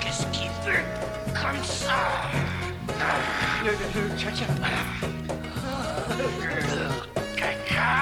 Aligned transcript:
Qu'est-ce 0.00 0.26
qu'il 0.26 0.50
fait 0.64 0.84
comme 1.34 1.64
ça? 1.64 2.30
Le, 3.64 3.70
le, 3.70 3.76
le 3.94 4.08
caca. 4.16 4.46
Le 6.18 7.36
caca. 7.36 7.92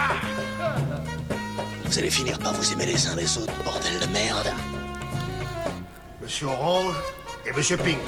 Vous 1.84 1.98
allez 1.98 2.10
finir 2.10 2.38
par 2.38 2.52
vous 2.54 2.72
aimer 2.72 2.86
les 2.86 3.06
uns 3.08 3.16
les 3.16 3.38
autres, 3.38 3.52
bordel 3.64 3.98
de 4.00 4.06
merde. 4.06 4.52
Monsieur 6.22 6.46
Orange 6.46 6.94
et 7.46 7.52
Monsieur 7.52 7.76
Pink. 7.76 7.98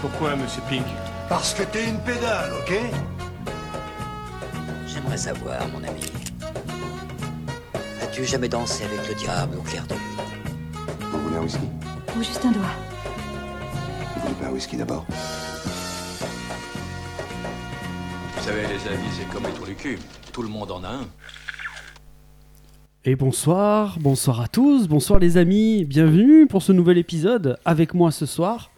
Pourquoi, 0.00 0.36
monsieur 0.36 0.62
Pink? 0.68 0.86
Parce 1.28 1.52
que 1.54 1.62
t'es 1.64 1.84
une 1.88 2.00
pédale, 2.00 2.52
ok? 2.60 2.72
J'aimerais 4.86 5.18
savoir, 5.18 5.68
mon 5.68 5.84
ami. 5.84 6.10
As-tu 8.02 8.24
jamais 8.24 8.48
dansé 8.48 8.84
avec 8.84 9.06
le 9.08 9.14
diable 9.14 9.58
au 9.58 9.62
clair 9.62 9.86
de 9.86 9.94
lune? 9.94 10.27
Voulez 11.38 11.40
un 11.40 11.42
whisky 11.42 11.66
Ou 12.16 12.22
juste 12.22 12.44
un 12.44 12.52
doigt. 12.52 12.62
Vous 14.14 14.20
voulez 14.22 14.34
pas 14.34 14.46
un 14.46 14.52
whisky 14.52 14.76
d'abord 14.76 15.06
Vous 18.36 18.42
savez, 18.42 18.62
les 18.62 18.88
amis, 18.88 19.08
c'est 19.12 19.28
comme 19.28 19.44
les 19.44 19.52
trous 19.52 19.66
du 19.66 19.74
cul. 19.74 19.98
Tout 20.32 20.42
le 20.42 20.48
monde 20.48 20.70
en 20.70 20.82
a 20.84 20.88
un. 20.88 21.06
Et 23.04 23.14
bonsoir, 23.16 23.98
bonsoir 24.00 24.40
à 24.40 24.48
tous, 24.48 24.88
bonsoir 24.88 25.18
les 25.18 25.36
amis, 25.36 25.84
bienvenue 25.84 26.46
pour 26.46 26.62
ce 26.62 26.72
nouvel 26.72 26.98
épisode. 26.98 27.58
Avec 27.64 27.94
moi 27.94 28.10
ce 28.10 28.26
soir, 28.26 28.70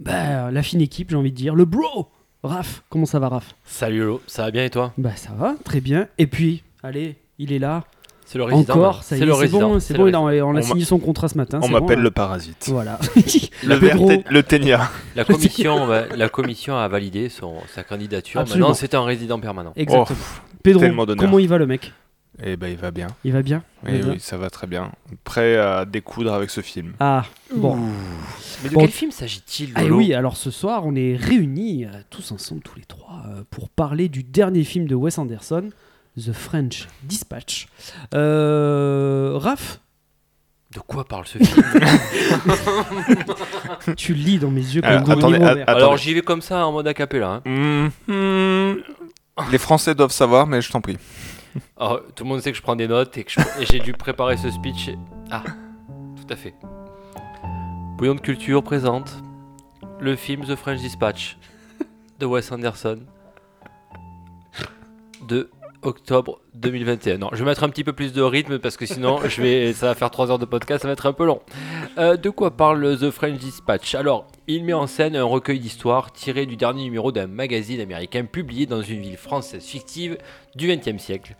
bah, 0.00 0.50
la 0.50 0.62
fine 0.62 0.80
équipe, 0.80 1.10
j'ai 1.10 1.16
envie 1.16 1.30
de 1.30 1.36
dire, 1.36 1.54
le 1.54 1.64
bro 1.64 2.08
Raph, 2.42 2.82
comment 2.88 3.06
ça 3.06 3.18
va 3.18 3.28
Raph? 3.28 3.54
Salut 3.64 4.00
Lolo, 4.00 4.22
ça 4.26 4.44
va 4.44 4.50
bien 4.50 4.64
et 4.64 4.70
toi? 4.70 4.92
Bah 4.96 5.14
ça 5.14 5.32
va, 5.32 5.54
très 5.62 5.80
bien. 5.80 6.08
Et 6.18 6.26
puis, 6.26 6.62
allez, 6.82 7.16
il 7.38 7.52
est 7.52 7.58
là, 7.58 7.84
C'est 8.30 8.38
le 8.38 8.44
résident. 8.44 8.74
encore, 8.74 8.96
là. 8.98 9.02
ça 9.02 9.16
y 9.16 9.18
C'est 9.18 9.24
est, 9.24 9.26
le 9.26 9.32
c'est 9.34 9.40
résident. 9.40 9.60
bon, 9.70 9.80
c'est 9.80 9.94
bon, 9.96 10.14
on 10.14 10.54
a 10.54 10.62
signé 10.62 10.84
son 10.84 11.00
contrat 11.00 11.26
ce 11.26 11.36
matin. 11.36 11.58
On 11.64 11.68
m'appelle 11.68 11.96
bon, 11.96 12.04
le 12.04 12.10
parasite. 12.12 12.66
Voilà. 12.68 12.96
Le, 13.64 14.32
le 14.32 14.42
ténia. 14.44 14.88
La 15.16 15.24
commission, 15.24 15.88
la 15.88 16.28
commission 16.28 16.76
a 16.76 16.86
validé 16.86 17.28
son, 17.28 17.54
sa 17.74 17.82
candidature. 17.82 18.40
Absolument. 18.40 18.68
Maintenant, 18.68 18.74
c'est 18.80 18.94
un 18.94 19.02
résident 19.02 19.40
permanent. 19.40 19.72
Exactement. 19.74 20.16
Oh, 20.20 20.54
Pedro, 20.62 20.84
comment 21.18 21.40
il 21.40 21.48
va 21.48 21.58
le 21.58 21.66
mec? 21.66 21.92
Et 22.40 22.56
ben 22.56 22.68
il 22.68 22.76
va 22.76 22.92
bien. 22.92 23.08
Il 23.24 23.32
va 23.32 23.42
bien? 23.42 23.64
Oui, 23.82 23.90
Il 23.94 23.98
va 23.98 24.04
bien? 24.04 24.12
oui, 24.14 24.20
ça 24.20 24.36
va 24.36 24.48
très 24.48 24.68
bien. 24.68 24.92
Prêt 25.24 25.56
à 25.56 25.84
découdre 25.84 26.32
avec 26.32 26.50
ce 26.50 26.60
film. 26.60 26.92
Ah, 27.00 27.24
bon. 27.52 27.76
Mais 28.62 28.68
de 28.68 28.74
Bon. 28.74 28.80
quel 28.82 28.90
film 28.90 29.10
s'agit-il 29.10 29.72
Ah 29.74 29.82
oui, 29.86 30.14
alors 30.14 30.36
ce 30.36 30.52
soir, 30.52 30.86
on 30.86 30.94
est 30.94 31.16
réunis 31.16 31.84
euh, 31.84 31.88
tous 32.10 32.30
ensemble, 32.30 32.62
tous 32.62 32.76
les 32.78 32.84
trois, 32.84 33.24
euh, 33.28 33.42
pour 33.50 33.68
parler 33.70 34.08
du 34.08 34.22
dernier 34.22 34.62
film 34.62 34.86
de 34.86 34.94
Wes 34.94 35.18
Anderson, 35.18 35.68
The 36.18 36.32
French 36.32 36.88
Dispatch. 37.02 37.68
Euh, 38.14 39.32
Raph, 39.36 39.80
De 40.74 40.80
quoi 40.80 41.04
parle 41.04 41.26
ce 41.26 41.38
film 41.38 41.64
tu 43.96 44.14
lis 44.14 44.38
dans 44.38 44.50
mes 44.50 44.60
yeux 44.60 44.82
comme 44.82 44.90
Alors, 44.90 45.10
attendez, 45.10 45.38
Robert. 45.38 45.68
att- 45.68 45.76
Alors 45.76 45.96
j'y 45.96 46.14
vais 46.14 46.22
comme 46.22 46.42
ça 46.42 46.66
en 46.66 46.72
mode 46.72 46.86
acapella. 46.88 47.42
Hein. 47.46 47.88
Les 49.50 49.58
Français 49.58 49.94
doivent 49.94 50.12
savoir, 50.12 50.46
mais 50.46 50.60
je 50.60 50.70
t'en 50.70 50.80
prie. 50.80 50.98
Alors, 51.76 52.00
tout 52.14 52.24
le 52.24 52.28
monde 52.28 52.40
sait 52.40 52.50
que 52.52 52.58
je 52.58 52.62
prends 52.62 52.76
des 52.76 52.88
notes 52.88 53.16
et 53.16 53.24
que 53.24 53.32
j'ai 53.60 53.78
dû 53.80 53.92
préparer 53.92 54.36
ce 54.36 54.50
speech. 54.50 54.88
et- 54.88 54.98
Ah, 55.30 55.42
tout 56.16 56.32
à 56.32 56.36
fait. 56.36 56.54
Bouillon 57.96 58.14
de 58.14 58.20
culture 58.20 58.62
présente 58.62 59.10
le 60.00 60.16
film 60.16 60.44
The 60.44 60.56
French 60.56 60.80
Dispatch 60.80 61.36
de 62.18 62.26
Wes 62.26 62.50
Anderson 62.52 63.00
de 65.26 65.50
octobre 65.82 66.40
2021. 66.54 67.18
Non, 67.18 67.28
je 67.32 67.38
vais 67.38 67.44
mettre 67.44 67.64
un 67.64 67.68
petit 67.68 67.84
peu 67.84 67.92
plus 67.92 68.12
de 68.12 68.22
rythme 68.22 68.58
parce 68.58 68.76
que 68.76 68.86
sinon 68.86 69.20
je 69.28 69.42
vais, 69.42 69.72
ça 69.72 69.86
va 69.86 69.94
faire 69.94 70.10
3 70.10 70.30
heures 70.30 70.38
de 70.38 70.44
podcast, 70.44 70.82
ça 70.82 70.88
va 70.88 70.92
être 70.92 71.06
un 71.06 71.12
peu 71.12 71.24
long. 71.24 71.40
Euh, 71.98 72.16
de 72.16 72.30
quoi 72.30 72.56
parle 72.56 72.98
The 72.98 73.10
French 73.10 73.38
Dispatch? 73.38 73.94
Alors, 73.94 74.26
il 74.46 74.64
met 74.64 74.72
en 74.72 74.86
scène 74.86 75.16
un 75.16 75.24
recueil 75.24 75.58
d'histoires 75.58 76.12
tiré 76.12 76.46
du 76.46 76.56
dernier 76.56 76.84
numéro 76.84 77.12
d'un 77.12 77.26
magazine 77.26 77.80
américain 77.80 78.24
publié 78.24 78.66
dans 78.66 78.82
une 78.82 79.00
ville 79.00 79.16
française 79.16 79.64
fictive 79.64 80.18
du 80.54 80.68
XXe 80.68 81.02
siècle. 81.02 81.36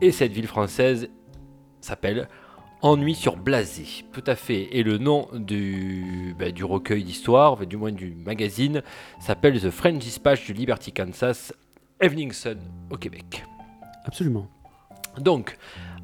Et 0.00 0.12
cette 0.12 0.32
ville 0.32 0.46
française 0.46 1.08
s'appelle 1.80 2.28
Ennui 2.82 3.14
sur 3.14 3.36
Blasé. 3.36 4.04
Tout 4.12 4.24
à 4.26 4.34
fait. 4.34 4.68
Et 4.72 4.82
le 4.82 4.98
nom 4.98 5.28
du, 5.32 6.34
bah, 6.38 6.46
recueil 6.62 7.04
d'histoires, 7.04 7.64
du 7.66 7.76
moins 7.76 7.92
du 7.92 8.14
magazine, 8.14 8.82
s'appelle 9.20 9.60
The 9.60 9.70
French 9.70 9.98
Dispatch 9.98 10.44
du 10.46 10.52
Liberty, 10.52 10.92
Kansas, 10.92 11.52
Evening 12.00 12.32
Sun 12.32 12.58
au 12.90 12.96
Québec. 12.96 13.44
Absolument. 14.04 14.48
Donc, 15.18 15.56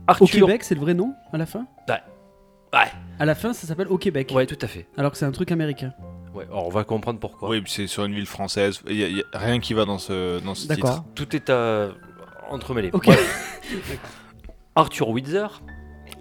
Au 0.07 0.11
Arthur. 0.13 0.29
Québec, 0.47 0.65
c'est 0.65 0.75
le 0.75 0.81
vrai 0.81 0.95
nom 0.95 1.15
à 1.33 1.39
la 1.39 1.47
fin? 1.47 1.67
Ouais. 1.89 2.01
Ouais. 2.73 2.89
À 3.19 3.25
la 3.25 3.35
fin, 3.35 3.53
ça 3.53 3.67
s'appelle 3.67 3.89
Au 3.89 3.99
Québec. 3.99 4.31
Ouais, 4.35 4.47
tout 4.47 4.59
à 4.61 4.67
fait. 4.67 4.87
Alors 4.97 5.13
que 5.13 5.19
c'est 5.19 5.25
un 5.25 5.33
truc 5.33 5.51
américain. 5.53 5.93
Ouais, 6.35 6.45
alors 6.45 6.67
on 6.67 6.71
va 6.71 6.85
comprendre 6.85 7.19
pourquoi. 7.19 7.49
Oui, 7.49 7.63
c'est 7.67 7.87
sur 7.87 8.05
une 8.05 8.15
ville 8.15 8.27
française. 8.27 8.81
Il 8.89 8.97
y 8.97 9.05
a, 9.05 9.09
il 9.09 9.17
y 9.17 9.25
a 9.33 9.39
rien 9.39 9.59
qui 9.61 9.73
va 9.75 9.85
dans 9.87 9.99
ce, 9.99 10.39
dans 10.41 10.55
ce 10.55 10.69
D'accord. 10.69 10.97
titre. 10.97 11.07
Tout 11.15 11.35
est 11.37 11.51
euh, 11.51 11.91
entremêlé. 12.51 12.91
Ok. 12.93 13.09
Arthur 14.77 15.09
Windsor, 15.09 15.63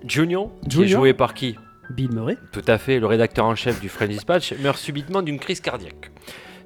Junior, 0.06 0.50
qui 0.62 0.68
est 0.68 0.72
Junior. 0.84 1.02
joué 1.02 1.14
par 1.14 1.34
qui? 1.34 1.56
Bill 1.92 2.12
Murray. 2.12 2.38
Tout 2.52 2.64
à 2.68 2.78
fait, 2.78 3.00
le 3.00 3.06
rédacteur 3.06 3.46
en 3.46 3.56
chef 3.56 3.80
du 3.80 3.88
French 3.90 4.10
Dispatch 4.10 4.54
meurt 4.60 4.78
subitement 4.78 5.22
d'une 5.22 5.40
crise 5.40 5.62
cardiaque. 5.62 6.12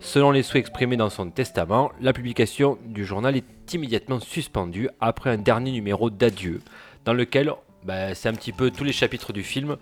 Selon 0.01 0.31
les 0.31 0.41
souhaits 0.41 0.62
exprimés 0.62 0.97
dans 0.97 1.12
son 1.12 1.29
testament, 1.29 1.91
la 2.01 2.12
publication 2.12 2.79
du 2.84 3.06
journal 3.06 3.38
est 3.38 3.73
immédiatement 3.73 4.19
suspendue 4.19 4.89
après 5.00 5.29
un 5.29 5.38
dernier 5.38 5.72
numéro 5.72 6.09
d'adieu, 6.09 6.59
dans 7.06 7.13
lequel 7.13 7.53
bah, 7.84 8.16
c'est 8.16 8.28
un 8.28 8.34
petit 8.34 8.51
peu 8.51 8.72
tous 8.72 8.84
les 8.84 8.94
chapitres 8.94 9.31
du 9.31 9.44
film. 9.44 9.78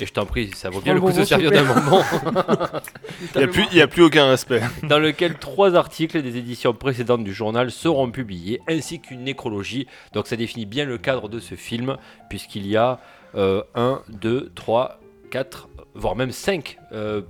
Et 0.00 0.06
je 0.06 0.12
t'en 0.12 0.26
prie, 0.26 0.50
ça 0.54 0.68
vaut 0.68 0.82
bien 0.82 0.92
le 0.92 1.00
coup 1.00 1.08
de 1.08 1.14
se 1.14 1.24
servir 1.24 1.50
d'un 1.50 1.62
moment. 1.62 2.02
Il 3.36 3.68
n'y 3.72 3.80
a 3.80 3.86
plus 3.86 4.02
aucun 4.02 4.28
respect. 4.28 4.60
dans 4.82 4.98
lequel 4.98 5.38
trois 5.38 5.76
articles 5.76 6.20
des 6.20 6.36
éditions 6.36 6.74
précédentes 6.74 7.24
du 7.24 7.32
journal 7.32 7.70
seront 7.70 8.10
publiés, 8.10 8.60
ainsi 8.68 9.00
qu'une 9.00 9.24
nécrologie. 9.24 9.86
Donc 10.12 10.26
ça 10.26 10.36
définit 10.36 10.66
bien 10.66 10.84
le 10.84 10.98
cadre 10.98 11.30
de 11.30 11.40
ce 11.40 11.54
film, 11.54 11.96
puisqu'il 12.28 12.66
y 12.66 12.76
a 12.76 13.00
1, 13.34 14.02
2, 14.08 14.52
3, 14.54 15.00
4, 15.30 15.68
voire 15.94 16.16
même 16.16 16.30
5 16.30 16.62
petits, 16.62 16.78
euh, 16.92 17.22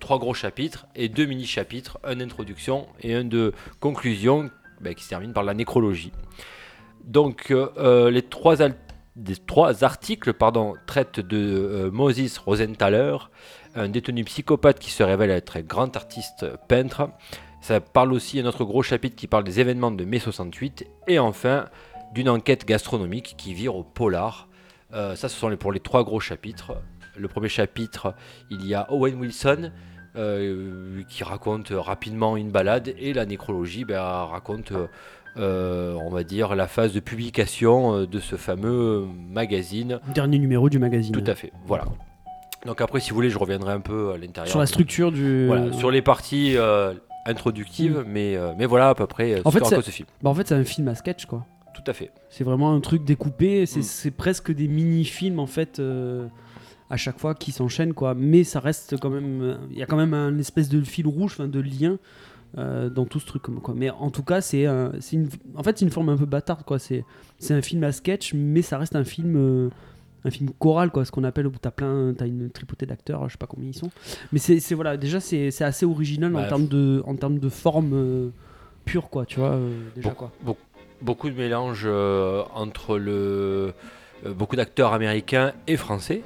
trois 0.00 0.18
gros 0.18 0.34
chapitres 0.34 0.86
et 0.94 1.08
deux 1.08 1.26
mini-chapitres, 1.26 1.98
un 2.04 2.16
d'introduction 2.16 2.86
et 3.00 3.14
un 3.14 3.24
de 3.24 3.52
conclusion, 3.80 4.50
ben, 4.80 4.94
qui 4.94 5.04
se 5.04 5.08
termine 5.08 5.32
par 5.32 5.44
la 5.44 5.54
nécrologie. 5.54 6.12
Donc 7.04 7.50
euh, 7.50 7.68
euh, 7.78 8.10
les 8.10 8.22
trois, 8.22 8.56
trois 9.46 9.84
articles 9.84 10.32
pardon, 10.34 10.74
traitent 10.86 11.20
de 11.20 11.36
euh, 11.36 11.90
Moses 11.90 12.38
Rosenthaler, 12.38 13.16
un 13.74 13.88
détenu 13.88 14.24
psychopathe 14.24 14.78
qui 14.78 14.90
se 14.90 15.02
révèle 15.02 15.30
être 15.30 15.56
un 15.56 15.62
grand 15.62 15.96
artiste 15.96 16.46
peintre. 16.68 17.10
Ça 17.60 17.80
parle 17.80 18.12
aussi 18.12 18.40
un 18.40 18.46
autre 18.46 18.64
gros 18.64 18.82
chapitre 18.82 19.16
qui 19.16 19.26
parle 19.26 19.44
des 19.44 19.60
événements 19.60 19.90
de 19.90 20.04
mai 20.04 20.18
68. 20.18 20.86
Et 21.08 21.18
enfin, 21.18 21.66
d'une 22.12 22.28
enquête 22.28 22.64
gastronomique 22.64 23.34
qui 23.36 23.54
vire 23.54 23.76
au 23.76 23.82
polar. 23.82 24.48
Euh, 24.92 25.16
ça, 25.16 25.28
ce 25.28 25.36
sont 25.36 25.48
les, 25.48 25.56
pour 25.56 25.72
les 25.72 25.80
trois 25.80 26.04
gros 26.04 26.20
chapitres. 26.20 26.76
Le 27.18 27.28
premier 27.28 27.48
chapitre, 27.48 28.14
il 28.50 28.66
y 28.66 28.74
a 28.74 28.86
Owen 28.92 29.14
Wilson 29.16 29.70
euh, 30.16 31.02
qui 31.08 31.24
raconte 31.24 31.72
rapidement 31.74 32.36
une 32.36 32.50
balade. 32.50 32.92
Et 32.98 33.12
la 33.12 33.26
nécrologie 33.26 33.84
ben, 33.84 34.00
raconte, 34.00 34.72
euh, 35.36 35.94
on 35.94 36.10
va 36.10 36.24
dire, 36.24 36.54
la 36.54 36.66
phase 36.66 36.92
de 36.92 37.00
publication 37.00 37.94
euh, 37.94 38.06
de 38.06 38.18
ce 38.20 38.36
fameux 38.36 39.06
magazine. 39.30 40.00
Dernier 40.14 40.38
numéro 40.38 40.68
du 40.68 40.78
magazine. 40.78 41.12
Tout 41.12 41.30
à 41.30 41.34
fait, 41.34 41.52
voilà. 41.66 41.84
Donc 42.64 42.80
après, 42.80 43.00
si 43.00 43.10
vous 43.10 43.16
voulez, 43.16 43.30
je 43.30 43.38
reviendrai 43.38 43.72
un 43.72 43.80
peu 43.80 44.12
à 44.12 44.16
l'intérieur. 44.18 44.50
Sur 44.50 44.58
la 44.60 44.66
structure 44.66 45.12
du. 45.12 45.46
Voilà, 45.46 45.72
sur 45.72 45.90
les 45.90 46.02
parties 46.02 46.54
euh, 46.56 46.94
introductives, 47.26 48.04
mais, 48.06 48.36
euh, 48.36 48.52
mais 48.58 48.66
voilà 48.66 48.88
à 48.90 48.94
peu 48.94 49.06
près 49.06 49.40
En 49.44 49.50
ce 49.50 49.58
fait, 49.58 49.82
ce 49.82 49.90
film. 49.90 50.08
Bah, 50.22 50.30
en 50.30 50.34
fait, 50.34 50.48
c'est 50.48 50.54
un 50.54 50.64
film 50.64 50.88
à 50.88 50.94
sketch, 50.94 51.26
quoi. 51.26 51.44
Tout 51.74 51.88
à 51.90 51.92
fait. 51.92 52.10
C'est 52.30 52.42
vraiment 52.42 52.72
un 52.74 52.80
truc 52.80 53.04
découpé. 53.04 53.66
C'est 53.66 54.08
Mm. 54.08 54.12
presque 54.14 54.50
des 54.52 54.66
mini-films, 54.66 55.38
en 55.38 55.46
fait, 55.46 55.80
à 56.90 56.96
chaque 56.96 57.18
fois 57.18 57.34
qui 57.34 57.52
s'enchaînent, 57.52 57.94
quoi. 57.94 58.14
Mais 58.14 58.44
ça 58.44 58.60
reste 58.60 58.96
quand 59.00 59.10
même. 59.10 59.40
euh, 59.42 59.56
Il 59.70 59.78
y 59.78 59.82
a 59.82 59.86
quand 59.86 59.96
même 59.96 60.14
un 60.14 60.36
espèce 60.38 60.68
de 60.68 60.80
fil 60.82 61.06
rouge, 61.06 61.38
de 61.38 61.60
lien. 61.60 61.98
euh, 62.58 62.88
dans 62.88 63.04
tout 63.04 63.18
ce 63.20 63.26
truc 63.26 63.42
quoi 63.42 63.74
mais 63.76 63.90
en 63.90 64.08
tout 64.10 64.22
cas 64.22 64.40
c'est 64.40 64.64
un- 64.66 64.92
c'est 65.00 65.16
une 65.16 65.28
en 65.56 65.62
fait 65.62 65.76
c'est 65.76 65.84
une 65.84 65.90
forme 65.90 66.08
un 66.08 66.16
peu 66.16 66.24
bâtarde 66.24 66.62
quoi 66.64 66.78
c'est 66.78 67.04
c'est 67.38 67.52
un 67.52 67.60
film 67.60 67.82
à 67.84 67.92
sketch 67.92 68.32
mais 68.34 68.62
ça 68.62 68.78
reste 68.78 68.96
un 68.96 69.04
film 69.04 69.34
euh, 69.36 69.68
un 70.24 70.30
film 70.30 70.50
choral 70.58 70.90
quoi 70.90 71.04
ce 71.04 71.10
qu'on 71.10 71.24
appelle 71.24 71.48
où 71.48 71.52
t'as 71.60 71.72
plein 71.72 72.14
t'as 72.16 72.26
une 72.26 72.48
tripotée 72.48 72.86
d'acteurs 72.86 73.26
je 73.28 73.32
sais 73.32 73.36
pas 73.38 73.46
combien 73.48 73.68
ils 73.68 73.74
sont 73.76 73.90
mais 74.32 74.38
c'est 74.38 74.74
voilà 74.74 74.96
déjà 74.96 75.20
c'est 75.20 75.50
assez 75.60 75.84
original 75.84 76.34
en 76.34 76.38
Bah, 76.42 76.46
termes 76.48 76.68
de 76.68 77.02
en 77.04 77.16
termes 77.16 77.40
de 77.40 77.48
forme 77.50 77.90
euh, 77.92 78.28
pure 78.86 79.10
quoi 79.10 79.26
tu 79.26 79.40
vois 79.40 79.50
euh, 79.50 79.78
déjà 79.94 80.08
Bon- 80.10 80.14
quoi 80.14 80.32
Beaucoup, 80.42 80.60
beaucoup 81.02 81.28
de 81.28 81.34
mélange 81.34 81.82
euh, 81.84 82.42
entre 82.54 82.96
le, 82.96 83.74
euh, 84.24 84.32
beaucoup 84.34 84.56
d'acteurs 84.56 84.94
américains 84.94 85.52
et 85.66 85.76
français. 85.76 86.22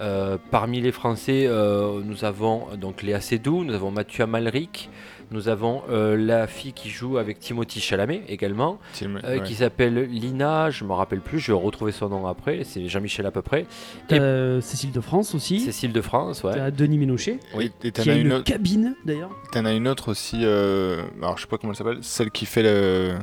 Euh, 0.00 0.38
parmi 0.50 0.80
les 0.80 0.92
Français, 0.92 1.46
euh, 1.48 2.00
nous 2.04 2.24
avons 2.24 2.68
donc 2.76 3.02
Léa 3.02 3.20
Seydoux, 3.20 3.64
nous 3.64 3.74
avons 3.74 3.90
Mathieu 3.90 4.22
Amalric, 4.22 4.90
nous 5.32 5.48
avons 5.48 5.82
euh, 5.90 6.16
la 6.16 6.46
fille 6.46 6.72
qui 6.72 6.88
joue 6.88 7.18
avec 7.18 7.40
Timothy 7.40 7.80
Chalamet 7.80 8.22
également, 8.28 8.78
Tim- 8.98 9.16
euh, 9.24 9.38
ouais. 9.38 9.42
qui 9.42 9.54
s'appelle 9.56 10.04
Lina, 10.04 10.70
je 10.70 10.84
me 10.84 10.92
rappelle 10.92 11.20
plus, 11.20 11.40
je 11.40 11.50
vais 11.52 11.58
retrouver 11.58 11.90
son 11.90 12.08
nom 12.10 12.26
après, 12.28 12.62
c'est 12.62 12.86
Jean-Michel 12.88 13.26
à 13.26 13.32
peu 13.32 13.42
près. 13.42 13.66
Et 14.10 14.20
Euh, 14.20 14.60
Cécile 14.60 14.92
de 14.92 15.00
France 15.00 15.34
aussi. 15.34 15.58
Cécile 15.58 15.92
de 15.92 16.00
France, 16.00 16.44
ouais. 16.44 16.54
T'as 16.54 16.70
Denis 16.70 16.98
Ménochet. 16.98 17.40
Oui, 17.56 17.72
et 17.82 17.90
t'en 17.90 18.04
Qui 18.04 18.10
a 18.10 18.12
as 18.12 18.16
une, 18.16 18.26
une 18.28 18.32
autre. 18.34 18.44
cabine 18.44 18.94
d'ailleurs. 19.04 19.30
T'en 19.52 19.64
as 19.64 19.72
une 19.72 19.88
autre 19.88 20.12
aussi, 20.12 20.38
euh, 20.44 21.02
alors 21.20 21.36
je 21.38 21.42
sais 21.42 21.48
pas 21.48 21.58
comment 21.58 21.72
elle 21.72 21.76
s'appelle, 21.76 21.98
celle 22.02 22.30
qui 22.30 22.46
fait 22.46 22.62
le- 22.62 23.18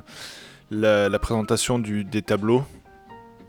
la, 0.71 1.07
la 1.09 1.19
présentation 1.19 1.79
du, 1.79 2.03
des 2.03 2.21
tableaux. 2.21 2.63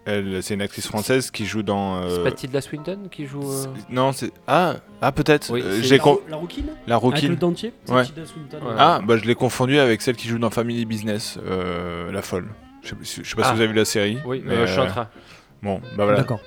Elle, 0.06 0.40
c'est 0.42 0.54
une 0.54 0.62
actrice 0.62 0.86
française 0.86 1.30
qui 1.32 1.46
joue 1.46 1.62
dans. 1.64 1.96
euh, 1.96 2.08
C'est 2.16 2.22
pas 2.22 2.30
Tilda 2.30 2.60
Swinton 2.60 2.98
qui 3.10 3.26
joue. 3.26 3.42
euh, 3.42 3.64
Non, 3.90 4.12
c'est 4.12 4.30
ah 4.46 4.74
ah 5.02 5.10
peut-être. 5.12 5.50
Oui, 5.52 5.62
euh, 5.64 5.80
La, 5.90 5.98
con- 5.98 6.20
la 6.28 6.36
rouquine 6.36 6.66
la 6.86 6.94
Avec 6.94 7.02
Rookie. 7.02 7.26
le 7.28 7.34
dentier 7.36 7.72
C'est 7.84 7.92
Ouais. 7.92 8.04
Tilda 8.04 8.24
Swinton, 8.24 8.58
Ouais. 8.64 8.74
Ah 8.78 9.00
bah 9.04 9.16
je 9.16 9.24
l'ai 9.24 9.34
confondu 9.34 9.78
avec 9.78 10.00
celle 10.02 10.14
qui 10.16 10.28
joue 10.28 10.38
dans 10.38 10.50
Family 10.50 10.84
Business, 10.84 11.38
euh, 11.44 12.12
la 12.12 12.22
folle. 12.22 12.46
Je 12.82 12.90
sais, 12.90 12.94
pas 12.94 13.04
si- 13.04 13.20
je 13.24 13.28
sais 13.30 13.34
pas 13.36 13.42
Ah. 13.44 13.48
si 13.48 13.54
vous 13.56 13.60
avez 13.62 13.68
vu 13.72 13.76
la 13.76 13.84
série. 13.84 14.18
Oui, 14.24 14.42
mais, 14.46 14.54
euh, 14.54 14.66
je 14.66 14.72
suis 14.72 14.80
en 14.80 14.86
train. 14.86 15.08
Bon, 15.62 15.80
bah 15.96 16.04
voilà. 16.04 16.18
D'accord. 16.18 16.38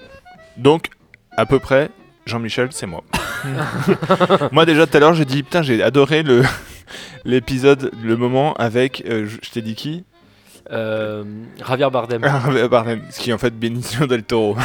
Donc, 0.56 0.88
à 1.36 1.46
peu 1.46 1.60
près, 1.60 1.90
Jean-Michel, 2.26 2.70
c'est 2.72 2.88
moi. 2.88 3.04
moi 4.52 4.66
déjà 4.66 4.88
tout 4.88 4.96
à 4.96 5.00
l'heure, 5.02 5.14
j'ai 5.14 5.26
dit 5.26 5.44
putain, 5.44 5.62
j'ai 5.64 5.82
adoré 5.84 6.24
le 6.24 6.44
l'épisode, 7.26 7.92
le 8.02 8.16
moment 8.16 8.54
avec, 8.54 9.04
euh, 9.06 9.28
je 9.42 9.50
t'ai 9.50 9.62
dit 9.62 9.76
qui? 9.76 10.06
Euh, 10.72 11.24
Javier 11.68 11.90
Bardem. 11.92 12.22
Bardem, 12.70 13.02
ce 13.10 13.20
qui 13.20 13.32
est 13.32 13.34
en 13.34 13.38
fait 13.38 13.58
Benicio 13.58 14.08
del 14.08 14.24
Toro. 14.24 14.56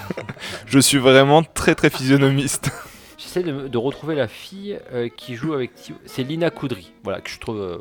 je 0.66 0.78
suis 0.78 0.98
vraiment 0.98 1.42
très 1.42 1.74
très 1.74 1.90
physionomiste. 1.90 2.70
J'essaie 3.18 3.42
de, 3.42 3.68
de 3.68 3.78
retrouver 3.78 4.14
la 4.14 4.28
fille 4.28 4.78
euh, 4.92 5.08
qui 5.14 5.34
joue 5.34 5.52
avec. 5.52 5.72
C'est 6.06 6.22
Lina 6.22 6.50
Coudry, 6.50 6.92
voilà, 7.04 7.20
que 7.20 7.30
je 7.30 7.38
trouve 7.38 7.60
euh, 7.60 7.78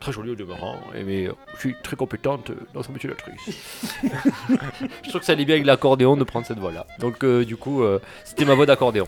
très 0.00 0.12
jolie 0.12 0.30
au 0.30 0.34
demeurant, 0.34 0.76
et 0.94 1.04
mais 1.04 1.28
euh, 1.28 1.32
je 1.54 1.60
suis 1.60 1.74
très 1.82 1.94
compétente 1.94 2.50
dans 2.74 2.82
son 2.82 2.92
métier 2.92 3.08
d'actrice. 3.08 3.94
je 4.02 5.08
trouve 5.08 5.20
que 5.20 5.26
ça 5.26 5.32
allait 5.32 5.44
bien 5.44 5.54
avec 5.56 5.66
l'accordéon 5.66 6.16
de 6.16 6.24
prendre 6.24 6.46
cette 6.46 6.58
voix-là. 6.58 6.86
Donc, 6.98 7.22
euh, 7.22 7.44
du 7.44 7.56
coup, 7.56 7.82
euh, 7.82 8.00
c'était 8.24 8.44
ma 8.44 8.54
voix 8.54 8.66
d'accordéon. 8.66 9.06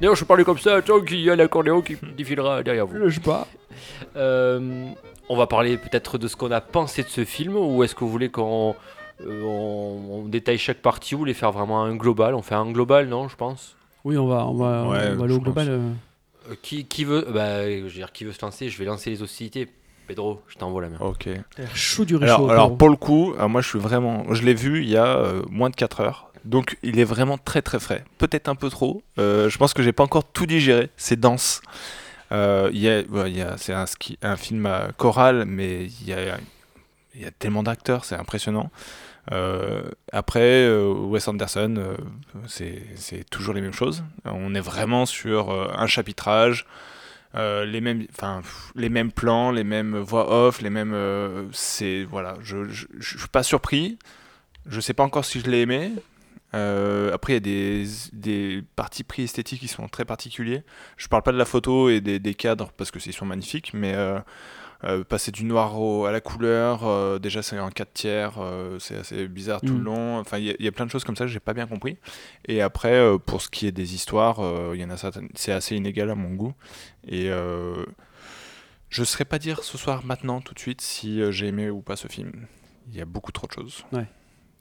D'ailleurs, 0.00 0.16
je 0.16 0.24
parlais 0.24 0.44
comme 0.44 0.58
ça, 0.58 0.80
tant 0.82 1.00
qu'il 1.00 1.20
y 1.20 1.30
a 1.30 1.36
l'accordéon 1.36 1.82
qui 1.82 1.96
défilera 2.16 2.62
derrière 2.62 2.86
vous. 2.86 3.08
Je 3.08 3.14
sais 3.14 3.20
pas. 3.20 3.46
Euh, 4.16 4.86
on 5.28 5.36
va 5.36 5.46
parler 5.46 5.76
peut-être 5.78 6.18
de 6.18 6.28
ce 6.28 6.36
qu'on 6.36 6.50
a 6.50 6.60
pensé 6.60 7.02
de 7.02 7.08
ce 7.08 7.24
film, 7.24 7.56
ou 7.56 7.82
est-ce 7.84 7.94
que 7.94 8.00
vous 8.00 8.10
voulez 8.10 8.28
qu'on 8.30 8.74
euh, 9.24 9.42
on, 9.44 10.20
on 10.24 10.28
détaille 10.28 10.58
chaque 10.58 10.78
partie, 10.82 11.14
ou 11.14 11.18
voulez 11.18 11.34
faire 11.34 11.52
vraiment 11.52 11.82
un 11.82 11.94
global? 11.94 12.34
On 12.34 12.42
fait 12.42 12.54
un 12.54 12.70
global, 12.70 13.08
non, 13.08 13.28
je 13.28 13.36
pense? 13.36 13.76
Oui, 14.04 14.16
on 14.18 14.26
va, 14.26 14.46
on 14.46 14.54
va, 14.54 14.82
Ouais, 14.88 15.10
on 15.12 15.16
va 15.16 15.24
aller 15.24 15.34
au 15.34 15.38
global. 15.40 15.68
euh. 15.68 15.90
Euh, 16.50 16.54
qui, 16.60 16.84
qui 16.86 17.04
veut 17.04 17.24
bah, 17.32 17.64
je 17.68 17.82
veux 17.84 17.90
dire, 17.90 18.10
qui 18.12 18.24
veut 18.24 18.32
se 18.32 18.44
lancer? 18.44 18.68
Je 18.68 18.76
vais 18.78 18.84
lancer 18.84 19.10
les 19.10 19.22
hostilités. 19.22 19.68
Pedro, 20.08 20.42
je 20.48 20.56
t'envoie 20.56 20.82
la 20.82 20.88
main. 20.88 20.96
Ok. 21.00 21.28
Chaud 21.74 22.04
du 22.04 22.16
Alors, 22.16 22.40
réchaud. 22.40 22.50
alors 22.50 22.76
pour 22.76 22.88
le 22.90 22.96
coup, 22.96 23.32
alors 23.36 23.48
moi 23.48 23.60
je 23.60 23.68
suis 23.68 23.78
vraiment, 23.78 24.24
je 24.34 24.42
l'ai 24.42 24.52
vu 24.54 24.82
il 24.82 24.88
y 24.90 24.96
a 24.96 25.06
euh, 25.06 25.42
moins 25.48 25.70
de 25.70 25.76
4 25.76 26.00
heures. 26.00 26.32
Donc 26.44 26.76
il 26.82 26.98
est 26.98 27.04
vraiment 27.04 27.38
très 27.38 27.62
très 27.62 27.78
frais. 27.78 28.02
Peut-être 28.18 28.48
un 28.48 28.56
peu 28.56 28.68
trop. 28.68 29.02
Euh, 29.20 29.48
je 29.48 29.56
pense 29.58 29.72
que 29.72 29.84
j'ai 29.84 29.92
pas 29.92 30.02
encore 30.02 30.24
tout 30.24 30.44
digéré. 30.46 30.90
C'est 30.96 31.18
dense. 31.20 31.62
Euh, 32.32 32.70
ouais, 32.70 33.46
c'est 33.58 33.74
un, 34.22 34.36
film 34.36 34.66
à 34.66 34.88
choral, 34.96 35.44
mais 35.46 35.84
il 35.84 36.08
y 36.08 36.12
a, 36.12 36.38
y 37.14 37.24
a 37.24 37.30
tellement 37.30 37.62
d'acteurs, 37.62 38.04
c'est 38.04 38.16
impressionnant. 38.16 38.70
Euh, 39.30 39.82
après, 40.12 40.66
euh, 40.66 40.92
Wes 40.92 41.28
Anderson, 41.28 41.74
euh, 41.78 41.96
c'est 42.46 43.28
toujours 43.30 43.54
les 43.54 43.60
mêmes 43.60 43.72
choses. 43.72 44.02
On 44.24 44.54
est 44.54 44.60
vraiment 44.60 45.06
sur 45.06 45.50
euh, 45.50 45.70
un 45.76 45.86
chapitrage, 45.86 46.66
euh, 47.36 47.64
les 47.64 47.80
mêmes, 47.80 48.06
enfin, 48.12 48.42
les 48.74 48.88
mêmes 48.88 49.12
plans, 49.12 49.50
les 49.50 49.64
mêmes 49.64 49.96
voix 49.98 50.32
off, 50.32 50.60
les 50.60 50.70
mêmes. 50.70 50.92
euh, 50.94 51.44
c'est 51.52 52.04
voilà, 52.04 52.34
je, 52.42 52.68
je, 52.68 52.86
je 52.98 53.18
suis 53.18 53.28
pas 53.28 53.42
surpris. 53.42 53.98
Je 54.66 54.80
sais 54.80 54.94
pas 54.94 55.02
encore 55.04 55.24
si 55.24 55.40
je 55.40 55.50
l'ai 55.50 55.62
aimé. 55.62 55.92
Euh, 56.54 57.12
après, 57.14 57.32
il 57.32 57.36
y 57.36 57.38
a 57.38 57.40
des, 57.40 57.84
des 58.12 58.62
parties 58.76 59.04
pris 59.04 59.22
esthétiques 59.22 59.60
qui 59.60 59.68
sont 59.68 59.88
très 59.88 60.04
particuliers. 60.04 60.62
Je 60.96 61.08
parle 61.08 61.22
pas 61.22 61.32
de 61.32 61.38
la 61.38 61.44
photo 61.44 61.88
et 61.88 62.00
des, 62.00 62.18
des 62.18 62.34
cadres 62.34 62.72
parce 62.76 62.90
que 62.90 62.98
ils 63.04 63.12
sont 63.12 63.24
magnifiques, 63.26 63.72
mais 63.74 63.94
euh, 63.94 64.18
euh, 64.84 65.02
passer 65.04 65.30
du 65.30 65.44
noir 65.44 65.80
au- 65.80 66.04
à 66.06 66.12
la 66.12 66.20
couleur, 66.20 67.20
déjà 67.20 67.40
c'est 67.42 67.58
en 67.58 67.70
4 67.70 67.92
tiers, 67.94 68.32
c'est 68.80 68.96
assez 68.96 69.28
bizarre 69.28 69.60
tout 69.60 69.72
Mm. 69.74 69.78
le 69.78 69.84
long. 69.84 70.18
Enfin, 70.18 70.38
il 70.38 70.44
y, 70.44 70.50
a- 70.50 70.54
il 70.58 70.64
y 70.64 70.68
a 70.68 70.72
plein 70.72 70.84
de 70.86 70.90
choses 70.90 71.04
comme 71.04 71.16
ça 71.16 71.24
que 71.24 71.30
j'ai 71.30 71.40
pas 71.40 71.54
bien 71.54 71.66
compris. 71.66 71.96
Et 72.46 72.60
après, 72.62 73.00
pour 73.26 73.40
ce 73.42 73.48
qui 73.48 73.66
est 73.66 73.72
des 73.72 73.94
histoires, 73.94 74.40
il 74.74 74.80
y 74.80 74.84
en 74.84 74.90
a 74.90 74.96
certaines, 74.96 75.28
c'est 75.34 75.52
assez 75.52 75.76
inégal 75.76 76.10
à 76.10 76.14
mon 76.14 76.30
goût. 76.34 76.52
Et 77.08 77.28
je 78.90 79.00
ne 79.00 79.04
saurais 79.06 79.24
pas 79.24 79.38
dire 79.38 79.62
ce 79.64 79.78
soir, 79.78 80.04
maintenant, 80.04 80.40
tout 80.40 80.52
de 80.54 80.58
suite, 80.58 80.80
si 80.82 81.20
j'ai 81.32 81.46
aimé 81.46 81.70
ou 81.70 81.80
pas 81.80 81.96
ce 81.96 82.08
film. 82.08 82.32
Il 82.90 82.98
y 82.98 83.00
a 83.00 83.04
beaucoup 83.06 83.32
trop 83.32 83.46
de 83.46 83.52
choses. 83.52 83.84
Ouais. 83.92 84.06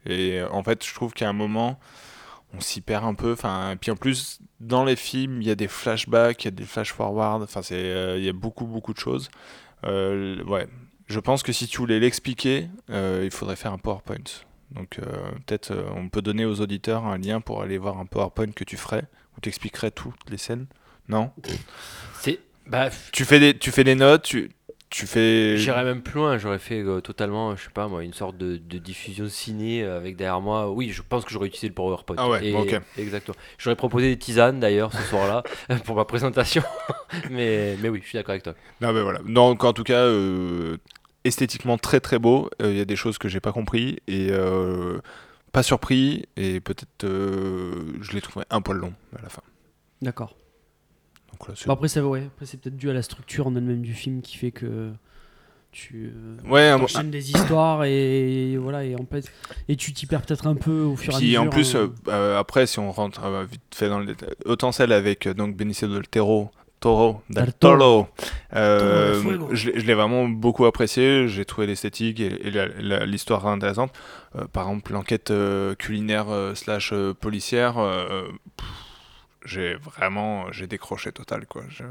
Et 0.06 0.40
euh, 0.40 0.50
en 0.52 0.64
fait, 0.64 0.86
je 0.86 0.94
trouve 0.94 1.14
qu'à 1.14 1.30
un 1.30 1.34
moment, 1.34 1.80
on 2.54 2.60
s'y 2.60 2.82
perd 2.82 3.06
un 3.06 3.14
peu. 3.14 3.34
Enfin, 3.34 3.76
puis 3.80 3.92
en 3.92 3.96
plus, 3.96 4.40
dans 4.60 4.84
les 4.84 4.96
films, 4.96 5.42
il 5.42 5.48
y 5.48 5.52
a 5.52 5.56
des 5.56 5.68
flashbacks, 5.68 6.44
il 6.44 6.46
y 6.46 6.48
a 6.50 6.52
des 6.52 6.66
flash-forward. 6.66 7.44
Enfin, 7.44 7.62
c'est, 7.62 7.76
euh, 7.76 8.18
il 8.18 8.24
y 8.24 8.30
a 8.30 8.34
beaucoup, 8.34 8.66
beaucoup 8.66 8.94
de 8.94 9.00
choses. 9.00 9.30
Euh, 9.86 10.44
ouais. 10.44 10.68
Je 11.08 11.20
pense 11.20 11.44
que 11.44 11.52
si 11.52 11.68
tu 11.68 11.78
voulais 11.78 12.00
l'expliquer, 12.00 12.70
euh, 12.90 13.22
il 13.26 13.32
faudrait 13.32 13.58
faire 13.58 13.74
un 13.74 13.78
PowerPoint. 13.78 14.18
Donc 14.72 15.02
peut-être 15.46 15.76
on 15.98 16.08
peut 16.08 16.22
donner 16.22 16.46
aux 16.46 16.62
auditeurs 16.62 17.04
un 17.06 17.18
lien 17.18 17.42
pour 17.42 17.62
aller 17.62 17.78
voir 17.78 17.98
un 18.00 18.06
PowerPoint 18.06 18.54
que 18.54 18.64
tu 18.64 18.78
ferais, 18.78 19.04
où 19.36 19.42
tu 19.42 19.50
expliquerais 19.50 19.92
toutes 19.92 20.30
les 20.30 20.38
scènes. 20.38 20.68
Non? 21.10 21.32
C'est. 22.22 22.40
Bah, 22.68 22.90
tu 23.12 23.26
fais 23.26 23.42
des, 23.42 23.58
tu 23.58 23.70
fais 23.70 23.84
des 23.84 23.96
notes, 23.96 24.24
tu, 24.24 24.50
tu 24.92 25.08
fais. 25.08 25.58
J'irais 25.58 25.84
même 25.86 26.02
plus 26.04 26.16
loin, 26.20 26.38
j'aurais 26.38 26.60
fait 26.60 26.84
euh, 26.84 27.00
totalement, 27.02 27.56
je 27.56 27.64
sais 27.64 27.70
pas 27.74 27.88
moi, 27.88 28.04
une 28.04 28.14
sorte 28.14 28.38
de, 28.38 28.58
de 28.58 28.78
diffusion 28.78 29.28
ciné 29.30 29.84
euh, 29.84 29.98
avec 29.98 30.18
derrière 30.18 30.42
moi. 30.42 30.70
Oui, 30.70 30.90
je 30.92 31.02
pense 31.02 31.26
que 31.26 31.32
j'aurais 31.32 31.48
utilisé 31.48 31.70
le 31.70 31.74
PowerPoint. 31.74 32.18
Ah 32.20 32.30
ouais, 32.30 32.46
Et- 32.46 32.54
ok. 32.56 32.80
Exactement. 32.98 33.36
J'aurais 33.58 33.78
proposé 33.78 34.10
des 34.10 34.18
tisanes 34.20 34.60
d'ailleurs 34.60 34.92
ce 34.94 35.02
soir-là 35.04 35.44
pour 35.86 35.96
ma 35.96 36.06
présentation. 36.06 36.62
mais, 37.32 37.78
mais 37.82 37.90
oui, 37.90 38.02
je 38.04 38.10
suis 38.10 38.18
d'accord 38.18 38.32
avec 38.34 38.44
toi. 38.44 38.54
Non, 38.82 38.92
mais 38.94 39.02
voilà. 39.02 39.20
Donc, 39.26 39.64
en 39.64 39.74
tout 39.74 39.84
cas, 39.84 40.04
euh, 40.04 40.78
esthétiquement 41.24 41.78
très 41.78 42.02
très 42.02 42.20
beau. 42.20 42.50
Euh, 42.62 42.72
Il 42.72 42.78
y 42.78 42.82
a 42.82 42.86
des 42.86 42.98
choses 42.98 43.18
que 43.18 43.30
j'ai 43.30 43.40
pas 43.40 43.54
compris 43.54 44.00
et 44.08 44.28
euh, 44.32 45.00
pas 45.54 45.64
surpris. 45.64 46.26
Et 46.36 46.60
peut-être 46.60 47.06
euh, 47.06 47.94
je 48.02 48.12
l'ai 48.12 48.22
trouvé 48.22 48.46
un 48.50 48.62
poil 48.62 48.78
long 48.78 48.94
à 49.18 49.22
la 49.22 49.30
fin. 49.30 49.42
D'accord. 50.02 50.36
Après, 51.68 51.88
ça, 51.88 52.06
ouais, 52.06 52.24
après, 52.28 52.46
c'est 52.46 52.60
peut-être 52.60 52.78
dû 52.78 52.90
à 52.90 52.94
la 52.94 53.02
structure 53.02 53.48
en 53.48 53.56
elle-même 53.56 53.82
du 53.82 53.94
film 53.94 54.22
qui 54.22 54.38
fait 54.38 54.52
que 54.52 54.92
tu 55.72 56.14
euh, 56.16 56.50
Ouais, 56.50 56.72
enchaînes 56.74 57.12
des 57.12 57.32
histoires 57.32 57.86
et 57.86 58.58
voilà 58.58 58.84
et 58.84 58.96
en 58.96 59.06
fait 59.10 59.32
et 59.70 59.76
tu 59.76 59.94
t'y 59.94 60.06
perds 60.06 60.24
peut-être 60.24 60.48
un 60.48 60.56
peu 60.56 60.82
au 60.82 60.96
fur 60.96 61.14
et 61.14 61.16
à 61.16 61.20
Puis 61.20 61.28
mesure. 61.28 61.42
en 61.44 61.48
plus, 61.48 61.76
euh, 61.76 61.88
euh, 62.10 62.38
après, 62.38 62.68
si 62.68 62.80
on 62.80 62.92
rentre 62.92 63.24
euh, 63.24 63.46
vite 63.50 63.62
fait 63.74 63.88
dans 63.88 64.00
le 64.00 64.06
détail, 64.06 64.30
autant 64.46 64.72
celle 64.72 64.92
avec 64.92 65.28
donc 65.30 65.56
Benicio 65.56 65.88
del 65.88 66.08
Toro, 66.08 66.52
Toro, 66.82 67.22
del 67.30 67.54
Toro. 67.54 68.08
Je 68.52 69.70
l'ai 69.70 69.80
je 69.80 69.86
l'ai 69.86 69.94
vraiment 69.94 70.28
beaucoup 70.28 70.66
apprécié. 70.66 71.28
J'ai 71.28 71.46
trouvé 71.46 71.68
l'esthétique 71.68 72.20
et, 72.20 72.52
l'histoire 73.06 73.48
intéressante. 73.48 73.94
Par 74.52 74.68
exemple, 74.68 74.92
l'enquête 74.92 75.32
culinaire 75.78 76.28
slash 76.56 76.94
policière, 77.20 77.76
pff, 78.58 78.68
j'ai 79.46 79.76
vraiment 79.76 80.52
j'ai 80.52 80.68
décroché 80.68 81.12
total 81.12 81.46
quoi. 81.48 81.64
Je- 81.70 81.84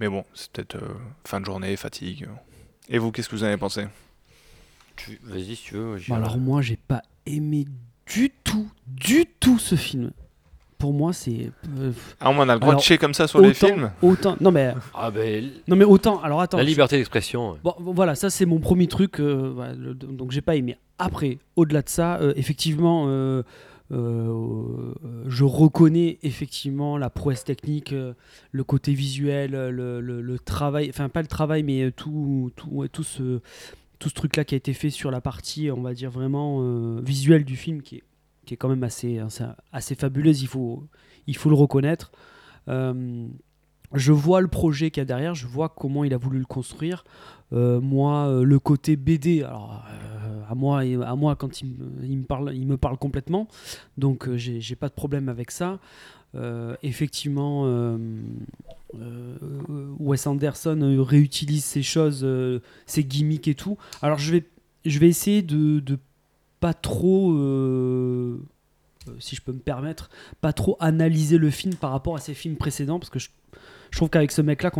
Mais 0.00 0.08
bon, 0.08 0.24
c'est 0.34 0.50
peut-être 0.52 0.76
euh, 0.76 0.94
fin 1.26 1.40
de 1.40 1.44
journée, 1.46 1.76
fatigue. 1.76 2.28
Et 2.88 2.98
vous, 2.98 3.10
qu'est-ce 3.12 3.28
que 3.28 3.36
vous 3.36 3.44
en 3.44 3.48
avez 3.48 3.56
pensé? 3.56 3.86
Tu... 4.96 5.18
Vas-y 5.24 5.56
si 5.56 5.62
tu 5.64 5.74
veux. 5.74 5.98
Bah 6.08 6.16
alors 6.16 6.38
moi 6.38 6.62
j'ai 6.62 6.76
pas 6.76 7.02
aimé 7.26 7.66
du 8.06 8.30
tout, 8.42 8.68
du 8.86 9.26
tout 9.38 9.58
ce 9.58 9.74
film. 9.74 10.10
Pour 10.78 10.92
moi 10.92 11.12
c'est 11.12 11.50
euh, 11.78 11.92
Ah, 12.20 12.30
on 12.30 12.38
a 12.40 12.54
le 12.54 12.60
droit 12.60 12.70
Alors, 12.70 12.80
de 12.80 12.84
chier 12.84 12.98
comme 12.98 13.12
ça 13.14 13.26
sur 13.26 13.40
les 13.40 13.52
films? 13.52 13.90
autant 14.00 14.36
non 14.40 14.52
mais 14.52 14.72
Ah 14.94 15.10
ben, 15.10 15.50
non 15.66 15.74
mais 15.74 15.84
autant 15.84 16.22
alors 16.22 16.40
attends 16.40 16.56
la 16.58 16.62
je- 16.62 16.68
liberté 16.68 16.96
d'expression. 16.96 17.52
ouais. 17.52 17.58
Bon, 17.64 17.74
voilà, 17.80 18.14
ça 18.14 18.30
c'est 18.30 18.46
mon 18.46 18.60
premier 18.60 18.86
truc, 18.86 19.20
euh, 19.20 19.50
voilà, 19.54 19.74
le- 19.74 19.94
donc 19.94 20.30
j'ai 20.30 20.40
pas 20.40 20.54
aimé. 20.56 20.78
Après, 21.00 21.38
au-delà 21.56 21.82
de 21.82 21.88
ça, 21.88 22.16
euh, 22.20 22.32
effectivement, 22.36 23.06
euh, 23.90 24.92
je 25.26 25.44
reconnais 25.44 26.18
effectivement 26.22 26.98
la 26.98 27.08
prouesse 27.08 27.44
technique, 27.44 27.92
euh, 27.92 28.12
le 28.52 28.64
côté 28.64 28.92
visuel, 28.92 29.54
euh, 29.54 30.00
le, 30.00 30.38
travail, 30.38 30.88
enfin 30.90 31.08
pas 31.08 31.22
le 31.22 31.28
travail, 31.28 31.62
mais 31.62 31.90
tout, 31.92 32.50
tout, 32.56 32.86
tout 32.92 33.02
ce, 33.02 33.40
truc-là 34.14 34.44
qui 34.44 34.54
a 34.54 34.58
été 34.58 34.74
fait 34.74 34.90
sur 34.90 35.10
la 35.10 35.20
partie, 35.20 35.70
on 35.70 35.82
va 35.82 35.94
dire 35.94 36.10
vraiment 36.10 36.60
visuelle 37.00 37.44
du 37.44 37.56
film, 37.56 37.82
qui 37.82 37.96
est, 37.96 38.02
qui 38.44 38.54
est 38.54 38.56
quand 38.56 38.68
même 38.68 38.84
assez, 38.84 39.18
assez, 39.18 39.44
assez 39.72 39.94
fabuleuse, 39.94 40.42
il 40.42 40.48
faut, 40.48 40.84
il 41.26 41.36
faut 41.36 41.48
le 41.48 41.56
reconnaître. 41.56 42.12
Je 43.94 44.12
vois 44.12 44.42
le 44.42 44.48
projet 44.48 44.90
qu'il 44.90 45.00
y 45.00 45.02
a 45.02 45.06
derrière, 45.06 45.34
je 45.34 45.46
vois 45.46 45.70
comment 45.70 46.04
il 46.04 46.12
a 46.12 46.18
voulu 46.18 46.38
le 46.38 46.44
construire. 46.44 47.04
Moi, 47.52 48.42
le 48.42 48.58
côté 48.58 48.96
BD, 48.96 49.42
alors 49.42 49.82
à 50.48 50.54
moi, 50.54 50.80
à 50.80 51.14
moi 51.14 51.36
quand 51.36 51.60
il, 51.60 51.68
me- 51.68 52.22
parle, 52.22 52.52
il 52.54 52.66
me 52.66 52.76
parle 52.76 52.96
complètement, 52.96 53.48
donc 53.96 54.28
euh, 54.28 54.36
j'ai 54.36 54.76
pas 54.76 54.88
de 54.88 54.94
problème 54.94 55.28
avec 55.28 55.50
ça. 55.50 55.78
Euh, 56.34 56.76
effectivement, 56.82 57.62
euh, 57.66 57.96
Wes 59.98 60.26
Anderson 60.26 60.96
réutilise 61.00 61.64
ces 61.64 61.82
choses, 61.82 62.26
ces 62.86 63.04
gimmicks 63.04 63.48
et 63.48 63.54
tout. 63.54 63.76
Alors 64.02 64.18
je 64.18 64.32
vais, 64.32 64.44
je 64.84 64.98
vais 64.98 65.08
essayer 65.08 65.42
de, 65.42 65.80
de 65.80 65.98
pas 66.60 66.74
trop, 66.74 67.32
si 69.20 69.36
je 69.36 69.42
peux 69.42 69.52
me 69.52 69.58
permettre, 69.58 70.10
pas 70.40 70.52
trop 70.52 70.76
analyser 70.80 71.38
le 71.38 71.50
film 71.50 71.74
par 71.74 71.92
rapport 71.92 72.16
à 72.16 72.18
ses 72.18 72.34
films 72.34 72.56
précédents, 72.56 72.98
parce 72.98 73.10
que 73.10 73.18
je, 73.18 73.28
trouve 73.92 74.10
qu'avec 74.10 74.32
ce 74.32 74.42
mec-là, 74.42 74.70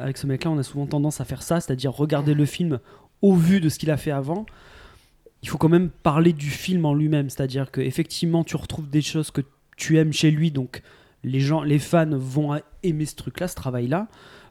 avec 0.00 0.16
ce 0.18 0.26
mec-là, 0.26 0.50
on 0.50 0.58
a 0.58 0.62
souvent 0.62 0.86
tendance 0.86 1.20
à 1.20 1.24
faire 1.24 1.42
ça, 1.42 1.60
c'est-à-dire 1.60 1.92
regarder 1.92 2.34
le 2.34 2.44
film 2.46 2.80
au 3.22 3.34
vu 3.34 3.60
de 3.60 3.68
ce 3.68 3.78
qu'il 3.78 3.90
a 3.90 3.96
fait 3.96 4.10
avant. 4.10 4.46
Il 5.46 5.48
faut 5.48 5.58
quand 5.58 5.68
même 5.68 5.90
parler 5.90 6.32
du 6.32 6.50
film 6.50 6.84
en 6.86 6.92
lui-même, 6.92 7.30
c'est-à-dire 7.30 7.70
que 7.70 7.80
effectivement, 7.80 8.42
tu 8.42 8.56
retrouves 8.56 8.90
des 8.90 9.00
choses 9.00 9.30
que 9.30 9.42
tu 9.76 9.96
aimes 9.96 10.12
chez 10.12 10.32
lui, 10.32 10.50
donc 10.50 10.82
les 11.22 11.38
gens, 11.38 11.62
les 11.62 11.78
fans 11.78 12.18
vont 12.18 12.60
aimer 12.82 13.06
ce 13.06 13.14
truc-là, 13.14 13.46
ce 13.46 13.54
travail-là. 13.54 14.08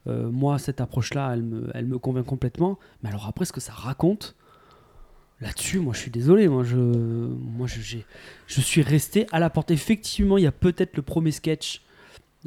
Euh, 0.08 0.32
moi, 0.32 0.58
cette 0.58 0.80
approche-là, 0.80 1.32
elle 1.34 1.44
me, 1.44 1.70
elle 1.74 1.86
me 1.86 2.00
convient 2.00 2.24
complètement. 2.24 2.80
Mais 3.04 3.10
alors 3.10 3.28
après, 3.28 3.44
ce 3.44 3.52
que 3.52 3.60
ça 3.60 3.74
raconte, 3.74 4.38
là-dessus, 5.42 5.80
moi, 5.80 5.94
je 5.94 6.00
suis 6.00 6.12
désolé. 6.12 6.48
Moi, 6.48 6.64
je, 6.64 7.28
je, 7.68 7.98
je 8.48 8.62
suis 8.62 8.82
resté 8.82 9.28
à 9.34 9.42
la 9.42 9.50
porte. 9.50 9.72
Effectivement, 9.72 10.38
il 10.38 10.46
y 10.46 10.48
a 10.48 10.54
peut-être 10.54 10.96
le 10.96 11.02
premier 11.02 11.32
sketch 11.32 11.82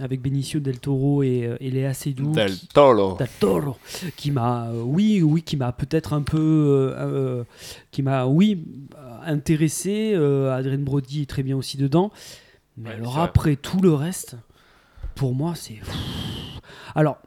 avec 0.00 0.20
Benicio 0.22 0.60
del 0.60 0.78
Toro 0.80 1.22
et, 1.22 1.44
euh, 1.46 1.56
et 1.60 1.70
Léa 1.70 1.92
Seydoux. 1.94 2.32
Del 2.32 2.52
qui- 2.54 2.68
Toro. 2.68 3.16
Del 3.16 3.28
Toro, 3.40 3.76
qui 4.16 4.30
m'a, 4.30 4.68
euh, 4.68 4.82
oui, 4.84 5.22
oui, 5.22 5.42
qui 5.42 5.56
m'a 5.56 5.72
peut-être 5.72 6.12
un 6.12 6.22
peu, 6.22 6.94
euh, 6.96 7.44
qui 7.90 8.02
m'a, 8.02 8.26
oui, 8.26 8.64
intéressé. 9.24 10.12
Euh, 10.14 10.54
Adrien 10.56 10.78
Brody 10.78 11.22
est 11.22 11.26
très 11.26 11.42
bien 11.42 11.56
aussi 11.56 11.76
dedans. 11.76 12.10
Mais 12.76 12.90
Ouais, 12.90 12.94
alors 12.96 13.18
après 13.18 13.56
tout 13.56 13.80
le 13.80 13.92
reste, 13.92 14.36
pour 15.14 15.34
moi, 15.34 15.54
c'est. 15.56 15.78
Alors, 16.94 17.18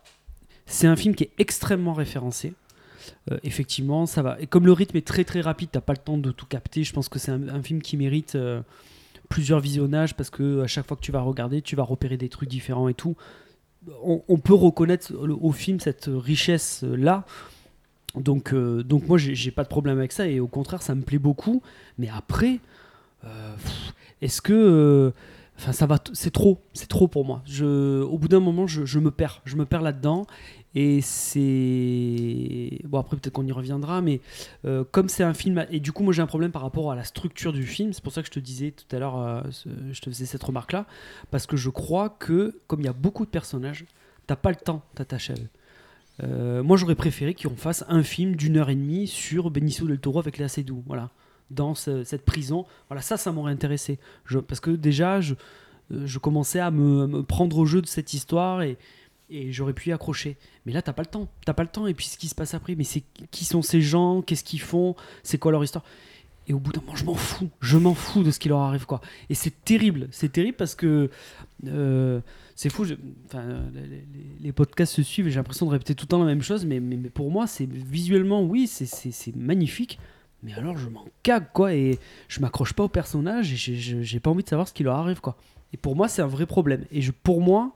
c'est 0.66 0.88
un 0.88 0.96
film 0.96 1.14
qui 1.16 1.26
est 1.26 1.32
extrêmement 1.38 1.94
référencé. 1.94 2.54
Euh, 3.32 3.38
effectivement, 3.44 4.06
ça 4.06 4.22
va. 4.22 4.38
Et 4.40 4.48
comme 4.48 4.66
le 4.66 4.72
rythme 4.74 4.96
est 4.98 5.06
très 5.06 5.24
très 5.24 5.42
rapide, 5.42 5.70
t'as 5.72 5.82
pas 5.82 5.94
le 5.94 6.00
temps 6.00 6.18
de 6.18 6.32
tout 6.32 6.46
capter. 6.46 6.84
Je 6.84 6.94
pense 6.94 7.10
que 7.10 7.20
c'est 7.20 7.32
un, 7.32 7.50
un 7.50 7.62
film 7.62 7.82
qui 7.82 7.98
mérite 7.98 8.36
euh, 8.36 8.62
plusieurs 9.32 9.62
visionnages 9.62 10.14
parce 10.14 10.30
que 10.30 10.62
à 10.62 10.68
chaque 10.68 10.86
fois 10.86 10.98
que 10.98 11.02
tu 11.02 11.12
vas 11.12 11.22
regarder, 11.22 11.62
tu 11.62 11.76
vas 11.76 11.84
repérer 11.84 12.18
des 12.18 12.30
trucs 12.30 12.50
différents 12.50 12.90
et 12.90 12.94
tout. 12.94 13.16
On, 14.04 14.38
peut 14.38 14.54
reconnaître 14.54 15.12
au 15.16 15.52
film 15.52 15.80
cette 15.80 16.08
richesse 16.08 16.84
là. 16.84 17.26
Donc, 18.14 18.54
euh, 18.54 18.84
donc 18.84 19.08
moi, 19.08 19.18
j'ai 19.18 19.50
pas 19.50 19.64
de 19.64 19.70
problème 19.70 19.98
avec 19.98 20.12
ça 20.12 20.28
et 20.28 20.40
au 20.40 20.48
contraire, 20.48 20.84
ça 20.84 20.94
me 20.94 21.02
plaît 21.02 21.18
beaucoup. 21.18 21.64
Mais 21.98 22.10
après, 22.16 22.60
euh, 23.24 23.56
est-ce 24.22 24.42
que 24.42 24.54
euh, 24.54 25.12
Enfin, 25.58 25.74
ça 25.74 25.86
va, 25.86 26.00
c'est 26.14 26.32
trop, 26.32 26.60
c'est 26.74 26.88
trop 26.88 27.08
pour 27.08 27.24
moi. 27.24 27.44
Je, 27.46 28.02
au 28.02 28.18
bout 28.18 28.28
d'un 28.28 28.40
moment, 28.40 28.66
je, 28.66 28.84
je 28.84 28.98
me 28.98 29.12
perds, 29.12 29.42
je 29.46 29.56
me 29.56 29.66
perds 29.66 29.84
là-dedans. 29.84 30.26
Et 30.74 31.02
c'est 31.02 32.80
bon 32.86 33.00
après 33.00 33.18
peut-être 33.18 33.34
qu'on 33.34 33.46
y 33.46 33.52
reviendra, 33.52 34.02
mais 34.02 34.22
euh, 34.66 34.84
comme 34.90 35.10
c'est 35.10 35.24
un 35.24 35.34
film 35.34 35.66
et 35.70 35.80
du 35.82 35.92
coup 35.92 36.04
moi 36.04 36.14
j'ai 36.14 36.22
un 36.22 36.28
problème 36.28 36.52
par 36.52 36.62
rapport 36.62 36.92
à 36.92 36.96
la 36.96 37.04
structure 37.04 37.52
du 37.52 37.66
film. 37.66 37.92
C'est 37.94 38.04
pour 38.04 38.14
ça 38.14 38.22
que 38.22 38.28
je 38.28 38.32
te 38.32 38.40
disais 38.40 38.72
tout 38.72 38.96
à 38.96 39.00
l'heure, 39.00 39.18
euh, 39.18 39.42
je 39.92 40.00
te 40.00 40.10
faisais 40.10 40.26
cette 40.26 40.44
remarque-là, 40.44 40.86
parce 41.30 41.46
que 41.46 41.58
je 41.58 41.70
crois 41.70 42.10
que 42.10 42.60
comme 42.68 42.80
il 42.80 42.86
y 42.86 42.90
a 42.90 42.94
beaucoup 42.94 43.26
de 43.26 43.30
personnages, 43.30 43.86
t'as 44.28 44.38
pas 44.38 44.50
le 44.50 44.56
temps 44.56 44.82
de 44.94 44.98
t'attacher 45.00 45.34
à 45.34 45.36
eux. 45.38 46.62
Moi 46.64 46.78
j'aurais 46.78 46.96
préféré 46.96 47.34
qu'on 47.34 47.56
fasse 47.56 47.84
un 47.90 48.04
film 48.04 48.36
d'une 48.36 48.56
heure 48.58 48.70
et 48.70 48.76
demie 48.76 49.08
sur 49.08 49.50
Benicio 49.50 49.88
del 49.88 50.00
Toro 50.00 50.20
avec 50.20 50.38
Léa 50.38 50.48
Seydoux, 50.48 50.84
voilà, 50.86 51.10
dans 51.50 51.74
ce- 51.76 52.04
cette 52.04 52.24
prison. 52.24 52.66
Voilà, 52.90 53.02
ça, 53.02 53.18
ça 53.18 53.32
m'aurait 53.32 53.52
intéressé. 53.52 53.98
Parce 54.48 54.60
que 54.62 54.70
déjà, 54.72 55.20
je, 55.20 55.34
euh, 55.92 56.06
je 56.06 56.20
commençais 56.20 56.60
à 56.60 56.70
me, 56.70 57.08
me 57.08 57.24
prendre 57.24 57.58
au 57.58 57.66
jeu 57.66 57.82
de 57.82 57.88
cette 57.88 58.14
histoire 58.14 58.62
et, 58.62 58.78
et 59.32 59.52
j'aurais 59.52 59.74
pu 59.74 59.90
y 59.90 59.92
accrocher. 59.92 60.38
Mais 60.66 60.74
là, 60.74 60.82
t'as 60.82 60.94
pas 60.94 61.04
le 61.04 61.08
temps. 61.08 61.28
T'as 61.46 61.54
pas 61.54 61.64
le 61.64 61.70
temps. 61.70 61.88
Et 61.88 61.94
puis, 61.94 62.06
ce 62.06 62.18
qui 62.18 62.28
se 62.28 62.36
passe 62.36 62.54
après, 62.54 62.76
mais 62.76 62.84
c'est 62.84 63.04
qui 63.32 63.46
sont 63.46 63.62
ces 63.62 63.82
gens 63.82 64.22
Qu'est-ce 64.22 64.44
qu'ils 64.44 64.62
font 64.62 64.96
C'est 65.24 65.38
quoi 65.38 65.52
leur 65.52 65.64
histoire? 65.64 65.84
Et 66.48 66.54
au 66.54 66.60
bout 66.60 66.72
d'un 66.72 66.82
moment, 66.82 66.96
je 66.96 67.06
m'en 67.06 67.16
fous. 67.16 67.50
Je 67.62 67.78
m'en 67.78 67.94
fous 67.94 68.24
de 68.24 68.32
ce 68.32 68.40
qui 68.40 68.50
leur 68.50 68.60
arrive, 68.60 68.86
quoi. 68.86 69.00
Et 69.30 69.36
c'est 69.36 69.64
terrible. 69.64 70.08
C'est 70.12 70.32
terrible 70.32 70.58
parce 70.58 70.76
que 70.76 71.10
euh, 71.68 72.20
c'est 72.56 72.70
fou. 72.70 72.86
enfin, 73.26 73.44
les, 74.42 74.52
podcasts 74.52 74.94
se 74.94 75.04
suivent 75.04 75.28
et 75.28 75.32
j'ai 75.32 75.38
l'impression 75.38 75.66
de 75.66 75.72
répéter 75.72 75.96
tout 75.96 76.06
le 76.06 76.10
temps 76.10 76.20
la 76.20 76.26
même 76.26 76.42
chose. 76.42 76.66
Mais, 76.66 76.80
mais, 76.80 76.98
pour 77.10 77.32
moi, 77.32 77.48
c'est 77.48 77.70
visuellement, 77.70 78.44
oui, 78.44 78.68
c'est- 78.68 79.36
magnifique. 79.36 80.00
Mais 80.44 80.54
alors, 80.54 80.78
je 80.78 80.90
m'en 80.90 81.06
cague, 81.24 81.52
quoi. 81.54 81.74
Et 81.74 82.00
je 82.28 82.40
m'accroche 82.42 82.74
pas 82.74 82.84
au 82.84 82.90
personnage 82.90 83.54
et 83.54 83.76
j'ai 83.76 84.20
pas 84.20 84.32
envie 84.32 84.44
de 84.44 84.50
savoir 84.50 84.68
ce 84.68 84.74
qui 84.74 84.84
leur 84.84 84.96
arrive, 84.96 85.22
quoi. 85.22 85.38
Et 85.74 85.78
pour 85.78 85.96
moi, 85.96 86.08
c'est 86.08 86.22
un 86.22 86.28
vrai 86.28 86.46
problème. 86.46 86.86
Et 86.92 87.02
je, 87.02 87.12
pour 87.12 87.42
moi, 87.42 87.74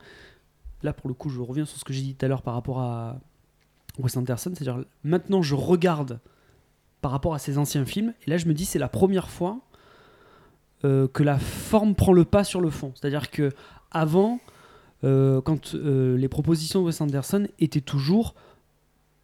là, 0.86 0.94
pour 0.94 1.08
le 1.10 1.14
coup, 1.14 1.30
je 1.30 1.42
reviens 1.42 1.66
sur 1.66 1.78
ce 1.78 1.84
que 1.84 1.94
j'ai 1.94 2.02
dit 2.02 2.16
tout 2.16 2.26
à 2.26 2.30
l'heure 2.30 2.42
par 2.42 2.54
rapport 2.54 2.80
à 2.80 3.20
Wes 4.00 4.16
Anderson. 4.18 4.52
C'est-à-dire, 4.56 4.84
maintenant, 5.04 5.42
je 5.42 5.56
regarde 5.56 6.20
par 7.02 7.12
rapport 7.12 7.34
à 7.34 7.40
ses 7.40 7.58
anciens 7.58 7.86
films. 7.86 8.14
Et 8.26 8.30
là, 8.30 8.38
je 8.38 8.46
me 8.48 8.54
dis, 8.54 8.66
c'est 8.66 8.80
la 8.80 8.88
première 8.88 9.30
fois 9.30 9.60
euh, 10.86 11.08
que 11.08 11.24
la 11.24 11.38
forme 11.40 11.96
prend 11.96 12.14
le 12.14 12.26
pas 12.26 12.44
sur 12.44 12.62
le 12.62 12.70
fond. 12.70 12.94
C'est-à-dire 12.96 13.30
que 13.30 13.52
avant, 13.92 14.40
euh, 15.04 15.42
quand 15.42 15.76
euh, 15.76 16.18
les 16.18 16.28
propositions 16.30 16.82
de 16.82 16.86
Wes 16.88 17.02
Anderson 17.02 17.48
étaient 17.60 17.82
toujours 17.82 18.36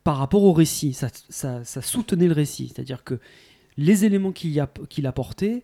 par 0.04 0.18
rapport 0.18 0.44
au 0.44 0.54
récit, 0.54 0.94
ça, 0.94 1.10
ça- 1.30 1.64
soutenait 1.82 2.28
le 2.28 2.34
récit. 2.34 2.68
C'est-à-dire 2.68 3.04
que 3.04 3.20
les 3.78 4.06
éléments 4.06 4.32
qu'il 4.32 4.60
apportait 5.08 5.64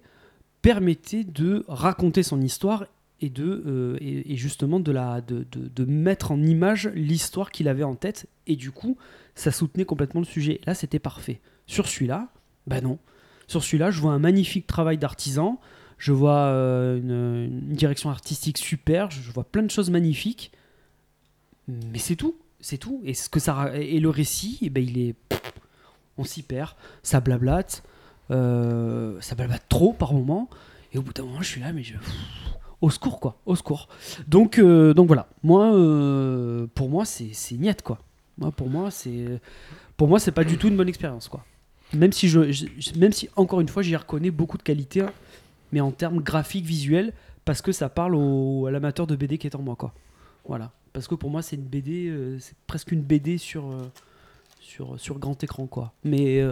permettaient 0.61 1.23
de 1.23 1.65
raconter 1.67 2.23
son 2.23 2.41
histoire 2.41 2.85
et 3.21 3.29
de 3.29 3.63
euh, 3.65 3.97
et, 3.99 4.35
justement 4.35 4.79
de 4.79 4.91
la 4.91 5.21
de, 5.21 5.45
de- 5.51 5.85
mettre 5.85 6.31
en 6.31 6.41
image 6.41 6.89
l'histoire 6.93 7.51
qu'il 7.51 7.67
avait 7.67 7.83
en 7.83 7.95
tête. 7.95 8.27
Et 8.45 8.55
du 8.55 8.71
coup 8.71 8.97
ça 9.35 9.51
soutenait 9.51 9.85
complètement 9.85 10.21
le 10.21 10.25
sujet. 10.25 10.59
Là 10.65 10.73
c'était 10.73 10.99
parfait. 10.99 11.39
Sur 11.65 11.87
celui-là 11.87 12.29
bah 12.67 12.81
non. 12.81 12.99
Sur 13.47 13.63
celui-là 13.63 13.91
je 13.91 14.01
vois 14.01 14.11
un 14.11 14.19
magnifique 14.19 14.67
travail 14.67 14.97
d'artisan. 14.97 15.59
Je 15.97 16.11
vois 16.11 16.45
euh, 16.47 16.97
une, 16.97 17.73
direction 17.75 18.09
artistique 18.09 18.57
super. 18.57 19.09
Je, 19.09 19.31
vois 19.31 19.43
plein 19.43 19.63
de 19.63 19.71
choses 19.71 19.89
magnifiques. 19.89 20.51
Mais 21.67 21.97
c'est 21.97 22.15
tout. 22.15 22.35
C'est 22.59 22.77
tout. 22.77 23.01
Et 23.03 23.13
ce 23.13 23.29
que 23.29 23.39
ça 23.39 23.71
et 23.75 23.99
le 23.99 24.09
récit 24.09 24.59
eh 24.61 24.69
ben 24.69 24.83
il 24.83 24.99
est 24.99 25.15
on 26.17 26.23
s'y 26.23 26.43
perd. 26.43 26.71
Ça 27.03 27.19
blablate. 27.19 27.83
Euh, 28.29 29.19
ça 29.21 29.35
blablate 29.35 29.63
trop 29.69 29.93
par 29.93 30.13
moment 30.13 30.49
et 30.91 30.97
au 30.97 31.01
bout 31.01 31.13
d'un 31.13 31.23
moment 31.23 31.41
je 31.41 31.47
suis 31.47 31.61
là 31.61 31.71
mais 31.71 31.81
je 31.81 31.93
au 32.81 32.89
secours 32.89 33.19
quoi 33.19 33.37
au 33.45 33.55
secours. 33.55 33.87
Donc 34.27 34.59
euh, 34.59 34.93
donc 34.93 35.07
voilà. 35.07 35.27
Moi 35.43 35.73
euh, 35.73 36.67
pour 36.75 36.89
moi 36.89 37.05
c'est 37.05 37.29
c'est 37.33 37.55
niette 37.55 37.81
quoi. 37.81 37.99
Moi 38.37 38.51
pour 38.51 38.69
moi 38.69 38.91
c'est 38.91 39.39
pour 39.97 40.07
moi 40.07 40.19
c'est 40.19 40.31
pas 40.31 40.43
du 40.43 40.57
tout 40.57 40.67
une 40.67 40.77
bonne 40.77 40.89
expérience 40.89 41.27
quoi. 41.27 41.43
Même 41.93 42.11
si 42.11 42.27
je, 42.27 42.39
même 42.99 43.13
si 43.13 43.29
encore 43.35 43.61
une 43.61 43.69
fois 43.69 43.81
j'y 43.81 43.95
reconnais 43.95 44.31
beaucoup 44.31 44.57
de 44.57 44.63
qualités 44.63 45.01
hein, 45.01 45.11
mais 45.71 45.81
en 45.81 45.91
termes 45.91 46.21
graphiques 46.21 46.65
visuels 46.65 47.13
parce 47.45 47.61
que 47.61 47.71
ça 47.71 47.87
parle 47.89 48.13
au, 48.15 48.65
à 48.67 48.71
l'amateur 48.71 49.07
de 49.07 49.15
BD 49.15 49.37
qui 49.37 49.47
est 49.47 49.55
en 49.55 49.61
moi 49.61 49.75
quoi. 49.75 49.93
Voilà. 50.45 50.71
Parce 50.93 51.07
que 51.07 51.15
pour 51.15 51.29
moi 51.29 51.41
c'est 51.41 51.55
une 51.55 51.63
BD 51.63 52.07
euh, 52.09 52.37
c'est 52.39 52.55
presque 52.67 52.91
une 52.91 53.01
BD 53.01 53.37
sur 53.37 53.73
sur 54.59 54.99
sur 54.99 55.17
grand 55.17 55.41
écran 55.43 55.65
quoi. 55.65 55.93
Mais 56.03 56.43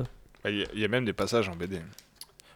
Bah, 0.44 0.50
Il 0.52 0.66
y, 0.74 0.80
y 0.82 0.86
a 0.86 0.88
même 0.88 1.06
des 1.06 1.14
passages 1.14 1.50
en 1.50 1.56
BD. 1.56 1.80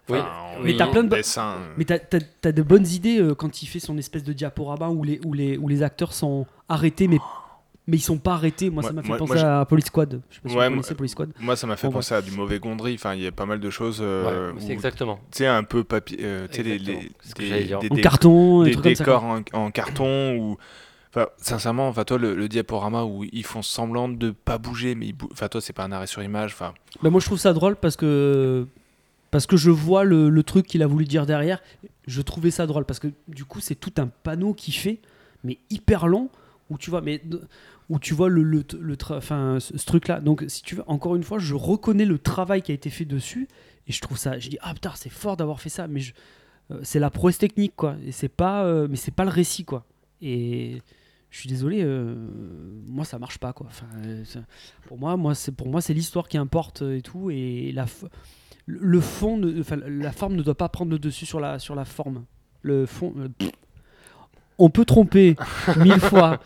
Oui, 0.09 0.19
mais 0.63 0.77
t'as 0.77 0.87
plein 0.87 1.03
de 1.03 1.09
dessin. 1.09 1.55
Mais 1.77 1.85
t'as, 1.85 1.99
t'as- 1.99 2.19
t'as 2.41 2.51
de 2.51 2.61
bonnes 2.61 2.87
idées 2.87 3.19
euh, 3.21 3.35
quand 3.35 3.61
il 3.61 3.67
fait 3.67 3.79
son 3.79 3.97
espèce 3.97 4.23
de 4.23 4.33
diaporama 4.33 4.89
où 4.89 5.03
les, 5.03 5.19
où 5.25 5.33
les, 5.33 5.57
où 5.57 5.67
les 5.67 5.83
acteurs 5.83 6.13
sont 6.13 6.45
arrêtés, 6.67 7.07
mais, 7.07 7.19
mais 7.87 7.97
ils 7.97 8.01
sont 8.01 8.17
pas 8.17 8.33
arrêtés. 8.33 8.69
Moi, 8.69 8.83
ça 8.83 8.91
m'a 8.91 9.01
fait 9.01 9.07
moi- 9.07 9.17
penser 9.17 9.33
moi, 9.35 9.59
à 9.61 9.65
Police 9.65 9.85
Squad. 9.85 10.21
Je 10.29 10.35
sais 10.35 10.41
pas 10.41 10.49
si 10.49 10.55
Ouais, 10.55 10.63
vous 10.65 10.69
moi- 10.75 10.77
connaissez 10.81 10.95
Police 10.95 11.11
Squad. 11.13 11.29
Moi, 11.39 11.55
ça 11.55 11.67
m'a 11.67 11.75
fait 11.77 11.89
penser 11.89 12.13
à 12.15 12.21
du 12.21 12.31
mauvais 12.31 12.59
gondry. 12.59 12.95
Enfin, 12.95 13.13
il 13.15 13.21
y 13.21 13.27
a 13.27 13.31
pas 13.31 13.45
mal 13.45 13.59
de 13.59 13.69
choses. 13.69 13.99
euh, 14.01 14.51
Ouais, 14.53 14.59
c'est 14.59 14.67
où- 14.67 14.71
exactement. 14.71 15.19
Tu 15.31 15.37
sais, 15.39 15.47
un 15.47 15.63
peu 15.63 15.83
papier. 15.83 16.17
euh, 16.21 16.47
tu 16.49 16.57
sais, 16.57 16.63
les, 16.63 16.79
des- 16.79 17.11
j'allais 17.39 17.63
dire. 17.63 17.79
des 17.79 17.89
En 17.91 17.95
carton, 17.95 18.63
décors 18.63 19.23
en, 19.23 19.39
en 19.53 19.71
carton 19.71 20.35
ou. 20.37 20.57
Enfin, 21.11 21.25
sincèrement, 21.37 21.87
enfin, 21.87 22.03
toi, 22.03 22.19
le, 22.19 22.35
le 22.35 22.47
diaporama 22.47 23.03
où 23.03 23.23
ils 23.31 23.43
font 23.43 23.63
semblant 23.63 24.09
de 24.09 24.29
pas 24.29 24.59
bouger, 24.59 24.93
mais 24.93 25.07
ils 25.07 25.13
bou- 25.13 25.27
enfin, 25.31 25.47
toi, 25.47 25.59
c'est 25.59 25.73
pas 25.73 25.83
un 25.83 25.91
arrêt 25.91 26.05
sur 26.05 26.21
image. 26.21 26.51
Enfin, 26.53 26.73
Bah, 27.01 27.09
moi, 27.09 27.19
je 27.19 27.25
trouve 27.25 27.39
ça 27.39 27.51
drôle 27.51 27.75
parce 27.77 27.95
que, 27.95 28.67
parce 29.31 29.45
que 29.45 29.57
je 29.57 29.69
vois 29.69 30.03
le, 30.03 30.43
truc 30.43 30.67
qu'il 30.67 30.83
a 30.83 30.87
voulu 30.87 31.05
dire 31.05 31.25
derrière. 31.25 31.61
Je 32.07 32.21
trouvais 32.21 32.51
ça 32.51 32.65
drôle 32.65 32.85
parce 32.85 32.99
que 32.99 33.07
du 33.27 33.45
coup, 33.45 33.59
c'est 33.59 33.75
tout 33.75 33.93
un 33.97 34.07
panneau 34.07 34.53
qui 34.53 34.71
fait, 34.71 34.99
mais 35.43 35.59
hyper 35.69 36.07
long, 36.07 36.29
où 36.69 36.77
tu 36.77 36.89
vois, 36.89 37.01
mais, 37.01 37.21
où 37.89 37.99
tu 37.99 38.13
vois 38.13 38.29
le, 38.29 38.63
ce, 38.63 39.85
truc-là. 39.85 40.19
Donc, 40.19 40.45
si 40.47 40.63
tu 40.63 40.75
veux, 40.75 40.83
encore 40.87 41.15
une 41.15 41.23
fois, 41.23 41.39
je 41.39 41.53
reconnais 41.53 42.05
le 42.05 42.17
travail 42.17 42.61
qui 42.61 42.71
a 42.71 42.75
été 42.75 42.89
fait 42.89 43.05
dessus 43.05 43.47
et 43.87 43.91
je 43.91 44.01
trouve 44.01 44.17
ça. 44.17 44.39
Je 44.39 44.49
dis, 44.49 44.57
ah 44.61 44.73
putain, 44.73 44.93
c'est 44.95 45.11
fort 45.11 45.37
d'avoir 45.37 45.61
fait 45.61 45.69
ça, 45.69 45.87
mais 45.87 46.01
euh, 46.71 46.79
c'est 46.83 46.99
la 46.99 47.09
prouesse 47.09 47.37
technique, 47.37 47.73
quoi. 47.75 47.95
Et 48.05 48.11
c'est 48.11 48.29
pas, 48.29 48.63
euh, 48.65 48.87
mais 48.89 48.95
c'est 48.95 49.13
pas 49.13 49.23
le 49.25 49.31
récit, 49.31 49.65
quoi. 49.65 49.85
Et 50.21 50.81
je 51.29 51.39
suis 51.39 51.49
désolé, 51.49 51.81
euh, 51.83 52.15
moi 52.87 53.05
ça 53.05 53.19
marche 53.19 53.37
pas 53.37 53.53
quoi. 53.53 53.67
Pour 54.87 54.97
moi, 54.97 55.15
moi 55.15 55.35
c'est 55.35 55.51
pour 55.51 55.69
moi 55.69 55.79
c'est 55.79 55.93
l'histoire 55.93 56.27
qui 56.27 56.37
importe 56.37 56.81
et 56.81 57.01
tout 57.01 57.29
et 57.29 57.71
la 57.71 57.85
le 58.71 59.01
fond, 59.01 59.37
ne- 59.37 59.59
enfin 59.59 59.77
la 59.77 60.11
forme 60.11 60.35
ne 60.35 60.43
doit 60.43 60.55
pas 60.55 60.69
prendre 60.69 60.91
le 60.91 60.99
dessus 60.99 61.25
sur 61.25 61.39
la 61.39 61.59
sur 61.59 61.75
la 61.75 61.85
forme. 61.85 62.25
Le 62.61 62.85
fond, 62.85 63.13
euh, 63.17 63.29
pff. 63.37 63.51
on 64.57 64.69
peut 64.69 64.85
tromper 64.85 65.35
mille 65.77 65.99
fois. 65.99 66.39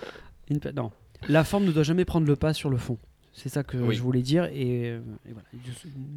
Une 0.50 0.60
non, 0.76 0.92
la 1.28 1.44
forme 1.44 1.66
ne 1.66 1.72
doit 1.72 1.84
jamais 1.84 2.06
prendre 2.06 2.28
le 2.28 2.36
pas 2.36 2.54
sur 2.54 2.70
le 2.70 2.78
fond. 2.78 2.98
C'est 3.34 3.50
ça 3.50 3.64
que 3.64 3.78
Oui. 3.78 3.96
je 3.96 4.02
voulais 4.02 4.22
dire 4.22 4.46
et, 4.46 4.92
euh, 4.92 5.00
et 5.28 5.32
voilà. 5.34 5.48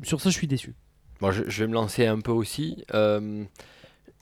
Sur 0.03 0.21
ça, 0.21 0.29
je 0.31 0.35
suis 0.35 0.47
déçu. 0.47 0.75
Bon, 1.21 1.31
je, 1.33 1.45
je 1.49 1.65
vais 1.65 1.69
me 1.69 1.73
lancer 1.75 2.07
un 2.07 2.21
peu 2.21 2.31
aussi. 2.33 2.85
Euh, 2.93 3.43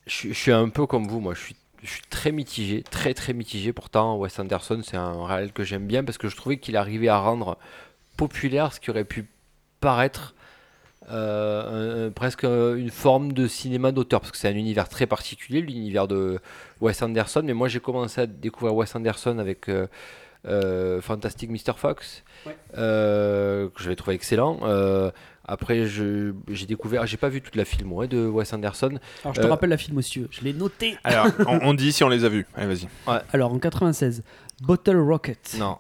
je, 0.07 0.12
suis- 0.12 0.29
je 0.29 0.38
suis 0.38 0.53
un 0.53 0.69
peu 0.69 0.87
comme 0.87 1.09
vous, 1.09 1.19
moi. 1.21 1.35
Je 1.35 1.41
suis, 1.41 1.57
je 1.83 1.91
suis 1.91 2.03
très 2.09 2.31
mitigé, 2.31 2.85
très 2.85 3.12
très 3.14 3.33
mitigé. 3.33 3.73
Pourtant, 3.73 4.17
Wes 4.19 4.38
Anderson, 4.38 4.81
c'est 4.85 4.97
un 4.97 5.26
réel 5.26 5.53
que 5.53 5.64
j'aime 5.64 5.87
bien 5.88 6.05
parce 6.05 6.19
que 6.19 6.29
je 6.29 6.37
trouvais 6.37 6.59
qu'il 6.59 6.76
arrivait 6.76 7.09
à 7.09 7.19
rendre 7.19 7.59
populaire 8.17 8.73
ce 8.73 8.79
qui 8.79 8.91
aurait 8.91 9.05
pu 9.05 9.26
paraître 9.81 10.34
euh, 11.11 12.05
un- 12.05 12.07
un- 12.07 12.11
presque 12.11 12.45
une 12.45 12.91
forme 12.91 13.33
de 13.33 13.47
cinéma 13.47 13.93
d'auteur 13.93 14.21
parce 14.21 14.31
que 14.33 14.39
c'est 14.39 14.49
un 14.49 14.55
univers 14.57 14.89
très 14.89 15.07
particulier, 15.07 15.61
l'univers 15.61 16.09
de 16.09 16.39
Wes 16.81 17.03
Anderson. 17.03 17.43
Mais 17.45 17.53
moi, 17.55 17.69
j'ai 17.69 17.81
commencé 17.81 18.21
à 18.23 18.27
découvrir 18.27 18.75
Wes 18.75 18.95
Anderson 18.97 19.39
avec 19.39 19.69
euh, 19.69 19.87
euh, 20.47 21.01
Fantastic 21.01 21.51
Mr. 21.51 21.73
Fox, 21.77 22.23
Ouais. 22.47 22.57
euh, 22.77 23.69
que 23.75 23.83
j'avais 23.83 23.97
trouvé 23.97 24.15
excellent. 24.15 24.59
Euh, 24.65 25.11
après, 25.47 25.87
je- 25.87 26.33
j'ai 26.51 26.67
découvert, 26.67 27.07
j'ai 27.07 27.17
pas 27.17 27.29
vu 27.31 27.41
toute 27.43 27.57
la 27.57 27.65
film 27.65 27.93
ouais, 27.93 28.09
de 28.09 28.27
Wes 28.27 28.53
Anderson. 28.53 28.99
Alors 29.25 29.35
je 29.35 29.41
te 29.41 29.47
Euh, 29.47 29.51
rappelle 29.51 29.71
la 29.71 29.77
film 29.79 29.97
monsieur, 29.97 30.29
je 30.31 30.41
l'ai 30.43 30.53
noté. 30.53 30.97
Alors, 31.05 31.27
on, 31.49 31.61
on 31.63 31.75
dit 31.75 31.93
si 31.93 32.03
on 32.05 32.09
les 32.09 32.25
a 32.25 32.29
vus. 32.29 32.47
Allez, 32.55 32.67
vas-y. 32.75 32.89
Alors 33.33 33.53
en 33.53 33.59
96, 33.59 34.23
Bottle 34.63 34.97
Rocket, 34.99 35.57
Non, 35.59 35.79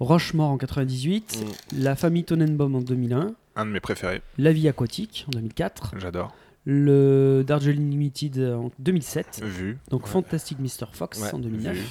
Rochemort 0.00 0.50
en 0.50 0.58
98, 0.58 1.38
Mm. 1.74 1.82
La 1.82 1.96
famille 1.96 2.24
Tonnenbaum 2.24 2.74
en 2.76 2.80
2001, 2.80 3.32
Un 3.58 3.66
de 3.66 3.70
mes 3.70 3.80
préférés. 3.80 4.22
La 4.38 4.52
vie 4.52 4.68
aquatique 4.68 5.24
en 5.28 5.30
2004, 5.32 5.94
J'adore. 5.98 6.32
le 6.64 7.42
Darjeeling 7.46 7.90
Limited 7.90 8.38
en 8.54 8.70
2007, 8.78 9.40
Vu. 9.42 9.78
donc 9.90 10.04
Ouais. 10.04 10.10
Fantastic 10.12 10.58
Mr. 10.60 10.86
Fox 10.92 11.20
Ouais, 11.20 11.34
en 11.34 11.38
2009, 11.40 11.76
vu. 11.76 11.82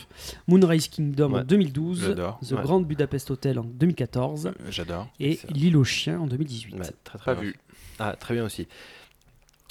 Moonrise 0.47 0.87
Kingdom 0.87 1.33
en 1.33 1.37
Ouais, 1.39 1.43
2012, 1.43 2.01
j'adore. 2.07 2.39
The 2.39 2.51
Ouais. 2.53 2.61
Grand 2.61 2.79
Budapest 2.81 3.31
Hotel 3.31 3.59
en 3.59 3.63
2014 3.65 4.53
J'adore. 4.69 5.07
et. 5.19 5.39
L'île 5.49 5.75
aux 5.77 5.83
chiens 5.83 6.21
en 6.21 6.27
2018. 6.27 6.75
Ouais, 6.75 6.79
très, 7.03 7.17
très 7.17 7.25
Pas 7.25 7.33
bien 7.35 7.43
vu. 7.43 7.49
aussi. 7.49 7.59
Ah, 7.99 8.15
très 8.17 8.33
bien 8.33 8.45
aussi. 8.45 8.67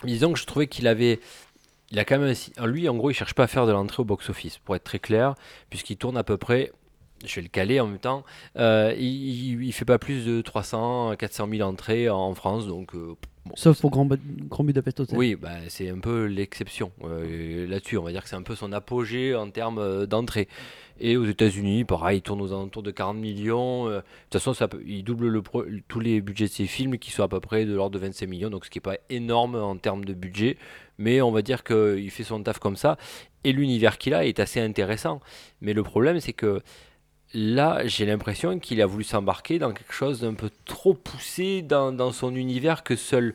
Disons 0.05 0.33
que 0.33 0.39
je 0.39 0.45
trouvais 0.45 0.67
qu'il 0.67 0.87
avait. 0.89 1.21
Il 1.93 1.99
a 1.99 2.05
quand 2.05 2.19
même. 2.19 2.35
Lui, 2.65 2.89
en 2.89 2.97
gros, 2.97 3.11
il 3.11 3.15
cherche 3.15 3.33
pas 3.35 3.45
à 3.45 3.47
faire 3.47 3.65
de 3.67 3.73
l'entrée 3.73 4.03
au 4.03 4.05
box-office, 4.05 4.59
pour 4.59 4.77
être 4.77 4.85
très 4.85 4.99
clair, 4.99 5.35
puisqu'il 5.71 5.97
tourne 5.97 6.17
à 6.19 6.25
peu 6.25 6.37
près. 6.37 6.73
Je 7.25 7.35
vais 7.37 7.43
le 7.43 7.49
caler 7.49 7.81
en 7.81 7.87
même 7.87 7.99
temps. 7.99 8.25
euh, 8.57 8.95
il, 8.99 9.63
il 9.65 9.73
fait 9.73 9.85
pas 9.85 9.99
plus 9.99 10.25
de 10.27 10.41
300, 10.43 11.17
400 11.19 11.49
000 11.51 11.69
entrées 11.69 12.09
en 12.11 12.35
France, 12.35 12.67
donc. 12.67 12.95
euh, 12.95 13.15
bon, 13.47 13.53
Sauf 13.57 13.85
au 13.85 13.91
Grand, 13.91 14.07
Grand 14.49 14.65
Budapest 14.65 15.01
Hotel. 15.01 15.19
Oui, 15.19 15.35
bah, 15.35 15.51
c'est 15.69 15.89
un 15.89 15.99
peu 15.99 16.27
l'exception 16.27 16.93
euh, 17.05 17.67
là-dessus. 17.67 17.97
On 17.97 18.03
va 18.03 18.13
dire 18.13 18.23
que 18.23 18.29
c'est 18.29 18.37
un 18.37 18.43
peu 18.43 18.55
son 18.55 18.71
apogée 18.73 19.35
en 19.35 19.51
termes 19.51 20.07
d'entrée. 20.07 20.47
Et 20.99 21.17
aux 21.17 21.25
États-Unis, 21.27 21.85
pareil, 21.85 22.19
il 22.19 22.23
tourne 22.23 22.41
aux 22.41 22.53
alentours 22.53 22.83
de 22.83 22.91
40 22.91 23.17
millions. 23.19 23.87
de 23.87 23.97
toute 24.31 24.41
façon, 24.41 24.55
ça 24.55 24.69
il 24.87 25.03
double 25.05 25.29
le 25.29 25.43
pro- 25.43 25.65
tous 25.89 26.01
les 26.01 26.21
budgets 26.23 26.47
de 26.47 26.51
ses 26.51 26.67
films 26.67 26.99
qui 26.99 27.11
sont 27.11 27.23
à 27.23 27.29
peu 27.29 27.41
près 27.41 27.65
de 27.67 27.75
l'ordre 27.75 27.99
de 27.99 27.99
25 28.05 28.27
millions, 28.29 28.49
donc 28.51 28.65
ce 28.65 28.71
qui 28.71 28.79
n'est 28.79 28.83
pas 28.83 28.97
énorme 29.11 29.57
en 29.57 29.77
termes 29.77 30.05
de 30.07 30.15
budget. 30.15 30.57
Mais 30.99 31.21
on 31.21 31.31
va 31.33 31.43
dire 31.43 31.65
qu'il 31.65 32.11
fait 32.11 32.25
son 32.25 32.43
taf 32.43 32.59
comme 32.59 32.77
ça. 32.77 32.97
Et 33.45 33.53
l'univers 33.53 33.99
qu'il 33.99 34.15
a 34.15 34.25
est 34.25 34.41
assez 34.41 34.61
intéressant. 34.61 35.21
Mais 35.61 35.75
le 35.75 35.83
problème, 35.83 36.19
c'est 36.21 36.33
que 36.33 36.63
là, 37.37 37.87
j'ai 37.87 38.07
l'impression 38.07 38.59
qu'il 38.59 38.81
a 38.81 38.87
voulu 38.87 39.05
s'embarquer 39.05 39.59
dans 39.59 39.73
quelque 39.73 39.93
chose 39.93 40.23
d'un 40.23 40.33
peu 40.33 40.49
trop 40.65 40.95
poussé 40.95 41.61
dans, 41.61 42.11
son 42.11 42.35
univers 42.35 42.83
que 42.83 42.97
seul 42.97 43.35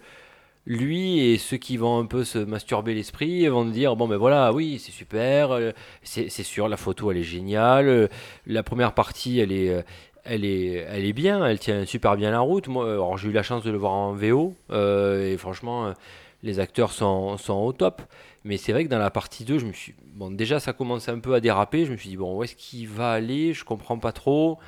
lui 0.65 1.19
et 1.19 1.37
ceux 1.37 1.57
qui 1.57 1.77
vont 1.77 1.99
un 1.99 2.05
peu 2.05 2.23
se 2.23 2.39
masturber 2.39 2.93
l'esprit 2.93 3.47
vont 3.47 3.65
dire 3.65 3.95
bon 3.95 4.07
ben 4.07 4.17
voilà 4.17 4.53
oui 4.53 4.77
c'est 4.77 4.91
super 4.91 5.51
euh, 5.51 5.71
c'est 6.03 6.29
sûr 6.29 6.67
la 6.67 6.77
photo 6.77 7.09
elle 7.09 7.17
est 7.17 7.23
géniale 7.23 7.87
euh, 7.87 8.07
la 8.45 8.61
première 8.61 8.93
partie 8.93 9.39
elle 9.39 9.51
est 9.51 9.69
euh, 9.69 9.81
elle 10.23 10.45
est, 10.45 10.85
elle 10.87 11.03
est 11.03 11.13
bien, 11.13 11.43
elle 11.43 11.57
tient 11.57 11.83
super 11.87 12.15
bien 12.15 12.29
la 12.29 12.41
route. 12.41 12.67
Moi, 12.67 13.15
j'ai 13.17 13.29
eu 13.29 13.31
la 13.31 13.41
chance 13.41 13.63
de 13.63 13.71
le 13.71 13.77
voir 13.79 13.93
en 13.93 14.13
VO 14.13 14.53
et 14.71 15.35
franchement, 15.39 15.95
les 16.43 16.59
acteurs 16.59 16.91
sont, 16.91 17.37
au 17.49 17.73
top. 17.73 18.01
Mais 18.43 18.57
c'est 18.57 18.71
vrai 18.71 18.85
que 18.85 18.89
dans 18.89 18.99
la 18.99 19.11
partie 19.11 19.45
2, 19.45 19.59
je 19.59 19.65
me 19.65 19.73
suis 19.73 19.95
déjà 20.31 20.59
ça 20.59 20.73
commence 20.73 21.09
un 21.09 21.19
peu 21.19 21.33
à 21.33 21.39
déraper. 21.39 21.85
Je 21.85 21.91
me 21.91 21.97
suis 21.97 22.09
dit 22.09 22.17
bon 22.17 22.37
où 22.37 22.43
est-ce 22.43 22.55
qu'il 22.55 22.87
va 22.87 23.11
aller? 23.11 23.53
Je 23.53 23.63
comprends 23.63 23.99
pas 23.99 24.11
trop. 24.11 24.59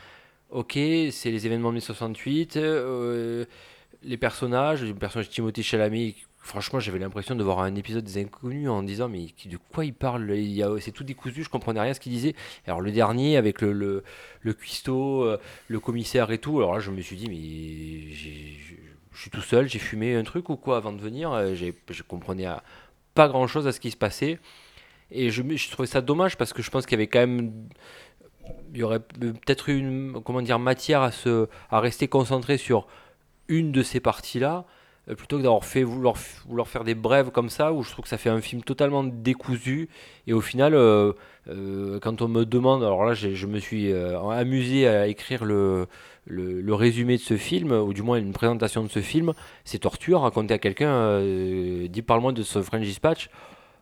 Ok, 0.50 0.74
c'est 0.74 1.32
les 1.32 1.46
événements 1.48 1.70
de 1.70 1.76
mai 1.76 1.80
68. 1.82 2.58
euh, 2.58 3.46
les 4.04 4.18
personnages, 4.18 4.84
le 4.84 4.94
personnage 4.94 5.30
de 5.30 5.34
Timothée 5.34 5.64
Chalamet, 5.64 6.16
franchement, 6.38 6.80
j'avais 6.80 7.00
l'impression 7.00 7.36
de 7.36 7.44
voir 7.44 7.60
un 7.60 7.74
épisode 7.76 8.04
des 8.04 8.22
Inconnus 8.22 8.70
en 8.70 8.84
disant 8.84 9.10
mais 9.10 9.28
de 9.46 9.58
quoi 9.72 9.86
il 9.86 9.94
parle? 9.94 10.30
C'est 10.82 10.92
tout 10.92 11.04
décousu, 11.04 11.44
je 11.44 11.50
comprenais 11.50 11.80
rien 11.80 11.94
ce 11.94 12.00
qu'il 12.00 12.12
disait. 12.12 12.36
Alors 12.68 12.82
le 12.82 12.92
dernier 12.92 13.38
avec 13.38 13.62
le, 13.62 13.72
le, 13.72 14.04
le 14.42 14.54
cuistot, 14.54 15.24
euh, 15.24 15.40
le 15.70 15.80
commissaire 15.80 16.32
et 16.32 16.38
tout, 16.38 16.58
alors 16.58 16.74
là 16.76 16.80
je 16.80 16.92
me 16.92 17.02
suis 17.02 17.16
dit 17.16 17.28
mais 17.30 18.14
je 19.14 19.22
suis 19.22 19.30
tout 19.30 19.42
seul, 19.42 19.68
j'ai 19.70 19.80
fumé 19.80 20.16
un 20.16 20.24
truc 20.24 20.50
ou 20.50 20.56
quoi 20.58 20.78
avant 20.78 20.92
de 20.94 21.02
venir 21.02 21.32
Euh, 21.32 21.54
j'ai- 21.56 21.74
Je 21.90 22.04
comprenais 22.04 22.48
pas 23.14 23.28
grand 23.28 23.48
chose 23.48 23.68
à 23.68 23.72
ce 23.72 23.80
qui 23.80 23.92
se 23.92 23.98
passait. 23.98 24.40
Et 25.12 25.30
je, 25.30 25.44
trouvais 25.72 25.88
ça 25.88 26.02
dommage 26.02 26.38
parce 26.38 26.54
que 26.54 26.62
je 26.64 26.72
pense 26.72 26.86
qu'il 26.86 26.94
y 26.94 27.02
avait 27.02 27.08
quand 27.08 27.20
même 27.20 27.52
il 28.74 28.80
y 28.80 28.84
aurait 28.84 29.00
peut-être 29.00 29.70
eu 29.70 29.78
une 29.78 30.22
comment 30.26 30.42
dire 30.42 30.60
matière 30.60 31.02
à 31.02 31.12
se 31.12 31.48
à 31.70 31.80
rester 31.80 32.08
concentré 32.10 32.58
sur 32.58 32.88
une 33.48 33.72
de 33.72 33.84
ces 33.84 34.00
parties 34.00 34.40
là 34.40 34.66
plutôt 35.18 35.38
que 35.38 35.44
d'avoir 35.44 35.66
fait 35.66 35.84
vouloir, 35.84 36.16
vouloir 36.48 36.68
faire 36.68 36.84
des 36.84 36.96
brèves 36.96 37.30
comme 37.30 37.50
ça 37.50 37.74
où 37.74 37.84
je 37.84 37.92
trouve 37.92 38.04
que 38.04 38.10
ça 38.10 38.18
fait 38.18 38.30
un 38.30 38.42
film 38.42 38.64
totalement 38.64 39.04
décousu 39.04 39.90
et 40.28 40.34
au 40.34 40.42
final 40.42 40.74
euh, 40.74 41.14
euh, 41.50 42.00
quand 42.00 42.22
on 42.22 42.28
me 42.28 42.46
demande 42.46 42.84
alors 42.84 43.06
là 43.06 43.14
je 43.14 43.46
me 43.48 43.60
suis 43.60 43.92
euh, 43.92 44.20
amusé 44.30 44.88
à 44.88 45.08
écrire 45.08 45.46
le, 45.46 45.88
le, 46.26 46.74
résumé 46.74 47.18
de 47.18 47.22
ce 47.22 47.38
film 47.38 47.72
ou 47.72 47.94
du 47.94 48.02
moins 48.02 48.18
une 48.18 48.34
présentation 48.34 48.84
de 48.84 48.88
ce 48.88 49.00
film 49.00 49.34
c'est 49.66 49.80
torture 49.80 50.22
raconter 50.22 50.54
à 50.54 50.58
quelqu'un 50.58 50.90
euh, 50.90 51.88
dit 51.88 52.02
parle-moi 52.02 52.32
de 52.32 52.44
ce 52.44 52.62
French 52.62 52.84
Dispatch. 52.84 53.30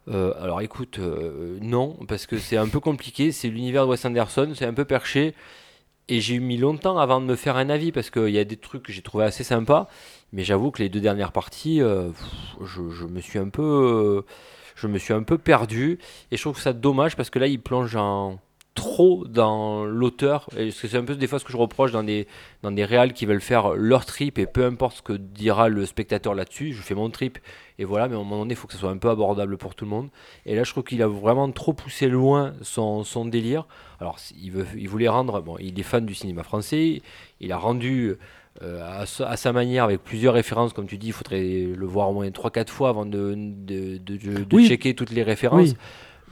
Euh, 0.07 0.33
alors 0.41 0.61
écoute, 0.61 0.99
euh, 0.99 1.57
non, 1.61 1.97
parce 2.07 2.25
que 2.25 2.37
c'est 2.37 2.57
un 2.57 2.67
peu 2.67 2.79
compliqué, 2.79 3.31
c'est 3.31 3.49
l'univers 3.49 3.85
de 3.85 3.91
Wes 3.91 4.05
Anderson, 4.05 4.51
c'est 4.55 4.65
un 4.65 4.73
peu 4.73 4.85
perché, 4.85 5.35
et 6.07 6.19
j'ai 6.21 6.39
mis 6.39 6.57
longtemps 6.57 6.97
avant 6.97 7.21
de 7.21 7.25
me 7.25 7.35
faire 7.35 7.55
un 7.57 7.69
avis, 7.69 7.91
parce 7.91 8.09
qu'il 8.09 8.29
y 8.29 8.39
a 8.39 8.43
des 8.43 8.57
trucs 8.57 8.83
que 8.83 8.91
j'ai 8.91 9.03
trouvé 9.03 9.25
assez 9.25 9.43
sympas, 9.43 9.87
mais 10.33 10.43
j'avoue 10.43 10.71
que 10.71 10.81
les 10.81 10.89
deux 10.89 11.01
dernières 11.01 11.31
parties, 11.31 11.81
euh, 11.81 12.09
je, 12.63 13.05
me 13.05 13.21
suis 13.21 13.39
un 13.39 13.49
peu... 13.49 14.25
je 14.75 14.87
me 14.87 14.97
suis 14.97 15.13
un 15.13 15.23
peu 15.23 15.37
perdu, 15.37 15.99
et 16.31 16.37
je 16.37 16.41
trouve 16.41 16.59
ça 16.59 16.73
dommage, 16.73 17.15
parce 17.15 17.29
que 17.29 17.39
là, 17.39 17.47
il 17.47 17.61
plonge 17.61 17.95
en 17.95 18.39
trop 18.73 19.25
dans 19.27 19.83
l'auteur, 19.83 20.47
et 20.57 20.67
parce 20.67 20.79
que 20.79 20.87
c'est 20.87 20.97
un 20.97 21.03
peu 21.03 21.15
des 21.15 21.27
fois 21.27 21.39
ce 21.39 21.43
que 21.45 21.51
je 21.51 21.57
reproche 21.57 21.91
dans 21.91 22.03
des, 22.03 22.25
dans 22.63 22.71
des 22.71 22.85
réals 22.85 23.11
qui 23.11 23.25
veulent 23.25 23.41
faire 23.41 23.73
leur 23.73 24.05
trip, 24.05 24.39
et 24.39 24.45
peu 24.45 24.65
importe 24.65 24.97
ce 24.97 25.01
que 25.01 25.13
dira 25.13 25.67
le 25.67 25.85
spectateur 25.85 26.33
là-dessus, 26.35 26.71
je 26.73 26.81
fais 26.81 26.95
mon 26.95 27.09
trip, 27.09 27.37
et 27.79 27.83
voilà, 27.83 28.07
mais 28.07 28.15
à 28.15 28.17
un 28.17 28.23
moment 28.23 28.39
donné, 28.39 28.53
il 28.53 28.57
faut 28.57 28.67
que 28.67 28.73
ça 28.73 28.79
soit 28.79 28.89
un 28.91 28.97
peu 28.97 29.09
abordable 29.09 29.57
pour 29.57 29.75
tout 29.75 29.83
le 29.85 29.91
monde. 29.91 30.09
Et 30.45 30.55
là, 30.55 30.63
je 30.63 30.71
trouve 30.71 30.83
qu'il 30.85 31.01
a 31.03 31.07
vraiment 31.07 31.51
trop 31.51 31.73
poussé 31.73 32.07
loin 32.07 32.53
son, 32.61 33.03
son 33.03 33.25
délire. 33.25 33.67
Alors, 33.99 34.19
il, 34.41 34.51
veut, 34.51 34.65
il 34.77 34.87
voulait 34.87 35.09
rendre, 35.09 35.41
bon, 35.41 35.57
il 35.59 35.77
est 35.77 35.83
fan 35.83 36.05
du 36.05 36.13
cinéma 36.15 36.43
français, 36.43 37.01
il 37.41 37.51
a 37.51 37.57
rendu 37.57 38.15
euh, 38.61 39.01
à, 39.01 39.05
sa- 39.05 39.27
à 39.29 39.35
sa 39.35 39.51
manière 39.51 39.83
avec 39.83 40.01
plusieurs 40.03 40.33
références, 40.33 40.71
comme 40.73 40.87
tu 40.87 40.97
dis, 40.97 41.07
il 41.07 41.13
faudrait 41.13 41.41
le 41.75 41.85
voir 41.85 42.09
au 42.09 42.13
moins 42.13 42.27
3-4 42.29 42.67
fois 42.69 42.89
avant 42.89 43.05
de, 43.05 43.33
de, 43.35 43.97
de- 43.97 44.15
de- 44.17 44.43
de 44.45 44.55
Oui. 44.55 44.67
checker 44.67 44.93
toutes 44.93 45.11
les 45.11 45.23
références. 45.23 45.69
Oui. 45.71 45.75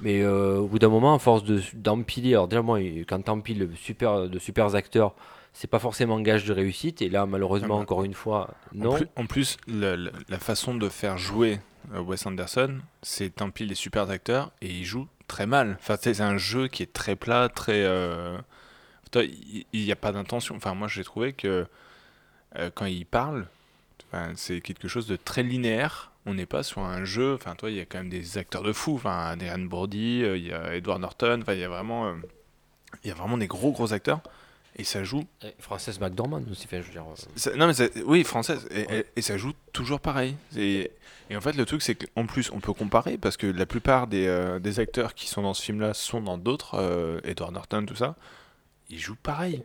Mais 0.01 0.21
euh, 0.21 0.57
au 0.57 0.67
bout 0.67 0.79
d'un 0.79 0.89
moment, 0.89 1.13
à 1.13 1.19
force 1.19 1.43
de- 1.43 1.61
d'empiler, 1.73 2.31
alors 2.33 2.47
déjà, 2.47 2.61
moi, 2.61 2.79
quand 3.07 3.21
t'empiles 3.23 3.69
super, 3.75 4.29
de 4.29 4.39
super 4.39 4.73
acteurs, 4.75 5.13
c'est 5.53 5.69
pas 5.69 5.79
forcément 5.79 6.19
gage 6.21 6.45
de 6.45 6.53
réussite. 6.53 7.01
Et 7.01 7.09
là, 7.09 7.25
malheureusement, 7.25 7.77
Ah 7.79 7.81
encore 7.81 8.03
une 8.03 8.13
fois, 8.13 8.53
En 8.73 8.77
non. 8.77 8.93
plus, 8.95 9.07
en 9.15 9.25
plus, 9.25 9.57
la 9.67 10.39
façon 10.39 10.75
de 10.75 10.87
faire 10.89 11.17
jouer 11.17 11.59
euh, 11.93 11.99
Wes 12.01 12.25
Anderson, 12.25 12.79
c'est 13.01 13.41
un 13.41 13.49
pile 13.49 13.67
des 13.67 13.75
super 13.75 14.09
acteurs 14.09 14.51
et 14.61 14.67
il 14.69 14.85
joue 14.85 15.07
très 15.27 15.45
mal. 15.45 15.77
Enfin, 15.79 15.95
c'est 16.01 16.21
un 16.21 16.37
jeu 16.37 16.67
qui 16.67 16.83
est 16.83 16.93
très 16.93 17.15
plat, 17.15 17.49
très. 17.49 17.83
euh, 17.83 18.37
Il 19.15 19.65
n'y 19.73 19.91
a 19.91 19.95
pas 19.95 20.11
d'intention. 20.11 20.55
Enfin, 20.55 20.73
moi, 20.75 20.87
j'ai 20.87 21.03
trouvé 21.03 21.33
que 21.33 21.65
euh, 22.57 22.69
quand 22.73 22.85
il 22.85 23.05
parle, 23.05 23.47
c'est 24.35 24.61
quelque 24.61 24.87
chose 24.87 25.07
de 25.07 25.15
très 25.15 25.43
linéaire. 25.43 26.08
On 26.25 26.33
n'est 26.33 26.45
pas 26.45 26.63
sur 26.63 26.81
un 26.81 27.05
jeu. 27.05 27.33
Enfin, 27.35 27.55
toi, 27.55 27.69
il 27.71 27.77
y 27.77 27.79
a 27.79 27.85
quand 27.85 27.97
même 27.99 28.09
des 28.09 28.37
acteurs 28.37 28.63
de 28.63 28.73
fou. 28.73 28.95
Enfin, 28.95 29.27
Adrian 29.31 29.59
Brody, 29.59 30.23
euh, 30.23 30.37
il 30.37 30.47
y 30.47 30.53
a 30.53 30.75
Edward 30.75 30.99
Norton. 31.01 31.39
Enfin, 31.41 31.53
il 31.53 31.59
y 31.59 31.63
a 31.63 31.69
vraiment, 31.69 32.07
euh, 32.07 32.13
il 33.03 33.07
y 33.07 33.11
a 33.11 33.15
vraiment 33.15 33.37
des 33.37 33.47
gros 33.47 33.71
gros 33.71 33.93
acteurs. 33.93 34.21
Et 34.75 34.83
ça 34.83 35.03
joue. 35.03 35.25
Et 35.43 35.53
Frances 35.59 35.99
McDormand 35.99 36.41
aussi, 36.49 36.65
enfin, 36.65 36.77
je 36.81 36.85
veux 36.87 36.91
dire. 36.93 37.03
euh, 37.03 37.15
ça- 37.35 37.53
non, 37.55 37.67
mais 37.67 37.73
ça- 37.73 37.87
oui, 38.05 38.23
française. 38.23 38.67
Et, 38.71 38.81
et- 38.99 39.05
et 39.17 39.21
ça 39.21 39.37
joue 39.37 39.51
toujours 39.73 39.99
pareil. 39.99 40.35
Et, 40.55 40.91
et 41.29 41.35
en 41.35 41.41
fait, 41.41 41.53
le 41.53 41.65
truc, 41.65 41.81
c'est 41.81 41.95
qu'en 41.95 42.25
plus, 42.25 42.49
on 42.51 42.59
peut 42.59 42.71
comparer 42.73 43.17
parce 43.17 43.35
que 43.35 43.47
la 43.47 43.65
plupart 43.65 44.07
des, 44.07 44.27
euh, 44.27 44.59
des 44.59 44.79
acteurs 44.79 45.15
qui 45.15 45.27
sont 45.27 45.41
dans 45.41 45.53
ce 45.53 45.63
film-là 45.63 45.93
sont 45.93 46.21
dans 46.21 46.37
d'autres, 46.37 46.75
euh, 46.75 47.19
Edward 47.23 47.51
Norton, 47.53 47.85
tout 47.85 47.95
ça. 47.95 48.15
Ils 48.89 48.99
jouent 48.99 49.15
pareil. 49.21 49.63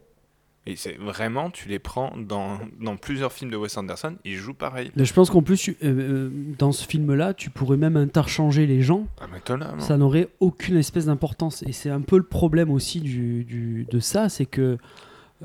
Et 0.67 0.77
c'est 0.77 0.95
vraiment, 0.95 1.51
tu 1.51 1.69
les 1.69 1.79
prends 1.79 2.15
dans, 2.17 2.59
dans 2.81 2.97
plusieurs 2.97 3.33
films 3.33 3.51
de 3.51 3.57
Wes 3.57 3.77
Anderson, 3.77 4.17
ils 4.25 4.37
jouent 4.37 4.55
pareil. 4.55 4.91
Mais 4.97 5.05
je 5.05 5.13
pense 5.13 5.29
qu'en 5.31 5.43
plus, 5.43 5.59
tu- 5.59 5.77
euh, 5.85 5.89
euh, 5.89 6.31
dans 6.59 6.73
ce 6.73 6.87
film-là, 6.87 7.35
tu 7.35 7.51
pourrais 7.51 7.77
même 7.77 7.99
interchanger 7.99 8.67
les 8.67 8.81
gens. 8.81 9.07
Ah, 9.21 9.27
là, 9.57 9.57
non. 9.75 9.81
Ça 9.81 9.99
n'aurait 9.99 10.29
aucune 10.41 10.77
espèce 10.79 11.05
d'importance. 11.07 11.63
Et 11.67 11.73
c'est 11.73 11.91
un 11.91 12.01
peu 12.01 12.17
le 12.17 12.23
problème 12.25 12.71
aussi 12.71 13.01
du, 13.01 13.45
du- 13.45 13.87
de 13.91 14.01
ça, 14.01 14.31
c'est 14.31 14.47
que 14.47 14.79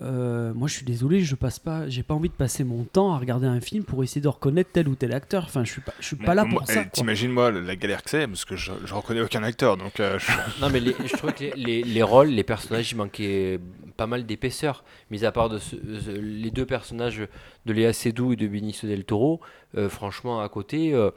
euh, 0.01 0.53
moi 0.53 0.67
je 0.69 0.75
suis 0.75 0.85
désolé, 0.85 1.19
je 1.21 1.35
passe 1.35 1.59
pas, 1.59 1.89
j'ai 1.89 2.03
pas 2.03 2.13
envie 2.13 2.29
de 2.29 2.33
passer 2.33 2.63
mon 2.63 2.83
temps 2.85 3.13
à 3.13 3.17
regarder 3.17 3.47
un 3.47 3.59
film 3.59 3.83
pour 3.83 4.01
essayer 4.03 4.21
de 4.21 4.27
reconnaître 4.29 4.69
tel 4.71 4.87
ou 4.87 4.95
tel 4.95 5.11
acteur. 5.13 5.43
Enfin, 5.45 5.65
je 5.65 5.71
suis 5.71 5.81
pas, 5.81 5.93
je 5.99 6.05
suis 6.05 6.15
pas 6.15 6.35
là 6.35 6.45
pour 6.45 6.61
eh, 6.63 6.71
ça. 6.71 6.81
quoi. 6.83 6.91
T'imagines, 6.91 7.31
moi, 7.31 7.51
la 7.51 7.75
galère 7.75 8.03
que 8.03 8.09
c'est, 8.09 8.25
parce 8.27 8.45
que 8.45 8.55
je, 8.55 8.71
je 8.85 8.93
reconnais 8.93 9.19
aucun 9.21 9.43
acteur, 9.43 9.75
donc 9.75 9.99
euh, 9.99 10.17
je- 10.19 10.31
Non, 10.61 10.69
mais 10.71 10.79
les- 10.79 10.95
je 11.05 11.17
trouvais 11.17 11.33
que 11.33 11.43
les, 11.43 11.51
les- 11.55 11.83
les 11.83 12.03
rôles, 12.03 12.29
les 12.29 12.43
personnages, 12.43 12.91
il 12.91 12.95
manquait 12.95 13.59
pas 13.99 14.07
mal 14.07 14.25
d'épaisseur. 14.25 14.83
Mis 15.11 15.25
à 15.25 15.31
part 15.31 15.49
de 15.49 15.57
ce- 15.59 15.75
ce- 15.75 16.11
les 16.11 16.51
deux 16.51 16.65
personnages 16.65 17.27
de 17.65 17.73
Léa 17.73 17.93
Seydoux 17.93 18.33
et 18.33 18.35
de 18.35 18.47
Benicio 18.47 18.87
del 18.87 19.03
Toro, 19.03 19.41
euh, 19.77 19.89
franchement, 19.89 20.41
à 20.41 20.49
côté, 20.49 20.93
euh, 20.93 21.11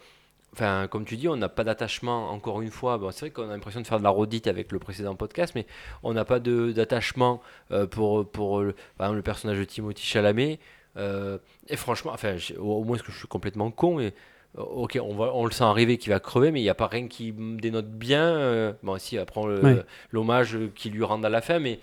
comme 0.91 1.05
tu 1.07 1.17
dis, 1.17 1.29
on 1.29 1.37
n'a 1.37 1.49
pas 1.49 1.65
d'attachement, 1.65 2.31
encore 2.31 2.61
une 2.61 2.71
fois. 2.71 2.99
Bon, 2.99 3.11
c'est 3.11 3.21
vrai 3.21 3.31
qu'on 3.31 3.49
a 3.49 3.53
l'impression 3.55 3.81
de 3.81 3.87
faire 3.87 3.99
de 3.99 4.05
la 4.05 4.11
redite 4.11 4.47
avec 4.49 4.71
le 4.73 4.79
précédent 4.79 5.15
podcast, 5.15 5.53
mais 5.55 5.65
on 6.03 6.13
n'a 6.13 6.25
pas 6.27 6.41
d'attachement 6.41 7.41
euh, 7.71 7.87
pour, 7.87 8.29
pour 8.29 8.61
le, 8.61 8.73
par 8.99 9.07
exemple, 9.07 9.17
le 9.17 9.23
personnage 9.23 9.59
de 9.59 9.65
Timothy 9.65 10.05
Chalamet. 10.05 10.59
Euh, 10.99 11.39
et 11.69 11.77
franchement, 11.77 12.11
enfin, 12.13 12.37
au, 12.59 12.85
moins, 12.85 12.97
est-ce 12.97 13.03
que 13.05 13.13
je 13.13 13.17
suis 13.19 13.29
complètement 13.29 13.71
con 13.71 13.99
et, 14.01 14.13
euh, 14.59 14.63
Ok, 14.63 14.99
on, 15.03 15.15
va, 15.15 15.31
on 15.35 15.47
le 15.47 15.51
sent 15.53 15.65
arriver 15.65 15.97
qu'il 15.97 16.13
va 16.13 16.21
crever, 16.21 16.51
mais 16.51 16.61
il 16.61 16.65
n'y 16.65 16.69
a 16.69 16.75
pas 16.75 16.87
rien 16.89 17.09
qui 17.09 17.33
me 17.33 17.59
dénote 17.59 17.89
bien. 17.91 18.37
euh, 18.37 18.73
bon, 18.83 18.99
si, 18.99 19.17
après, 19.17 19.41
Ouais. 19.41 19.83
l'hommage 20.11 20.59
qu'il 20.75 20.93
lui 20.93 21.03
rend 21.05 21.23
à 21.23 21.31
la 21.31 21.41
fin, 21.41 21.59
mais 21.61 21.81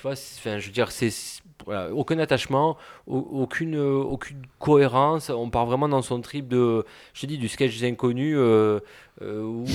tu 0.00 0.02
vois, 0.08 0.12
enfin, 0.12 0.58
je 0.58 0.66
veux 0.66 0.72
dire, 0.72 0.90
c'est 0.90 1.10
voilà, 1.66 1.92
aucun 1.92 2.18
attachement, 2.18 2.78
au- 3.06 3.18
aucune, 3.42 3.78
aucune 3.78 4.40
cohérence. 4.58 5.28
On 5.28 5.50
part 5.50 5.66
vraiment 5.66 5.90
dans 5.90 6.00
son 6.00 6.22
trip 6.22 6.48
de, 6.48 6.86
je 7.12 7.20
te 7.20 7.26
dis, 7.26 7.36
du 7.36 7.48
sketch 7.48 7.78
des 7.78 7.86
inconnus 7.86 8.34
euh, 8.38 8.80
euh, 9.20 9.42
où, 9.42 9.66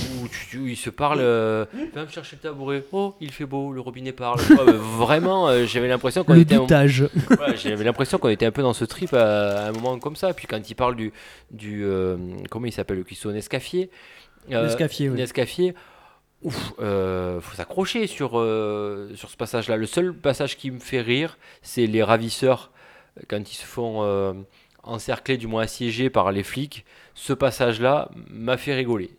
tu- 0.50 0.58
où 0.58 0.66
il 0.66 0.76
se 0.76 0.90
parle. 0.90 1.20
euh, 1.20 1.64
Viens 1.94 2.02
me 2.04 2.08
chercher 2.10 2.34
le 2.42 2.48
tabouret. 2.48 2.82
Oh, 2.90 3.14
il 3.20 3.30
fait 3.30 3.46
beau, 3.46 3.72
le 3.72 3.80
robinet 3.80 4.10
parle. 4.10 4.40
Euh, 4.50 4.72
vraiment, 4.98 5.64
j'avais 5.64 5.86
l'impression 5.86 6.24
qu'on 6.24 6.34
était. 6.40 6.56
un- 6.56 6.66
j'avais 7.54 7.84
l'impression 7.84 8.18
qu'on 8.18 8.30
était 8.30 8.46
un 8.46 8.50
peu 8.50 8.62
dans 8.62 8.72
ce 8.74 8.84
trip 8.84 9.14
à, 9.14 9.66
à 9.66 9.68
un 9.68 9.72
moment 9.72 9.96
comme 10.00 10.16
ça. 10.16 10.34
Puis 10.34 10.48
quand 10.48 10.68
il 10.68 10.74
parle 10.74 10.96
du, 10.96 11.12
du 11.52 11.86
comment 12.50 12.66
il 12.66 12.72
s'appelle 12.72 12.96
le 12.98 13.04
cuistot 13.04 13.30
Nescaffier, 13.30 13.90
euh, 14.50 14.64
Nescaffier, 14.64 15.08
oui. 15.08 15.16
Nescaffier, 15.16 15.74
ouf, 16.42 16.72
euh, 16.78 17.40
faut 17.40 17.56
s'accrocher 17.56 18.06
sur 18.06 18.38
euh, 18.38 19.14
sur 19.14 19.30
ce 19.30 19.36
passage-là. 19.36 19.76
Le 19.76 19.86
seul 19.86 20.14
passage 20.14 20.56
qui 20.56 20.70
me 20.70 20.78
fait 20.78 21.00
rire, 21.00 21.38
c'est 21.62 21.86
les 21.86 22.02
ravisseurs 22.02 22.70
euh, 23.18 23.22
quand 23.28 23.50
ils 23.50 23.56
se 23.56 23.64
font 23.64 24.02
euh, 24.02 24.32
encercler, 24.82 25.36
du 25.36 25.46
moins 25.46 25.62
assiégés 25.62 26.10
par 26.10 26.32
les 26.32 26.42
flics. 26.42 26.84
Ce 27.14 27.32
passage-là 27.32 28.10
m'a 28.30 28.56
fait 28.56 28.74
rigoler. 28.74 29.10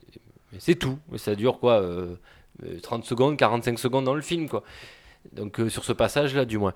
C'est 0.60 0.75
tout. 0.75 0.97
Ça 1.17 1.36
dure 1.36 1.60
quoi 1.60 1.82
euh, 1.82 2.15
euh, 2.63 2.80
30 2.82 3.06
secondes, 3.06 3.38
45 3.38 3.77
secondes 3.77 4.06
dans 4.06 4.15
le 4.15 4.21
film, 4.21 4.47
quoi. 4.49 4.63
Donc 5.34 5.60
sur 5.69 5.84
ce 5.84 5.91
passage-là, 5.91 6.45
du 6.45 6.58
moins. 6.58 6.73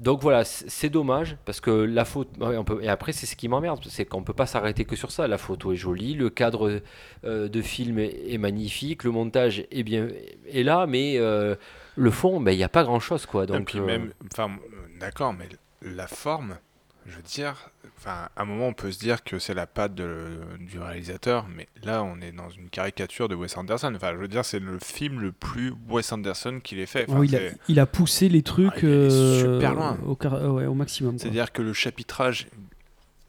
Donc 0.00 0.20
voilà, 0.20 0.42
c'est 0.44 0.88
dommage 0.88 1.36
parce 1.44 1.60
que 1.60 1.70
la 1.70 2.04
photo. 2.04 2.30
ouais, 2.44 2.56
on 2.56 2.64
peut, 2.64 2.82
et 2.82 2.88
après, 2.88 3.12
c'est 3.12 3.26
ce 3.26 3.36
qui 3.36 3.48
m'emmerde, 3.48 3.80
c'est 3.88 4.04
qu'on 4.04 4.24
peut 4.24 4.32
pas 4.32 4.46
s'arrêter 4.46 4.84
que 4.84 4.96
sur 4.96 5.12
ça. 5.12 5.28
La 5.28 5.38
photo 5.38 5.72
est 5.72 5.76
jolie, 5.76 6.14
le 6.14 6.28
cadre 6.28 6.80
euh, 7.24 7.48
de 7.48 7.62
film 7.62 7.98
est, 7.98 8.32
est 8.32 8.38
magnifique, 8.38 9.04
le 9.04 9.12
montage 9.12 9.64
est 9.70 9.82
bien 9.84 10.08
est 10.50 10.62
là, 10.64 10.86
mais 10.86 11.18
euh, 11.18 11.54
le 11.96 12.10
fond, 12.10 12.40
ben, 12.40 12.52
il 12.52 12.56
n'y 12.56 12.64
a 12.64 12.68
pas 12.68 12.84
grand-chose 12.84 13.26
quoi. 13.26 13.44
Et 13.44 13.46
Donc 13.46 13.66
puis 13.66 13.78
euh, 13.78 13.84
même, 13.84 14.12
enfin, 14.32 14.50
euh, 14.50 14.98
d'accord, 14.98 15.34
mais 15.34 15.48
la 15.82 16.06
forme, 16.06 16.56
je 17.06 17.16
veux 17.16 17.22
dire, 17.22 17.70
enfin, 17.98 18.28
à 18.36 18.42
un 18.42 18.44
moment, 18.44 18.68
on 18.68 18.72
peut 18.72 18.92
se 18.92 18.98
dire 18.98 19.24
que 19.24 19.38
c'est 19.38 19.54
la 19.54 19.66
patte 19.66 19.94
de- 19.94 20.40
du 20.60 20.78
réalisateur, 20.78 21.46
mais 21.48 21.68
là, 21.82 22.02
on 22.02 22.20
est 22.20 22.32
dans 22.32 22.50
une 22.50 22.68
caricature 22.70 23.28
de 23.28 23.34
Wes 23.34 23.56
Anderson. 23.56 23.92
Enfin, 23.94 24.12
je 24.12 24.18
veux 24.18 24.28
dire, 24.28 24.44
c'est 24.44 24.58
le 24.60 24.78
film 24.78 25.20
le 25.20 25.32
plus 25.32 25.72
Wes 25.88 26.12
Anderson 26.12 26.60
qu'il 26.62 26.78
ait 26.78 26.86
fait. 26.86 27.06
Enfin, 27.08 27.24
il, 27.24 27.34
a, 27.34 27.38
c'est- 27.38 27.56
il 27.68 27.80
a 27.80 27.86
poussé 27.86 28.28
les 28.28 28.42
trucs 28.42 28.72
Ah, 28.76 28.84
euh, 28.86 29.40
super 29.58 29.74
loin. 29.74 29.98
Au, 30.06 30.14
car- 30.16 30.34
euh, 30.34 30.48
ouais, 30.50 30.66
au 30.66 30.74
maximum. 30.74 31.18
C'est-à-dire 31.18 31.52
que 31.52 31.62
le 31.62 31.72
chapitrage, 31.72 32.46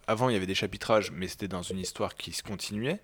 avant, 0.07 0.29
il 0.29 0.33
y 0.33 0.35
avait 0.35 0.45
des 0.45 0.55
chapitrages, 0.55 1.11
mais 1.11 1.27
c'était 1.27 1.47
dans 1.47 1.61
une 1.63 1.79
histoire 1.79 2.15
qui 2.15 2.31
se 2.33 2.43
continuait. 2.43 2.99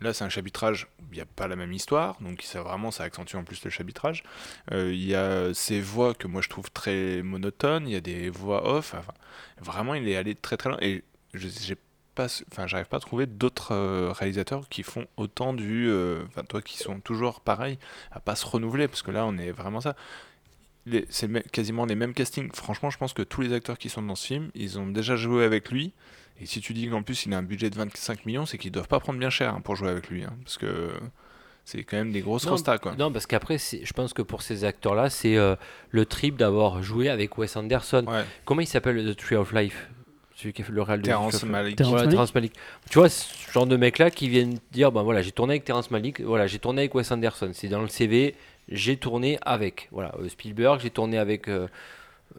Là, 0.00 0.12
c'est 0.12 0.24
un 0.24 0.28
chapitrage 0.28 0.88
il 1.10 1.14
n'y 1.14 1.20
a 1.22 1.26
pas 1.26 1.48
la 1.48 1.56
même 1.56 1.72
histoire, 1.72 2.20
donc 2.20 2.42
ça 2.42 2.62
vraiment, 2.62 2.90
ça 2.90 3.04
accentue 3.04 3.36
en 3.36 3.44
plus 3.44 3.64
le 3.64 3.70
chapitrage. 3.70 4.22
Euh, 4.72 4.92
Il 4.92 5.02
y 5.04 5.14
a 5.14 5.54
ces 5.54 5.80
voix 5.80 6.12
que 6.14 6.26
moi 6.26 6.42
je 6.42 6.48
trouve 6.50 6.70
très 6.70 7.22
monotones, 7.22 7.88
il 7.88 7.92
y 7.92 7.96
a 7.96 8.00
des 8.02 8.28
voix 8.28 8.68
off. 8.68 8.94
Enfin, 8.94 9.14
vraiment, 9.60 9.94
il 9.94 10.06
est 10.08 10.16
allé 10.16 10.34
très 10.34 10.56
très 10.58 10.68
loin. 10.70 10.78
Et 10.82 11.02
je 11.32 11.48
j'ai 11.48 11.76
pas, 12.14 12.26
enfin, 12.52 12.66
j'arrive 12.66 12.86
pas 12.88 12.98
à 12.98 13.00
trouver 13.00 13.26
d'autres 13.26 13.72
euh, 13.72 14.12
réalisateurs 14.12 14.68
qui 14.68 14.82
font 14.82 15.06
autant 15.16 15.54
du, 15.54 15.88
euh, 15.88 16.24
enfin, 16.28 16.44
toi 16.44 16.60
qui 16.62 16.76
sont 16.78 17.00
toujours 17.00 17.40
pareils, 17.40 17.78
à 18.10 18.20
pas 18.20 18.36
se 18.36 18.44
renouveler, 18.46 18.88
parce 18.88 19.02
que 19.02 19.10
là, 19.10 19.24
on 19.26 19.38
est 19.38 19.50
vraiment 19.52 19.80
ça. 19.80 19.96
C'est 21.10 21.26
me- 21.28 21.40
quasiment 21.40 21.84
les 21.84 21.96
mêmes 21.96 22.14
castings. 22.14 22.50
Franchement, 22.54 22.90
je 22.90 22.98
pense 22.98 23.12
que 23.12 23.22
tous 23.22 23.40
les 23.40 23.52
acteurs 23.52 23.76
qui 23.76 23.88
sont 23.88 24.02
dans 24.02 24.14
ce 24.14 24.26
film, 24.26 24.50
ils 24.54 24.78
ont 24.78 24.86
déjà 24.86 25.16
joué 25.16 25.44
avec 25.44 25.70
lui. 25.70 25.92
Et 26.40 26.46
si 26.46 26.60
tu 26.60 26.72
dis 26.74 26.88
qu'en 26.88 27.02
plus 27.02 27.26
il 27.26 27.32
a 27.34 27.38
un 27.38 27.42
budget 27.42 27.70
de 27.70 27.76
25 27.76 28.26
millions, 28.26 28.46
c'est 28.46 28.58
qu'ils 28.58 28.72
doivent 28.72 28.88
pas 28.88 29.00
prendre 29.00 29.18
bien 29.18 29.30
cher 29.30 29.54
hein, 29.54 29.60
pour 29.62 29.76
jouer 29.76 29.88
avec 29.90 30.08
lui. 30.10 30.24
hein, 30.24 30.34
parce 30.44 30.58
que 30.58 30.90
c'est 31.64 31.82
quand 31.82 31.96
même 31.96 32.12
des 32.12 32.20
grosses 32.20 32.44
non, 32.46 32.52
rostas, 32.52 32.78
quoi. 32.78 32.94
non, 32.96 33.10
parce 33.10 33.26
qu'après, 33.26 33.58
je 33.58 33.92
pense 33.92 34.12
que 34.12 34.22
pour 34.22 34.42
ces 34.42 34.64
acteurs-là, 34.64 35.10
c'est 35.10 35.36
euh, 35.36 35.56
le 35.90 36.06
trip 36.06 36.36
d'avoir 36.36 36.82
joué 36.82 37.08
avec 37.08 37.36
Wes 37.38 37.56
Anderson. 37.56 38.04
Ouais. 38.06 38.24
Comment 38.44 38.60
il 38.60 38.68
s'appelle 38.68 39.04
The 39.04 39.16
Tree 39.16 39.34
of 39.36 39.52
Life? 39.52 39.88
Celui 40.36 40.52
qui 40.52 40.62
a 40.62 40.64
fait 40.64 40.72
le 40.72 40.82
réal 40.82 41.00
de 41.00 41.06
Terrence 41.06 41.32
The 41.32 41.38
Tree 41.38 41.48
of 41.48 41.48
Life. 41.48 41.52
Malick. 41.52 41.76
Terrence 41.76 41.90
Voilà, 41.90 42.04
Malick. 42.04 42.14
Terrence 42.14 42.34
Malick. 42.34 42.52
Tu 42.90 42.98
vois, 42.98 43.08
ce 43.08 43.50
genre 43.50 43.66
de 43.66 43.76
mec-là 43.76 44.10
qui 44.12 44.28
viennent 44.28 44.58
dire 44.70 44.92
ben 44.92 45.02
voilà, 45.02 45.22
j'ai 45.22 45.32
tourné 45.32 45.54
avec 45.54 45.64
Terrence 45.64 45.90
Malick, 45.90 46.20
voilà, 46.20 46.46
j'ai 46.46 46.58
tourné 46.60 46.82
avec 46.82 46.94
Wes 46.94 47.10
Anderson. 47.10 47.50
C'est 47.52 47.68
dans 47.68 47.80
le 47.82 47.88
CV, 47.88 48.36
j'ai 48.68 48.96
tourné 48.96 49.38
avec. 49.42 49.88
Voilà, 49.90 50.14
euh, 50.20 50.28
Spielberg, 50.28 50.78
j'ai 50.80 50.90
tourné 50.90 51.18
avec 51.18 51.48
euh, 51.48 51.66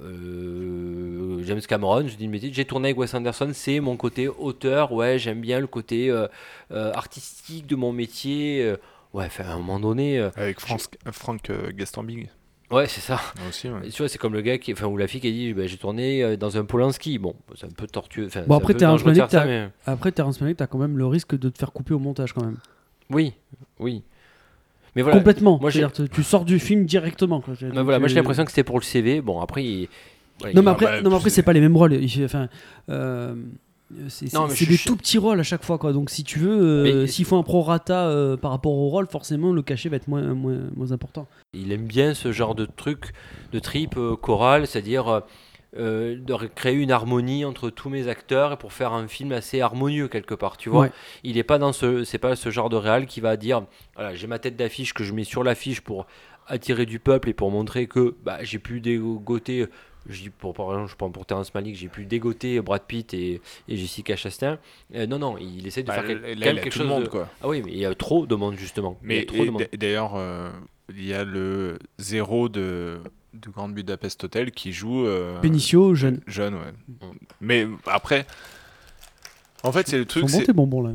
euh, 0.02 1.42
James 1.44 1.62
Cameron, 1.62 2.08
je 2.08 2.16
dis 2.16 2.26
une 2.26 2.32
bêtise, 2.32 2.54
j'ai 2.54 2.66
tourné 2.66 2.90
avec 2.90 2.98
Wes 3.00 3.14
Anderson, 3.14 3.50
c'est 3.54 3.80
mon 3.80 3.98
côté 3.98 4.28
auteur, 4.28 4.92
ouais, 4.92 5.18
j'aime 5.20 5.42
bien 5.42 5.60
le 5.60 5.68
côté 5.68 6.10
euh, 6.10 6.28
euh, 6.72 6.92
artistique 6.94 7.68
de 7.68 7.76
mon 7.76 7.92
métier. 7.92 8.76
ouais, 9.14 9.26
enfin, 9.26 9.46
à 9.46 9.54
un 9.54 9.58
moment 9.58 9.80
donné, 9.80 10.20
euh, 10.20 10.30
Avec 10.36 10.60
Franck, 10.60 10.82
Franck 11.12 11.50
euh, 11.50 11.72
Gastambing 11.72 12.28
ouais, 12.72 12.88
c'est 12.88 13.02
ça. 13.02 13.20
aussi. 13.48 13.70
ouais. 13.70 13.90
Tu 13.90 13.98
vois, 14.02 14.10
c'est 14.10 14.18
comme 14.18 14.34
le 14.34 14.42
gars 14.42 14.58
qui, 14.58 14.74
enfin, 14.74 14.88
ou 14.88 14.98
la 14.98 15.08
fille 15.08 15.22
qui 15.22 15.28
a 15.28 15.32
dit, 15.32 15.54
ben, 15.54 15.68
j'ai 15.68 15.78
tourné 15.78 16.36
dans 16.38 16.58
un 16.58 16.66
Polanski. 16.66 17.18
Bon, 17.18 17.34
c'est 17.56 17.66
un 17.66 17.70
peu 17.70 17.88
tortueux. 17.88 18.26
enfin, 18.28 18.44
Bon, 18.48 18.60
Terrence 18.60 19.06
Malick, 19.06 19.24
mais- 19.34 19.70
Après, 19.86 20.12
Terrence 20.12 20.42
Malick, 20.42 20.58
t'as 20.58 20.68
quand 20.68 20.78
même 20.80 20.98
le 20.98 21.06
risque 21.08 21.38
de 21.38 21.50
te 21.50 21.58
faire 21.58 21.72
couper 21.72 21.94
au 21.94 22.00
montage 22.00 22.34
quand 22.34 22.44
même. 22.44 22.58
Oui, 23.10 23.34
oui. 23.80 24.04
Mais 24.98 25.04
voilà, 25.04 25.18
Complètement. 25.20 25.60
moi, 25.62 25.72
tu- 25.72 25.80
tu 26.12 26.24
sors 26.24 26.44
du 26.44 26.58
film 26.58 26.86
directement. 26.86 27.40
quoi. 27.40 27.54
Donc, 27.54 27.72
voilà, 27.86 28.00
moi 28.00 28.08
j'ai 28.08 28.16
l'impression 28.16 28.44
que 28.46 28.50
c'était 28.52 28.64
pour 28.64 28.80
le 28.80 28.84
CV. 28.84 29.22
Bon, 29.22 29.40
après, 29.42 29.64
il- 29.64 29.88
voilà, 30.40 30.56
Non, 30.56 30.62
il- 30.62 30.66
mais 30.66 30.72
après, 30.72 30.86
bah, 30.88 31.02
non, 31.04 31.10
mais 31.12 31.16
après 31.18 31.30
c'est- 31.30 31.44
pas 31.44 31.54
les 31.54 31.60
mêmes 31.62 31.78
rôles. 31.78 32.00
Enfin, 32.26 32.48
euh, 32.90 33.36
c'est 34.10 34.26
des 34.66 34.76
je- 34.76 34.88
tout 34.88 34.96
petits 34.98 35.20
rôles 35.20 35.40
à 35.40 35.44
chaque 35.44 35.64
fois. 35.64 35.78
Quoi. 35.78 35.94
Donc, 35.94 36.10
si 36.10 36.24
tu 36.24 36.40
veux, 36.40 36.60
euh, 36.60 37.06
s'il 37.08 37.26
faut 37.26 37.38
un 37.38 37.44
prorata 37.44 38.08
euh, 38.08 38.38
par 38.38 38.50
rapport 38.50 38.74
au 38.74 38.90
rôle, 38.90 39.06
forcément, 39.08 39.54
le 39.54 39.62
cachet 39.62 39.88
va 39.90 39.98
être 39.98 40.08
moins, 40.08 40.34
moins, 40.34 40.58
moins 40.76 40.92
important. 40.92 41.28
il 41.54 41.72
aime 41.72 41.86
bien 41.86 42.16
ce 42.16 42.32
genre 42.32 42.56
de 42.56 42.66
truc, 42.66 43.14
de 43.54 43.60
trip 43.60 43.98
euh, 43.98 44.16
choral, 44.16 44.66
c'est-à-dire 44.66 45.22
euh, 45.78 46.18
de 46.18 46.34
ré- 46.34 46.50
créer 46.54 46.76
une 46.76 46.92
harmonie 46.92 47.44
entre 47.46 47.70
tous 47.70 47.90
mes 47.90 48.08
acteurs 48.08 48.54
et 48.54 48.58
pour 48.58 48.72
faire 48.74 48.94
un 48.94 49.08
film 49.08 49.32
assez 49.34 49.60
harmonieux 49.62 50.08
quelque 50.08 50.34
part, 50.34 50.58
tu 50.58 50.70
vois. 50.70 50.82
Ouais. 50.84 50.92
Il 51.24 51.38
est 51.38 51.44
pas 51.44 51.58
dans 51.58 51.74
ce, 51.74 52.04
c'est 52.04 52.18
pas 52.20 52.36
ce 52.36 52.50
genre 52.52 52.70
de 52.70 52.78
réal 52.78 53.06
qui 53.06 53.20
va 53.22 53.36
dire, 53.38 53.64
voilà, 53.96 54.16
j'ai 54.16 54.28
ma 54.28 54.40
tête 54.40 54.56
d'affiche 54.56 54.94
que 54.94 55.04
je 55.04 55.14
mets 55.14 55.24
sur 55.26 55.44
l'affiche 55.44 55.82
pour 55.82 56.08
attirer 56.48 56.86
du 56.86 57.00
peuple 57.00 57.30
et 57.30 57.34
pour 57.34 57.52
montrer 57.52 57.88
que 57.88 58.16
bah, 58.24 58.38
j'ai 58.44 58.60
pu 58.60 58.80
dégoter. 58.80 59.66
Je 60.10 60.22
dis 60.22 60.30
pour 60.30 60.54
par 60.54 60.68
exemple, 60.72 60.90
je 60.90 60.96
prends 60.96 61.12
pour 61.12 61.26
Terrence 61.26 61.54
Malick, 61.54 61.76
j'ai 61.76 61.90
pu 61.90 62.06
dégoter 62.06 62.62
Brad 62.62 62.84
Pitt 62.88 63.14
et, 63.14 63.42
et 63.68 63.76
Jessica 63.76 64.16
Chastain. 64.16 64.58
Euh, 64.96 65.06
non, 65.06 65.20
non, 65.20 65.38
il 65.38 65.68
essaie 65.68 65.82
de 65.84 65.88
Bah, 65.88 65.96
faire 65.96 66.06
quel- 66.08 66.40
là, 66.40 66.52
a 66.52 66.54
quelque 66.54 66.72
chose 66.72 66.88
monde, 66.88 67.04
de- 67.04 67.10
quoi. 67.10 67.28
Ah 67.44 67.50
oui, 67.50 67.62
mais 67.66 67.72
il 67.74 67.78
y 67.80 67.86
a 67.86 67.94
trop 67.94 68.26
de 68.26 68.34
monde 68.36 68.56
justement. 68.58 68.98
Mais 69.02 69.28
d'ailleurs, 69.74 70.14
euh, 70.16 70.50
il 70.96 71.06
y 71.06 71.14
a 71.14 71.26
le 71.26 71.78
zéro 72.00 72.48
de, 72.48 73.00
de 73.40 73.50
Grand 73.50 73.70
Budapest 73.70 74.24
Hotel 74.24 74.52
qui 74.52 74.74
joue. 74.74 75.06
euh, 75.06 75.40
Benicio, 75.42 75.96
jeune. 75.96 76.22
Jeune, 76.28 76.56
ouais. 76.56 76.74
Mais 77.42 77.68
après. 77.86 78.26
En 79.64 79.72
fait, 79.72 79.88
c'est 79.88 79.98
le 79.98 80.06
truc. 80.06 80.30
c'est- 80.30 80.38
monter 80.40 80.54
bonbon 80.54 80.82
là. 80.84 80.92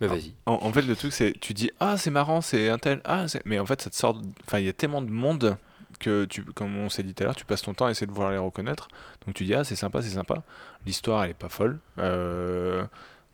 Mais 0.00 0.06
vas-y. 0.06 0.32
En, 0.46 0.54
en 0.62 0.72
fait, 0.72 0.82
le 0.82 0.96
truc, 0.96 1.12
c'est 1.12 1.34
tu 1.40 1.52
dis 1.52 1.70
ah 1.78 1.98
c'est 1.98 2.10
marrant, 2.10 2.40
c'est 2.40 2.70
un 2.70 2.78
tel, 2.78 3.00
ah 3.04 3.28
c'est- 3.28 3.42
mais 3.44 3.58
en 3.58 3.66
fait 3.66 3.82
ça 3.82 3.90
te 3.90 3.96
sort. 3.96 4.20
Enfin, 4.46 4.58
il 4.58 4.64
y 4.64 4.68
a 4.68 4.72
tellement 4.72 5.02
de 5.02 5.10
monde 5.10 5.58
que, 5.98 6.24
tu, 6.24 6.42
comme 6.42 6.74
on 6.78 6.88
s'est 6.88 7.02
dit 7.02 7.12
tout 7.12 7.22
à 7.22 7.26
l'heure, 7.26 7.36
tu 7.36 7.44
passes 7.44 7.60
ton 7.60 7.74
temps 7.74 7.84
à 7.84 7.90
essayer 7.90 8.06
de 8.06 8.12
vouloir 8.12 8.30
les 8.32 8.38
reconnaître. 8.38 8.88
Donc 9.26 9.34
tu 9.34 9.44
dis, 9.44 9.54
ah, 9.54 9.64
c'est 9.64 9.76
sympa, 9.76 10.00
c'est 10.00 10.08
sympa. 10.14 10.42
L'histoire, 10.86 11.24
elle 11.24 11.32
est 11.32 11.34
pas 11.34 11.50
folle. 11.50 11.78
Euh, 11.98 12.84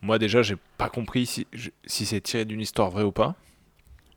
moi, 0.03 0.19
déjà, 0.19 0.43
j'ai 0.43 0.57
pas 0.77 0.89
compris 0.89 1.27
si, 1.27 1.47
si 1.85 2.05
c'est 2.05 2.21
tiré 2.21 2.45
d'une 2.45 2.61
histoire 2.61 2.91
vraie 2.91 3.05
ou 3.05 3.13
pas. 3.13 3.37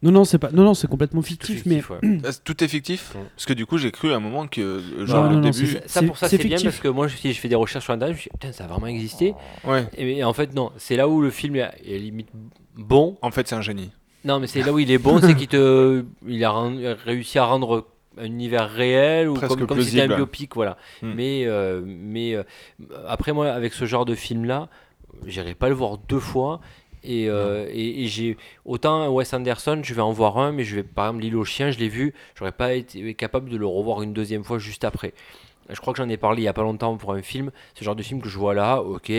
Non, 0.02 0.12
non, 0.12 0.24
c'est 0.24 0.38
pas. 0.40 0.50
Non, 0.52 0.64
non, 0.64 0.74
c'est 0.74 0.88
complètement 0.88 1.22
fictif, 1.22 1.66
mais. 1.66 1.82
Fictif, 1.82 1.90
ouais. 1.90 2.20
Ah, 2.26 2.30
Tout 2.44 2.64
est 2.64 2.68
fictif 2.70 3.14
Ouais. 3.16 3.22
Parce 3.36 3.46
que 3.46 3.54
du 3.54 3.66
coup, 3.66 3.78
j'ai 3.78 3.92
cru 3.92 4.14
à 4.14 4.16
un 4.16 4.20
moment 4.22 4.48
que, 4.48 4.62
euh, 4.62 5.06
genre, 5.06 5.24
Non, 5.26 5.30
au 5.30 5.34
non, 5.34 5.40
non, 5.42 5.50
début. 5.50 5.68
c'est- 5.68 5.88
Ça, 5.90 6.02
pour 6.04 6.18
ça, 6.18 6.30
c'est 6.30 6.38
c'est 6.38 6.44
bien 6.48 6.58
fictif. 6.58 6.72
parce 6.72 6.80
que 6.82 6.88
moi, 6.88 7.10
si 7.10 7.34
je 7.34 7.40
fais 7.40 7.50
des 7.50 7.56
recherches 7.56 7.84
sur 7.84 7.94
Internet, 7.94 8.16
je 8.16 8.20
me 8.20 8.24
dis, 8.24 8.30
putain, 8.30 8.52
ça 8.54 8.64
a 8.64 8.68
vraiment 8.68 8.88
existé. 8.88 9.34
Ouais, 9.66 9.86
Et, 9.98 10.20
et 10.20 10.24
en 10.24 10.32
fait, 10.34 10.54
non, 10.56 10.72
c'est 10.78 10.96
là 10.96 11.08
où 11.10 11.22
le 11.22 11.30
film 11.32 11.58
est, 11.58 11.70
est 11.86 11.98
limite 11.98 12.30
bon. 12.78 13.18
en 13.22 13.32
fait, 13.32 13.48
c'est 13.48 13.56
un 13.56 13.62
génie. 13.62 13.92
Non, 14.24 14.40
mais 14.40 14.48
c'est 14.48 14.62
là 14.64 14.72
où 14.74 14.80
il 14.80 14.90
est 14.92 14.98
bon, 14.98 15.20
c'est 15.22 15.36
qu'il 15.36 15.48
te, 15.48 16.04
il 16.28 16.44
a 16.46 16.54
réussi 17.06 17.38
à 17.40 17.46
rendre 17.46 17.88
un 18.18 18.26
univers 18.26 18.70
réel 18.70 19.30
ou 19.30 19.34
Presque 19.34 19.58
comme, 19.58 19.68
comme 19.68 19.82
si 19.82 19.92
c'était 19.92 20.02
un 20.12 20.16
biopic, 20.16 20.56
voilà. 20.56 20.78
Hmm. 21.02 21.14
Mais, 21.16 21.44
euh, 21.46 21.82
mais 21.86 22.36
euh, 22.36 22.44
après 23.08 23.32
moi, 23.34 23.48
avec 23.50 23.74
ce 23.74 23.86
genre 23.86 24.04
de 24.06 24.16
film-là, 24.16 24.68
j'irai 25.26 25.56
pas 25.56 25.70
le 25.70 25.76
voir 25.76 25.98
deux 25.98 26.20
fois. 26.20 26.60
Et, 27.04 27.30
euh, 27.30 27.68
et, 27.72 28.04
et 28.04 28.08
j'ai 28.08 28.38
autant 28.66 29.10
Wes 29.10 29.34
Anderson, 29.34 29.80
je 29.84 29.94
vais 29.94 30.02
en 30.02 30.12
voir 30.12 30.38
un, 30.38 30.52
mais 30.52 30.64
je 30.64 30.76
vais 30.76 30.84
par 30.84 31.06
exemple 31.08 31.24
l'île 31.24 31.36
aux 31.38 31.46
chiens, 31.46 31.72
je 31.72 31.80
l'ai 31.80 31.88
vu, 31.88 32.14
j'aurais 32.36 32.52
pas 32.52 32.74
été 32.74 33.14
capable 33.14 33.50
de 33.50 33.58
le 33.58 33.66
revoir 33.66 34.02
une 34.02 34.14
deuxième 34.14 34.44
fois 34.44 34.60
juste 34.60 34.84
après. 34.84 35.14
Je 35.70 35.80
crois 35.80 35.94
que 35.94 35.98
j'en 35.98 36.10
ai 36.10 36.18
parlé 36.18 36.42
il 36.42 36.46
y 36.46 36.48
a 36.48 36.54
pas 36.54 36.64
longtemps 36.64 36.98
pour 36.98 37.14
un 37.14 37.22
film, 37.22 37.52
ce 37.76 37.84
genre 37.86 37.96
de 37.96 38.02
film 38.02 38.22
que 38.22 38.28
je 38.28 38.38
vois 38.38 38.56
là, 38.56 38.82
ok, 38.82 39.12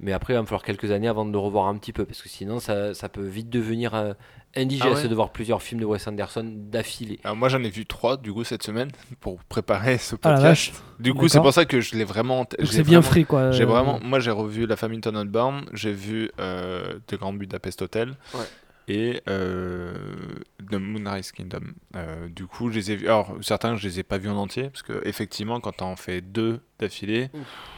mais 0.00 0.12
après 0.12 0.32
il 0.32 0.36
va 0.36 0.42
me 0.42 0.46
falloir 0.46 0.64
quelques 0.64 0.90
années 0.90 1.06
avant 1.08 1.24
de 1.24 1.30
le 1.30 1.38
revoir 1.38 1.68
un 1.68 1.76
petit 1.76 1.92
peu, 1.92 2.04
parce 2.04 2.20
que 2.20 2.28
sinon 2.28 2.58
ça, 2.58 2.92
ça 2.92 3.08
peut 3.08 3.24
vite 3.24 3.50
devenir 3.50 4.14
indigeste 4.56 4.88
Ah 4.90 5.02
ouais 5.02 5.08
de 5.08 5.14
voir 5.14 5.30
plusieurs 5.30 5.62
films 5.62 5.80
de 5.80 5.86
Wes 5.86 6.06
Anderson 6.06 6.44
d'affilée. 6.54 7.20
Moi, 7.34 7.48
j'en 7.48 7.62
ai 7.62 7.70
vu 7.70 7.86
trois, 7.86 8.16
du 8.16 8.32
coup, 8.32 8.44
cette 8.44 8.62
semaine, 8.62 8.90
pour 9.20 9.42
préparer 9.44 9.98
ce 9.98 10.14
Ah 10.22 10.34
podcast. 10.34 10.82
du 11.00 11.14
coup, 11.14 11.28
c'est 11.28 11.40
pour 11.40 11.52
ça 11.52 11.64
que 11.64 11.80
je 11.80 11.94
l'ai 11.96 12.04
vraiment. 12.04 12.46
C'est 12.64 12.82
bien 12.82 13.02
frais, 13.02 13.24
quoi. 13.24 13.50
J'ai 13.50 13.64
vraiment, 13.64 13.98
moi 14.02 14.20
j'ai 14.20 14.30
revu 14.30 14.66
La 14.66 14.76
famille 14.76 15.00
Tannenbaum, 15.00 15.64
j'ai 15.72 15.92
vu 15.92 16.30
euh, 16.40 16.98
The 17.06 17.14
Grand 17.16 17.32
Budapest 17.32 17.82
Hotel 17.82 18.14
Ouais. 18.34 18.44
et 18.88 19.22
euh, 19.28 19.94
The 20.70 20.74
Moonrise 20.74 21.32
Kingdom. 21.32 21.60
Euh, 21.96 22.28
du 22.28 22.46
coup, 22.46 22.70
je 22.70 22.76
les 22.76 22.90
ai 22.92 22.96
vus. 22.96 23.06
Alors 23.06 23.34
certains, 23.40 23.76
je 23.76 23.86
les 23.86 24.00
ai 24.00 24.02
pas 24.02 24.18
vus 24.18 24.28
en 24.28 24.36
entier 24.36 24.64
parce 24.70 24.82
que 24.82 25.00
effectivement, 25.06 25.60
quand 25.60 25.72
t'en 25.76 25.96
fais 25.96 26.20
deux 26.20 26.60
d'affilée, 26.78 27.30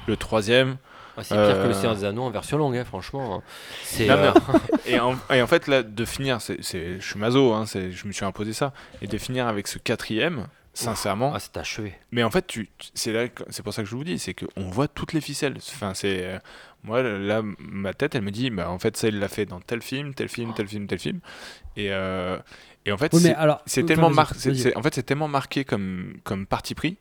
le 0.07 0.17
troisième. 0.17 0.77
Ah, 1.17 1.23
c'est 1.25 1.35
pire 1.35 1.45
que 1.55 1.59
Euh, 1.61 1.69
le 1.69 1.75
Seigneur 1.75 1.95
des 1.97 2.05
Anneaux 2.05 2.23
en 2.25 2.31
version 2.31 2.59
longue, 2.59 2.77
hein, 2.77 2.85
franchement. 2.85 3.37
hein. 3.37 3.43
C'est 3.83 4.07
Non, 4.07 4.15
euh, 4.15 4.33
Et 4.87 4.99
en, 5.01 5.15
et 5.31 5.41
en 5.43 5.47
fait, 5.47 5.67
là, 5.69 5.83
de 5.83 6.05
finir, 6.05 6.41
c'est, 6.41 6.63
c'est- 6.63 7.01
je 7.01 7.07
suis 7.07 7.19
maso, 7.19 7.53
hein, 7.53 7.67
c'est, 7.67 7.93
je 7.93 8.07
me 8.07 8.13
suis 8.13 8.25
imposé 8.25 8.53
ça, 8.53 8.73
et 9.03 9.07
de 9.07 9.19
finir 9.19 9.47
avec 9.47 9.69
ce 9.69 9.79
quatrième, 9.79 10.47
sincèrement. 10.75 11.33
ah, 11.35 11.39
c'est 11.41 11.57
achevé. 11.57 11.95
Mais 12.11 12.23
en 12.25 12.31
fait, 12.31 12.47
tu, 12.47 12.69
c'est 12.95 13.13
là, 13.13 13.29
que- 13.29 13.45
c'est 13.51 13.63
pour 13.63 13.73
ça 13.73 13.83
que 13.83 13.89
je 13.89 13.95
vous 13.95 14.05
dis, 14.05 14.19
c'est 14.19 14.35
qu'on 14.35 14.71
voit 14.71 14.89
toutes 14.89 15.13
les 15.13 15.21
ficelles. 15.21 15.57
Enfin, 15.75 15.95
c'est 15.95 16.25
euh, 16.27 16.39
moi 16.83 17.03
là, 17.03 17.43
ma 17.59 17.95
tête, 17.95 18.15
elle 18.17 18.23
me 18.23 18.31
dit, 18.33 18.51
bah 18.51 18.69
en 18.71 18.79
fait, 18.79 18.97
ça 18.97 19.09
il 19.09 19.19
l'a 19.21 19.29
fait 19.29 19.47
dans 19.47 19.61
tel 19.61 19.81
film, 19.83 20.15
tel 20.15 20.29
film, 20.29 20.53
tel 20.55 20.67
film, 20.69 20.87
tel 20.87 20.99
film. 20.99 21.21
Et 21.77 21.93
euh, 21.93 22.37
et 22.87 22.93
en 22.93 22.99
fait, 22.99 23.15
c'est, 23.17 23.35
alors. 23.35 23.63
c'est 23.65 23.81
enfin, 23.83 23.87
tellement 23.87 24.09
vas-y, 24.09 24.17
mar- 24.17 24.33
c'est- 24.37 24.49
vas-y. 24.51 24.59
c'est- 24.59 24.77
en 24.77 24.83
fait, 24.83 24.95
c'est 24.95 25.03
tellement 25.05 25.29
marqué 25.29 25.65
comme 25.65 26.15
comme 26.25 26.45
parti 26.45 26.75
pris 26.75 26.99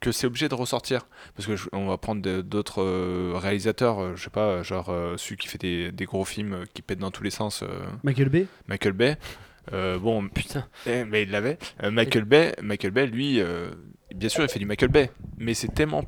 que 0.00 0.12
c'est 0.12 0.26
obligé 0.26 0.48
de 0.48 0.54
ressortir 0.54 1.06
parce 1.34 1.46
que 1.46 1.56
je- 1.56 1.68
on 1.72 1.86
va 1.88 1.96
prendre 1.98 2.40
d'autres 2.42 2.82
euh, 2.82 3.32
réalisateurs 3.36 3.98
euh, 4.00 4.12
je 4.16 4.24
sais 4.24 4.30
pas 4.30 4.62
genre 4.62 4.90
euh, 4.90 5.16
celui 5.16 5.36
qui 5.36 5.48
fait 5.48 5.58
des, 5.58 5.90
des 5.92 6.04
gros 6.04 6.24
films 6.24 6.52
euh, 6.54 6.64
qui 6.74 6.82
pètent 6.82 7.00
dans 7.00 7.10
tous 7.10 7.22
les 7.24 7.30
sens 7.30 7.62
euh, 7.62 7.66
Michael 8.04 8.28
Bay? 8.28 8.46
Michael 8.68 8.92
Bay 8.92 9.16
Euh, 9.72 9.98
bon 9.98 10.28
Putain. 10.28 10.66
eh, 10.86 11.04
mais 11.04 11.24
il 11.24 11.30
l'avait. 11.30 11.58
Euh, 11.82 11.90
Michael 11.90 12.24
Bay, 12.24 12.54
Michael 12.62 12.90
Bay, 12.90 13.06
lui, 13.06 13.38
euh, 13.40 13.70
bien 14.14 14.30
sûr, 14.30 14.42
il 14.42 14.48
fait 14.48 14.58
du 14.58 14.64
Michael 14.64 14.88
Bay, 14.88 15.10
mais 15.36 15.52
c'est 15.52 15.68
tellement, 15.74 16.04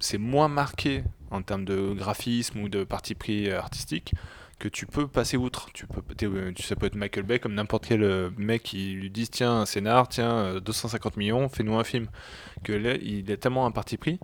c'est 0.00 0.16
moins 0.16 0.48
marqué 0.48 1.04
en 1.30 1.42
termes 1.42 1.66
de 1.66 1.92
graphisme 1.92 2.60
ou 2.60 2.70
de 2.70 2.82
parti 2.84 3.14
pris 3.14 3.50
euh, 3.50 3.58
artistique 3.58 4.14
que 4.58 4.68
tu 4.68 4.86
peux 4.86 5.06
passer 5.08 5.36
outre. 5.36 5.68
Tu 5.72 5.86
peux, 5.86 6.02
euh, 6.26 6.52
tu, 6.54 6.62
ça 6.62 6.76
peut 6.76 6.86
être 6.86 6.94
Michael 6.94 7.24
Bay 7.24 7.38
comme 7.38 7.54
n'importe 7.54 7.86
quel 7.86 8.02
euh, 8.02 8.30
mec 8.36 8.62
qui 8.62 8.92
lui 8.92 9.10
dit 9.10 9.28
tiens 9.28 9.52
un 9.60 9.66
scénar, 9.66 10.08
tiens 10.08 10.30
euh, 10.32 10.60
250 10.60 11.16
millions, 11.16 11.48
fais-nous 11.48 11.76
un 11.78 11.84
film. 11.84 12.06
Que 12.62 12.72
là, 12.72 12.94
il 13.02 13.30
est 13.30 13.36
tellement 13.36 13.66
un 13.66 13.70
parti 13.70 13.96
pris 13.96 14.18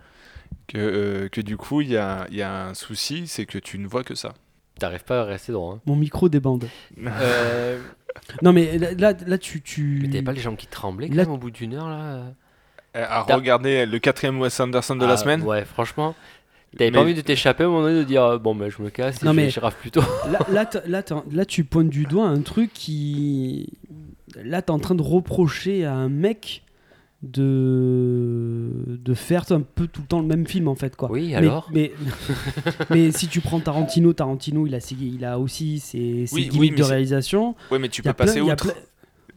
que, 0.68 0.78
euh, 0.78 1.28
que 1.28 1.40
du 1.40 1.56
coup, 1.56 1.80
il 1.80 1.88
y 1.90 1.96
a, 1.96 2.26
il 2.30 2.36
y 2.36 2.42
a 2.42 2.66
un 2.68 2.74
souci, 2.74 3.26
c'est 3.26 3.46
que 3.46 3.58
tu 3.58 3.78
ne 3.78 3.86
vois 3.86 4.04
que 4.04 4.14
ça. 4.14 4.34
T'arrives 4.78 5.04
pas 5.04 5.20
à 5.22 5.24
rester 5.24 5.52
droit. 5.52 5.74
hein. 5.74 5.80
Mon 5.86 5.96
micro 5.96 6.28
débande. 6.28 6.68
Euh, 7.04 7.78
Non, 8.42 8.52
mais 8.52 8.76
là, 8.78 8.92
là, 8.92 9.12
là, 9.26 9.38
tu. 9.38 9.60
tu... 9.62 10.00
mais 10.02 10.08
t'avais 10.08 10.22
pas 10.22 10.32
les 10.32 10.40
jambes 10.40 10.56
qui 10.56 10.66
tremblaient 10.66 11.08
quand 11.08 11.14
Là- 11.14 11.24
même 11.24 11.32
au 11.32 11.38
bout 11.38 11.50
d'une 11.52 11.74
heure 11.74 11.88
là? 11.88 12.24
Euh, 12.96 13.06
À 13.06 13.22
regarder 13.22 13.86
le 13.86 13.98
quatrième 14.00 14.40
Wes 14.40 14.58
Anderson 14.58 14.96
de 14.96 15.06
la 15.06 15.12
Ah, 15.12 15.16
semaine? 15.16 15.42
Ouais, 15.42 15.64
franchement. 15.64 16.14
T'avais 16.78 16.90
Mais- 16.90 16.96
pas 16.96 17.02
envie 17.02 17.14
de 17.14 17.20
t'échapper 17.20 17.64
à 17.64 17.66
un 17.66 17.70
moment 17.70 17.82
donné 17.82 17.98
de 17.98 18.04
dire 18.04 18.22
euh, 18.24 18.38
bon, 18.38 18.54
ben 18.54 18.70
je 18.70 18.80
me 18.82 18.90
casse 18.90 19.22
et 19.22 19.26
Non, 19.26 19.32
je 19.32 19.36
mais- 19.36 19.50
chez 19.50 19.60
Raph 19.60 19.76
plutôt. 19.76 20.02
Là, 20.30 20.38
là, 20.52 20.68
là, 20.86 21.02
là, 21.32 21.44
tu 21.44 21.64
pointes 21.64 21.88
du 21.90 22.04
doigt 22.04 22.26
un 22.28 22.40
truc 22.42 22.70
qui. 22.72 23.68
Là, 24.44 24.62
t'es 24.62 24.70
en 24.70 24.78
train 24.78 24.94
de 24.94 25.02
reprocher 25.02 25.84
à 25.84 25.94
un 25.94 26.08
mec 26.08 26.62
de 27.22 28.96
de 29.04 29.14
faire 29.14 29.44
un 29.50 29.60
peu 29.60 29.86
tout 29.86 30.00
le 30.02 30.06
temps 30.06 30.20
le 30.20 30.26
même 30.26 30.46
film 30.46 30.68
en 30.68 30.74
fait 30.74 30.96
quoi. 30.96 31.10
Oui, 31.10 31.34
alors 31.34 31.68
mais, 31.72 31.92
mais 32.90 33.10
si 33.12 33.28
tu 33.28 33.40
prends 33.40 33.60
Tarantino, 33.60 34.12
Tarantino 34.12 34.66
il 34.66 34.74
a, 34.74 34.80
ses- 34.80 34.94
il 34.94 35.24
a 35.24 35.38
aussi 35.38 35.78
ses, 35.80 36.26
ses 36.26 36.34
Oui, 36.34 36.42
oui, 36.44 36.48
gimmicks 36.50 36.76
de 36.76 36.82
réalisation. 36.82 37.54
Ouais, 37.70 37.78
mais 37.78 37.88
tu 37.88 38.02
Il 38.02 38.06
y 38.06 38.08
a 38.08 38.14
peux 38.14 38.24
passer 38.24 38.40
plein- 38.40 38.48
a 38.50 38.52
outre. 38.54 38.64
plein- 38.72 38.74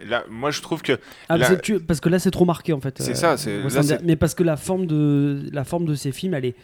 Là, 0.09 0.23
moi, 0.29 0.51
je 0.51 0.61
trouve 0.61 0.81
que 0.81 0.99
Ah, 1.29 1.37
Là- 1.37 1.45
c'est- 1.47 1.61
tu- 1.61 1.79
parce 1.79 1.99
que 2.01 2.09
là 2.09 2.19
c'est 2.19 2.31
trop 2.31 2.45
marqué 2.45 2.73
en 2.73 2.81
fait. 2.81 2.95
C'est 3.01 3.11
euh, 3.11 3.15
ça, 3.15 3.37
c'est- 3.37 3.63
Wes 3.63 3.73
là, 3.89 3.97
mais 4.03 4.15
parce 4.15 4.33
que 4.33 4.43
la 4.43 4.57
forme 4.57 4.85
de 4.85 5.43
la 5.53 5.63
forme 5.63 5.85
de 5.85 5.95
ces 5.95 6.11
films, 6.11 6.33
elle 6.33 6.45
est 6.45 6.55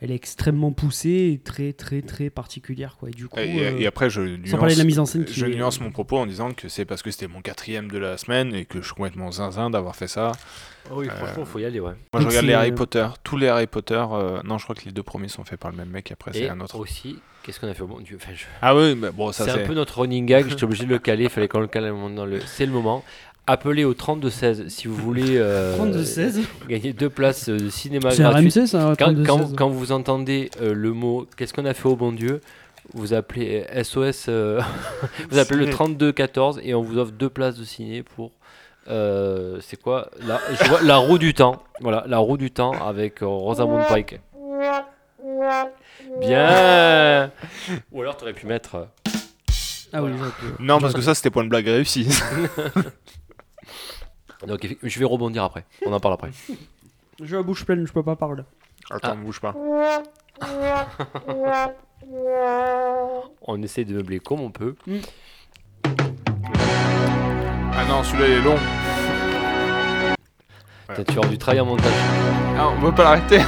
elle 0.00 0.10
est 0.10 0.14
extrêmement 0.14 0.72
poussée 0.72 1.32
et 1.34 1.38
très 1.42 1.72
très 1.72 2.02
très 2.02 2.28
particulière 2.30 2.96
quoi. 2.98 3.08
Et 3.08 3.12
du 3.12 3.28
coup, 3.28 3.38
Et, 3.38 3.64
euh, 3.66 3.78
et 3.78 3.86
après, 3.86 4.10
je 4.10 4.20
sans 4.20 4.26
nuance, 4.36 4.50
parler 4.58 4.74
de 4.74 4.78
la 4.78 4.84
mise 4.84 4.98
en 4.98 5.06
scène 5.06 5.24
je 5.30 5.46
est- 5.46 5.54
nuance 5.54 5.80
mon 5.80 5.90
propos 5.90 6.18
en 6.18 6.26
disant 6.26 6.52
que 6.52 6.68
c'est 6.68 6.84
parce 6.84 7.02
que 7.02 7.10
c'était 7.10 7.28
mon 7.28 7.40
quatrième 7.40 7.90
de 7.90 7.98
la 7.98 8.18
semaine 8.18 8.54
et 8.54 8.64
que 8.66 8.80
je 8.80 8.86
suis 8.86 8.94
complètement 8.94 9.30
zinzin 9.32 9.70
d'avoir 9.70 9.96
fait 9.96 10.08
ça. 10.08 10.32
Oui, 10.92 11.08
franchement, 11.08 11.44
faut 11.44 11.58
y 11.58 11.64
aller, 11.64 11.80
ouais. 11.80 11.94
Moi, 12.12 12.22
je 12.22 12.26
regarde 12.28 12.46
les 12.46 12.52
Harry 12.52 12.70
euh, 12.70 12.74
Potter, 12.74 13.06
tous 13.24 13.36
les 13.36 13.48
Harry 13.48 13.66
Potter. 13.66 14.04
euh, 14.12 14.40
non, 14.44 14.56
je 14.58 14.64
crois 14.64 14.76
que 14.76 14.84
les 14.84 14.92
deux 14.92 15.02
premiers 15.02 15.28
sont 15.28 15.44
faits 15.44 15.58
par 15.58 15.70
le 15.72 15.76
même 15.76 15.88
mec. 15.90 16.12
Après, 16.12 16.32
c'est 16.32 16.48
un 16.48 16.60
autre. 16.60 16.78
aussi, 16.78 17.18
qu'est-ce 17.42 17.58
qu'on 17.58 17.68
a 17.68 17.74
fait 17.74 17.82
bon 17.84 18.00
Dieu 18.00 18.18
je- 18.34 18.44
Ah 18.62 18.76
oui, 18.76 18.94
mais 18.94 19.10
bon, 19.10 19.32
ça 19.32 19.44
C'est 19.46 19.50
c'est. 19.52 19.62
un 19.64 19.66
peu 19.66 19.74
notre 19.74 19.98
running 20.00 20.26
gag, 20.26 20.48
j'étais 20.48 20.62
obligé 20.64 20.84
de 20.84 20.90
le 20.90 20.98
caler, 21.00 21.24
il 21.24 21.30
fallait 21.30 21.48
qu'on 21.48 21.58
le 21.60 21.66
cale 21.66 21.86
à 21.86 21.88
un 21.88 21.92
moment 21.92 22.10
dans 22.10 22.24
le... 22.26 22.38
C'est 22.46 22.66
le 22.66 22.72
moment. 22.72 23.02
Appelez 23.48 23.84
au 23.84 23.94
32-16 23.94 24.68
si 24.70 24.88
vous 24.88 24.96
voulez 24.96 25.36
euh, 25.36 25.76
32-16. 25.78 26.40
gagner 26.68 26.92
deux 26.92 27.08
places 27.10 27.48
euh, 27.48 27.56
de 27.58 27.68
cinéma 27.70 28.10
C'est 28.10 28.22
gratuites. 28.22 28.54
RMC 28.56 28.66
ça, 28.66 28.94
Quand, 28.98 29.12
32-16. 29.12 29.24
quand- 29.26 29.56
quand 29.56 29.68
vous 29.68 29.92
entendez 29.92 30.50
euh, 30.60 30.74
le 30.74 30.92
mot 30.92 31.26
qu'est-ce 31.36 31.54
qu'on 31.54 31.64
a 31.64 31.72
fait 31.74 31.86
au 31.88 31.94
bon 31.94 32.10
Dieu, 32.10 32.40
vous 32.94 33.14
appelez 33.14 33.64
SOS, 33.84 34.26
euh, 34.28 34.60
vous 35.30 35.38
appelez 35.38 35.64
le 35.64 35.70
3214 35.70 36.60
et 36.64 36.74
on 36.74 36.82
vous 36.82 36.98
offre 36.98 37.12
deux 37.12 37.28
places 37.30 37.56
de 37.56 37.64
ciné 37.64 38.02
pour. 38.02 38.32
euh, 38.88 39.58
c'est 39.60 39.80
quoi 39.80 40.10
la, 40.26 40.40
je 40.60 40.68
vois, 40.68 40.82
la 40.82 40.96
roue 40.96 41.18
du 41.18 41.32
temps. 41.32 41.62
Voilà, 41.80 42.04
la 42.08 42.18
roue 42.18 42.36
du 42.38 42.50
temps 42.50 42.72
avec 42.72 43.22
euh, 43.22 43.26
Rosamund 43.26 43.86
Pike. 43.86 44.20
Bien 46.20 47.30
Ou 47.92 48.00
alors 48.02 48.16
tu 48.16 48.24
aurais 48.24 48.32
pu 48.32 48.46
mettre. 48.46 48.74
euh, 48.76 48.84
Ah 49.92 50.02
oui, 50.02 50.10
Non, 50.58 50.80
parce 50.80 50.94
que 50.94 51.00
ça, 51.00 51.14
c'était 51.14 51.30
point 51.30 51.44
de 51.44 51.48
blague 51.48 51.66
réussi. 51.66 52.08
Donc 54.46 54.66
je 54.82 54.98
vais 54.98 55.04
rebondir 55.04 55.44
après. 55.44 55.64
On 55.84 55.92
en 55.92 56.00
parle 56.00 56.14
après. 56.14 56.30
J'ai 57.22 57.36
la 57.36 57.42
bouche 57.42 57.64
pleine, 57.64 57.86
je 57.86 57.92
peux 57.92 58.02
pas 58.02 58.16
parler. 58.16 58.42
Attends, 58.90 59.12
Ah. 59.12 59.14
bouge 59.14 59.40
pas. 59.40 59.54
On 63.48 63.62
essaie 63.62 63.84
de 63.84 63.94
meubler 63.94 64.18
comme 64.20 64.40
on 64.40 64.50
peut. 64.50 64.74
Ah 67.72 67.84
non, 67.88 68.02
celui-là, 68.02 68.28
il 68.28 68.32
est 68.34 68.42
long. 68.42 68.56
T'as 70.88 71.04
tu 71.04 71.18
as 71.18 71.28
du 71.28 71.38
travail 71.38 71.60
en 71.60 71.66
montage. 71.66 71.92
Ah, 72.58 72.68
on 72.68 72.80
peut 72.80 72.94
pas 72.94 73.04
l'arrêter. 73.04 73.40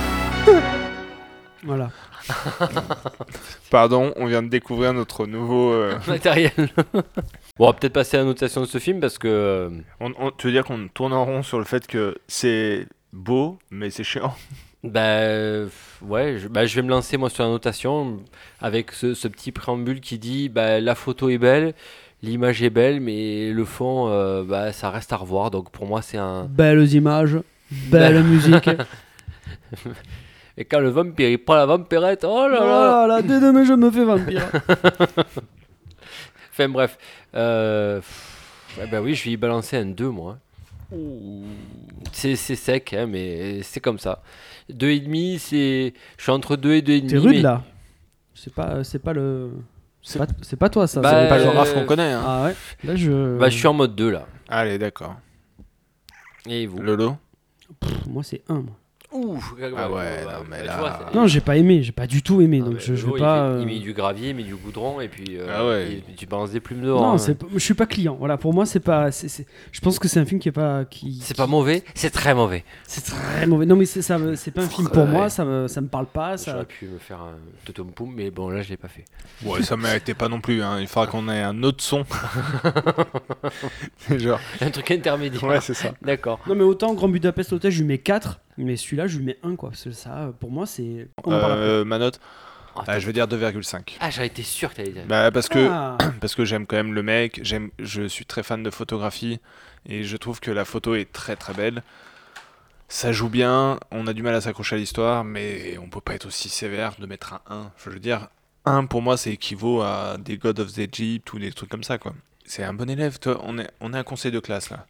Voilà. 1.65 1.91
Pardon, 3.71 4.13
on 4.17 4.27
vient 4.27 4.43
de 4.43 4.49
découvrir 4.49 4.93
notre 4.95 5.27
nouveau. 5.27 5.73
euh, 5.73 5.99
Matériel. 6.09 6.53
bon, 6.95 7.03
on 7.59 7.67
va 7.67 7.73
peut-être 7.75 7.93
passer 7.93 8.17
à 8.17 8.21
la 8.21 8.27
notation 8.27 8.61
de 8.61 8.67
ce 8.67 8.79
film 8.79 9.01
parce 9.01 9.19
que. 9.19 9.29
euh, 9.29 9.71
on- 10.01 10.13
on- 10.19 10.31
tu 10.31 10.47
veux 10.47 10.53
dire 10.53 10.65
qu'on 10.65 10.89
tourne 10.89 11.13
en 11.13 11.25
rond 11.25 11.43
sur 11.43 11.59
le 11.59 11.65
fait 11.65 11.87
que 11.87 12.17
c'est 12.29 12.87
beau, 13.13 13.59
mais 13.71 13.91
c'est 13.91 14.05
chiant? 14.05 14.35
Bah 14.85 15.23
ouais, 16.03 16.39
je, 16.39 16.47
bah, 16.47 16.65
je 16.65 16.77
vais 16.77 16.83
me 16.83 16.89
lancer 16.89 17.17
moi 17.17 17.29
sur 17.31 17.43
la 17.43 17.51
notation 17.51 18.21
avec 18.61 18.93
ce, 18.93 19.13
ce 19.13 19.27
petit 19.27 19.51
préambule 19.51 20.01
qui 20.01 20.21
dit 20.21 20.49
bah, 20.49 20.79
la 20.81 20.95
photo 20.95 21.29
est 21.31 21.37
belle, 21.37 21.75
l'image 22.23 22.63
est 22.63 22.71
belle, 22.71 23.01
mais 23.01 23.51
le 23.51 23.65
fond, 23.65 24.07
euh, 24.09 24.45
bah, 24.45 24.73
ça 24.73 24.91
reste 24.91 25.13
à 25.13 25.17
revoir. 25.17 25.51
Donc 25.51 25.73
pour 25.73 25.87
moi, 25.87 26.01
c'est 26.01 26.17
un. 26.17 26.45
Belles 26.45 26.95
images, 26.95 27.39
belle 27.73 28.23
musique. 28.23 28.71
Et 30.61 30.65
quand 30.65 30.81
le 30.81 30.89
vampire 30.89 31.29
il 31.29 31.39
prend 31.39 31.55
la 31.55 31.67
vampirette, 31.67 32.25
oh 32.25 32.49
là 32.49 32.59
là 32.59 33.07
Voilà, 33.07 33.23
dès 33.23 33.39
demain 33.41 33.65
je 33.65 33.75
me 33.75 33.91
fais 33.91 34.05
vampire. 34.05 34.43
Enfin 36.53 36.69
bref. 36.69 36.99
Euh, 37.37 37.99
pff, 37.99 38.77
ouais, 38.79 38.87
bah 38.89 39.01
oui, 39.01 39.15
je 39.15 39.25
vais 39.25 39.31
y 39.31 39.37
balancer 39.37 39.77
un 39.77 39.87
2 39.87 40.09
moi. 40.11 40.39
C'est 42.13 42.35
c'est 42.35 42.57
sec, 42.57 42.93
hein, 42.95 43.07
mais 43.07 43.63
c'est 43.63 43.79
comme 43.79 44.01
ça. 44.01 44.23
2,5, 44.73 45.39
c'est. 45.39 45.95
Je 46.17 46.23
suis 46.23 46.33
entre 46.33 46.57
2 46.57 46.73
et 46.73 46.83
2,5. 46.83 47.07
T'es 47.09 47.19
rude 47.19 47.37
mais- 47.37 47.43
là. 47.43 47.63
C'est 48.35 48.53
pas, 48.53 48.83
c'est 48.83 48.99
pas 48.99 49.13
le. 49.13 49.53
C'est 50.03 50.19
pas, 50.19 50.27
c'est 50.43 50.57
pas 50.57 50.69
toi 50.69 50.89
ça. 50.89 51.01
Bah, 51.01 51.11
c'est- 51.11 51.29
pas 51.29 51.39
le 51.39 51.45
euh, 51.45 51.51
Raph 51.51 51.75
qu'on 51.75 51.85
connaît. 51.85 52.11
Hein. 52.13 52.23
Ah 52.27 52.45
ouais. 52.47 52.55
Là 52.83 52.97
je. 52.97 53.39
Bah, 53.39 53.49
je 53.49 53.57
suis 53.57 53.67
en 53.69 53.75
mode 53.75 53.95
2 53.95 54.11
là. 54.11 54.27
Allez, 54.49 54.79
d'accord. 54.79 55.15
Et 56.49 56.67
vous? 56.67 56.79
Lolo? 56.81 57.17
Pff, 57.79 58.07
moi 58.07 58.25
c'est 58.25 58.43
1 58.49 58.55
moi. 58.55 58.75
Ouh, 59.11 59.43
Ah 59.59 59.91
ouais, 59.91 60.23
non, 60.25 60.31
mais 60.51 60.61
tu 60.61 60.67
là- 60.67 60.77
vois, 60.79 60.99
c'est- 61.11 61.17
Non, 61.17 61.27
j'ai 61.27 61.41
pas 61.41 61.57
aimé, 61.57 61.83
j'ai 61.83 61.93
pas 61.93 62.07
du 62.07 62.23
tout 62.23 62.43
aimé, 62.43 62.61
donc 62.61 62.79
je, 62.79 62.95
je 62.95 63.07
Lolo, 63.07 63.15
veux 63.15 63.19
il 63.19 63.23
pas. 63.23 63.35
fait- 63.37 63.41
euh, 63.41 63.59
Il 63.63 63.67
met 63.67 63.79
du 63.79 63.95
gravier, 63.95 64.29
il 64.31 64.37
met 64.37 64.43
du 64.43 64.55
goudron, 64.55 65.01
et 65.01 65.09
puis 65.09 65.39
euh, 65.39 65.47
Ah 65.51 65.67
ouais. 65.67 66.03
il- 66.09 66.15
tu 66.15 66.27
balances 66.27 66.51
des 66.51 66.61
plumes 66.61 66.83
dehors. 66.83 67.01
Non, 67.01 67.13
hein. 67.13 67.19
c'est 67.19 67.35
pas- 67.35 67.47
je 67.51 67.59
suis 67.59 67.73
pas 67.73 67.87
client. 67.87 68.17
Voilà, 68.19 68.37
pour 68.37 68.53
moi 68.53 68.67
c'est 68.67 68.81
pas. 68.81 69.11
c'est- 69.11 69.29
c'est- 69.29 69.47
Je 69.73 69.81
pense 69.81 69.99
que 69.99 70.09
c'est 70.09 70.21
un 70.21 70.27
film 70.27 70.39
qui 70.41 70.51
est 70.51 70.53
pas. 70.53 70.85
Qui... 70.85 71.21
C'est 71.23 71.37
pas 71.37 71.47
mauvais, 71.47 71.85
c'est 71.95 72.11
très 72.11 72.35
mauvais. 72.35 72.65
C'est 72.87 73.01
très 73.03 73.47
mauvais. 73.47 73.65
Non 73.65 73.77
mais 73.77 73.87
c'est 73.87 74.03
ça, 74.03 74.19
me- 74.19 74.35
c'est 74.35 74.51
pas 74.51 74.63
un 74.65 74.69
film 74.69 74.89
pour 74.91 75.05
Ouais. 75.05 75.09
moi. 75.11 75.31
Ça 75.31 75.47
me, 75.47 75.69
ça 75.69 75.81
me 75.81 75.89
parle 75.89 76.07
pas. 76.07 76.37
Ça. 76.37 76.53
J'aurais 76.53 76.67
pu 76.67 76.85
me 76.87 76.99
faire 76.99 77.21
un 77.23 77.37
totom 77.65 77.91
poum, 77.93 78.13
mais 78.15 78.31
bon, 78.31 78.51
là 78.51 78.61
je 78.61 78.69
l'ai 78.69 78.77
pas 78.77 78.89
fait. 78.89 79.07
Ouais, 79.43 79.63
ça 79.63 79.77
méritait 79.79 80.13
pas 80.15 80.29
non 80.29 80.43
plus. 80.43 80.63
Hein. 80.63 80.81
Il 80.81 80.87
faudra 80.87 81.07
qu'on 81.07 81.29
ait 81.31 81.43
un 81.43 81.63
autre 81.63 81.83
son. 81.83 82.05
Genre. 84.19 84.41
Un 84.61 84.71
truc 84.71 84.91
intermédiaire. 84.91 85.43
Ouais, 85.45 85.61
c'est 85.63 85.75
ça. 85.75 85.93
D'accord. 86.03 86.41
Non 86.47 86.55
mais 86.55 86.65
autant 86.65 86.93
Grand 86.95 87.09
Budapest 87.09 87.55
Hotel, 87.55 87.71
je 87.71 87.79
lui 87.81 87.87
mets 87.87 87.99
4 87.99 88.41
mais 88.65 88.77
celui-là 88.77 89.07
je 89.07 89.19
lui 89.19 89.25
mets 89.25 89.39
1 89.43 89.57
quoi. 89.57 89.71
Parce 89.71 89.85
que 89.85 89.91
ça, 89.93 90.33
pour 90.41 90.51
moi 90.51 90.67
c'est. 90.67 91.09
on 91.25 91.33
en 91.33 91.41
parle 91.41 91.53
après. 91.53 91.65
Euh, 91.65 91.85
ma 91.85 91.99
note 91.99 92.21
Ah, 92.77 92.83
Ah, 92.87 92.99
Je 92.99 93.07
vais 93.07 93.13
dire 93.13 93.27
2,5. 93.27 93.97
Ah, 94.01 94.11
j'aurais 94.11 94.27
été 94.27 94.43
sûr 94.43 94.71
que 94.71 94.77
t'allais 94.77 94.91
dire. 94.91 95.05
Bah, 95.09 95.31
parce 95.31 95.49
que 95.49 95.69
Ah. 95.71 95.97
parce 96.21 96.35
que 96.35 96.45
j'aime 96.45 96.67
quand 96.67 96.77
même 96.77 96.95
le 96.95 97.03
mec, 97.03 97.41
j'aime, 97.43 97.71
je 97.79 98.07
suis 98.07 98.25
très 98.27 98.43
fan 98.43 98.63
de 98.63 98.71
photographie 98.71 99.41
et 99.87 100.05
je 100.05 100.17
trouve 100.17 100.41
que 100.41 100.51
la 100.51 100.65
photo 100.65 100.95
est 100.95 101.11
très 101.13 101.37
très 101.37 101.55
belle. 101.55 101.83
Ça 102.91 103.13
joue 103.13 103.29
bien, 103.29 103.79
on 103.91 104.07
a 104.07 104.15
du 104.15 104.23
mal 104.23 104.35
à 104.35 104.41
s'accrocher 104.41 104.77
à 104.77 104.79
l'histoire, 104.79 105.23
mais 105.23 105.77
on 105.79 105.89
peut 105.91 106.01
pas 106.01 106.15
être 106.15 106.25
aussi 106.27 106.49
sévère 106.49 106.95
de 106.99 107.05
mettre 107.07 107.35
un 107.35 107.41
1. 107.55 107.73
Je 107.85 107.91
veux 107.91 107.99
dire, 108.01 108.29
1 108.65 108.87
pour 108.87 109.03
moi 109.03 109.17
c'est 109.19 109.33
équivaut 109.33 109.83
à 109.83 110.17
des 110.19 110.39
God 110.39 110.59
of 110.61 110.73
the 110.73 110.79
Egypt 110.79 111.31
ou 111.35 111.39
des 111.39 111.53
trucs 111.53 111.69
comme 111.69 111.85
ça 111.85 111.99
quoi. 111.99 112.15
C'est 112.47 112.65
un 112.65 112.73
bon 112.73 112.89
élève, 112.89 113.19
toi, 113.19 113.41
on 113.45 113.59
est, 113.59 113.69
on 113.81 113.93
est 113.93 113.99
un 113.99 114.03
conseil 114.05 114.31
de 114.33 114.41
classe 114.41 114.71
là. 114.71 114.87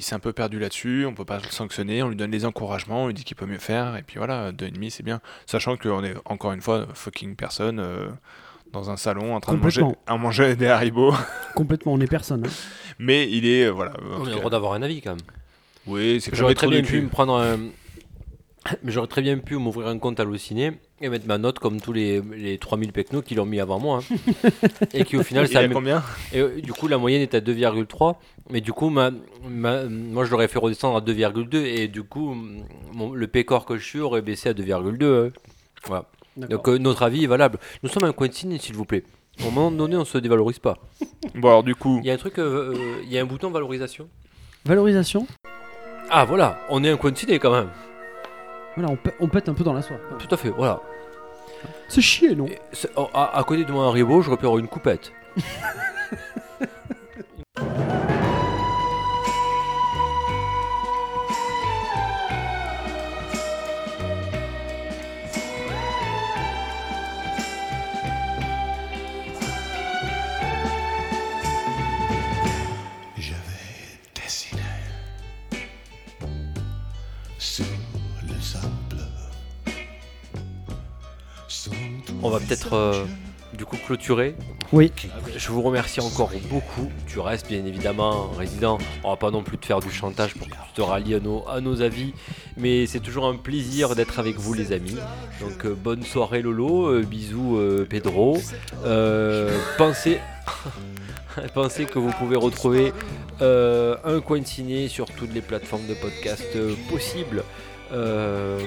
Il 0.00 0.02
s'est 0.02 0.14
un 0.14 0.18
peu 0.18 0.32
perdu 0.32 0.58
là-dessus, 0.58 1.04
on 1.06 1.12
peut 1.12 1.26
pas 1.26 1.36
le 1.36 1.50
sanctionner, 1.50 2.02
on 2.02 2.08
lui 2.08 2.16
donne 2.16 2.30
les 2.30 2.46
encouragements, 2.46 3.04
on 3.04 3.06
lui 3.08 3.12
dit 3.12 3.22
qu'il 3.22 3.36
peut 3.36 3.44
mieux 3.44 3.58
faire, 3.58 3.96
et 3.96 4.02
puis 4.02 4.16
voilà, 4.16 4.50
2,5 4.50 4.88
c'est 4.88 5.02
bien. 5.02 5.20
Sachant 5.44 5.76
qu'on 5.76 6.02
est 6.02 6.14
encore 6.24 6.52
une 6.52 6.62
fois 6.62 6.86
fucking 6.94 7.36
personne 7.36 7.78
euh, 7.80 8.08
dans 8.72 8.88
un 8.90 8.96
salon 8.96 9.34
en 9.34 9.40
train 9.40 9.52
de 9.52 9.58
manger, 9.58 9.82
à 10.06 10.16
manger 10.16 10.56
des 10.56 10.68
haribots. 10.68 11.12
Complètement, 11.54 11.92
on 11.92 12.00
est 12.00 12.06
personne. 12.06 12.46
hein. 12.46 12.50
Mais 12.98 13.30
il 13.30 13.44
est, 13.46 13.66
euh, 13.66 13.72
voilà. 13.72 13.92
On 14.18 14.24
a 14.24 14.30
le 14.30 14.36
droit 14.36 14.48
d'avoir 14.50 14.72
un 14.72 14.80
avis 14.80 15.02
quand 15.02 15.10
même. 15.10 15.20
Oui, 15.86 16.18
c'est 16.22 16.30
comme 16.30 16.38
J'aurais 16.38 16.54
très 16.54 16.66
bien 16.68 16.80
pu 16.80 17.02
me 17.02 17.10
prendre 17.10 17.34
un. 17.36 17.58
Mais 18.82 18.92
j'aurais 18.92 19.06
très 19.06 19.20
bien 19.20 19.36
pu 19.36 19.56
m'ouvrir 19.56 19.86
un 19.88 19.98
compte 19.98 20.18
Allociné 20.18 20.80
et 21.00 21.08
mettre 21.08 21.26
ma 21.26 21.38
note 21.38 21.58
comme 21.58 21.80
tous 21.80 21.92
les, 21.92 22.20
les 22.20 22.58
3000 22.58 22.92
pecnos 22.92 23.22
qui 23.22 23.34
l'ont 23.34 23.46
mis 23.46 23.58
avant 23.60 23.78
moi. 23.78 24.00
hein. 24.10 24.36
et 24.94 25.04
qui 25.04 25.16
au 25.16 25.22
final, 25.22 25.48
ça 25.48 25.66
mis- 25.66 25.72
combien? 25.74 26.02
Et 26.32 26.40
euh, 26.40 26.60
du 26.60 26.72
coup, 26.72 26.88
la 26.88 26.98
moyenne 26.98 27.22
est 27.22 27.34
à 27.34 27.40
2,3. 27.40 28.16
Mais 28.50 28.60
du 28.60 28.72
coup, 28.72 28.90
ma, 28.90 29.10
ma- 29.48 29.84
moi, 29.84 30.24
je 30.24 30.30
l'aurais 30.30 30.48
fait 30.48 30.58
redescendre 30.58 30.96
à 30.96 31.00
2,2. 31.00 31.54
Et 31.64 31.88
du 31.88 32.02
coup, 32.02 32.34
mon- 32.92 33.12
le 33.14 33.26
pécor 33.28 33.64
que 33.64 33.78
je 33.78 33.84
suis 33.84 34.00
aurait 34.00 34.20
baissé 34.22 34.50
à 34.50 34.52
2,2. 34.52 35.28
hein. 35.28 35.32
Voilà. 35.86 36.04
Donc, 36.36 36.68
euh, 36.68 36.78
notre 36.78 37.02
avis 37.02 37.24
est 37.24 37.28
valable. 37.28 37.58
Nous 37.82 37.88
sommes 37.88 38.04
un 38.04 38.12
coin 38.12 38.28
de 38.28 38.32
ciné, 38.34 38.58
s'il 38.58 38.74
vous 38.76 38.84
plaît. 38.84 39.04
Au 39.46 39.50
moment 39.50 39.70
donné, 39.70 39.96
on 39.96 40.04
se 40.04 40.18
dévalorise 40.18 40.58
pas. 40.58 40.76
Bon, 41.34 41.48
alors 41.48 41.62
du 41.62 41.74
coup, 41.74 41.98
Il 42.02 42.06
y 42.06 42.10
a 42.10 42.14
un 42.14 42.18
truc, 42.18 42.38
euh, 42.38 42.74
euh, 42.74 43.00
il 43.04 43.10
y 43.10 43.16
a 43.18 43.22
un 43.22 43.24
bouton 43.24 43.50
valorisation. 43.50 44.06
Valorisation? 44.66 45.26
Ah, 46.10 46.24
voilà, 46.26 46.58
on 46.68 46.84
est 46.84 46.90
un 46.90 46.96
coin 46.98 47.10
de 47.12 47.16
ciné 47.16 47.38
quand 47.38 47.52
même. 47.52 47.70
Voilà, 48.76 48.94
on 49.18 49.28
pète 49.28 49.48
un 49.48 49.54
peu 49.54 49.64
dans 49.64 49.72
la 49.72 49.82
soie. 49.82 49.96
Tout 50.18 50.32
à 50.32 50.36
fait, 50.36 50.50
voilà. 50.50 50.80
C'est 51.88 52.00
chier, 52.00 52.34
non 52.34 52.46
oh, 52.96 53.08
à, 53.12 53.38
à 53.38 53.44
côté 53.44 53.64
de 53.64 53.72
mon 53.72 53.82
Haribo, 53.82 54.22
je 54.22 54.30
repère 54.30 54.56
une 54.58 54.68
coupette. 54.68 55.12
On 82.22 82.30
va 82.30 82.38
peut-être 82.38 82.74
euh, 82.74 83.04
du 83.54 83.64
coup 83.64 83.76
clôturer. 83.76 84.34
Oui. 84.72 84.92
Je 85.36 85.48
vous 85.50 85.62
remercie 85.62 86.00
encore 86.00 86.30
beaucoup. 86.48 86.90
Tu 87.06 87.18
restes 87.18 87.48
bien 87.48 87.64
évidemment 87.64 88.28
résident. 88.30 88.78
On 89.04 89.10
va 89.10 89.16
pas 89.16 89.30
non 89.30 89.42
plus 89.42 89.58
te 89.58 89.66
faire 89.66 89.80
du 89.80 89.90
chantage 89.90 90.34
pour 90.34 90.46
que 90.48 90.52
tu 90.52 90.72
te 90.74 90.82
rallies 90.82 91.14
à 91.14 91.20
nos, 91.20 91.46
à 91.48 91.60
nos 91.60 91.82
avis. 91.82 92.12
Mais 92.56 92.86
c'est 92.86 93.00
toujours 93.00 93.26
un 93.26 93.36
plaisir 93.36 93.94
d'être 93.94 94.18
avec 94.18 94.36
vous 94.36 94.54
les 94.54 94.72
amis. 94.72 94.96
Donc 95.40 95.64
euh, 95.64 95.74
bonne 95.74 96.02
soirée 96.02 96.42
Lolo. 96.42 96.86
euh, 96.88 97.02
bisous 97.02 97.58
Pedro. 97.88 98.38
Pensez... 99.78 100.20
Pensez 101.54 101.84
que 101.84 101.98
vous 102.00 102.10
pouvez 102.10 102.36
retrouver 102.36 102.92
un 103.40 104.20
coin 104.20 104.40
de 104.40 104.46
ciné 104.46 104.88
sur 104.88 105.06
toutes 105.06 105.32
les 105.32 105.40
plateformes 105.40 105.86
de 105.86 105.94
podcast 105.94 106.44
possibles. 106.90 107.44
Euh, 107.92 108.60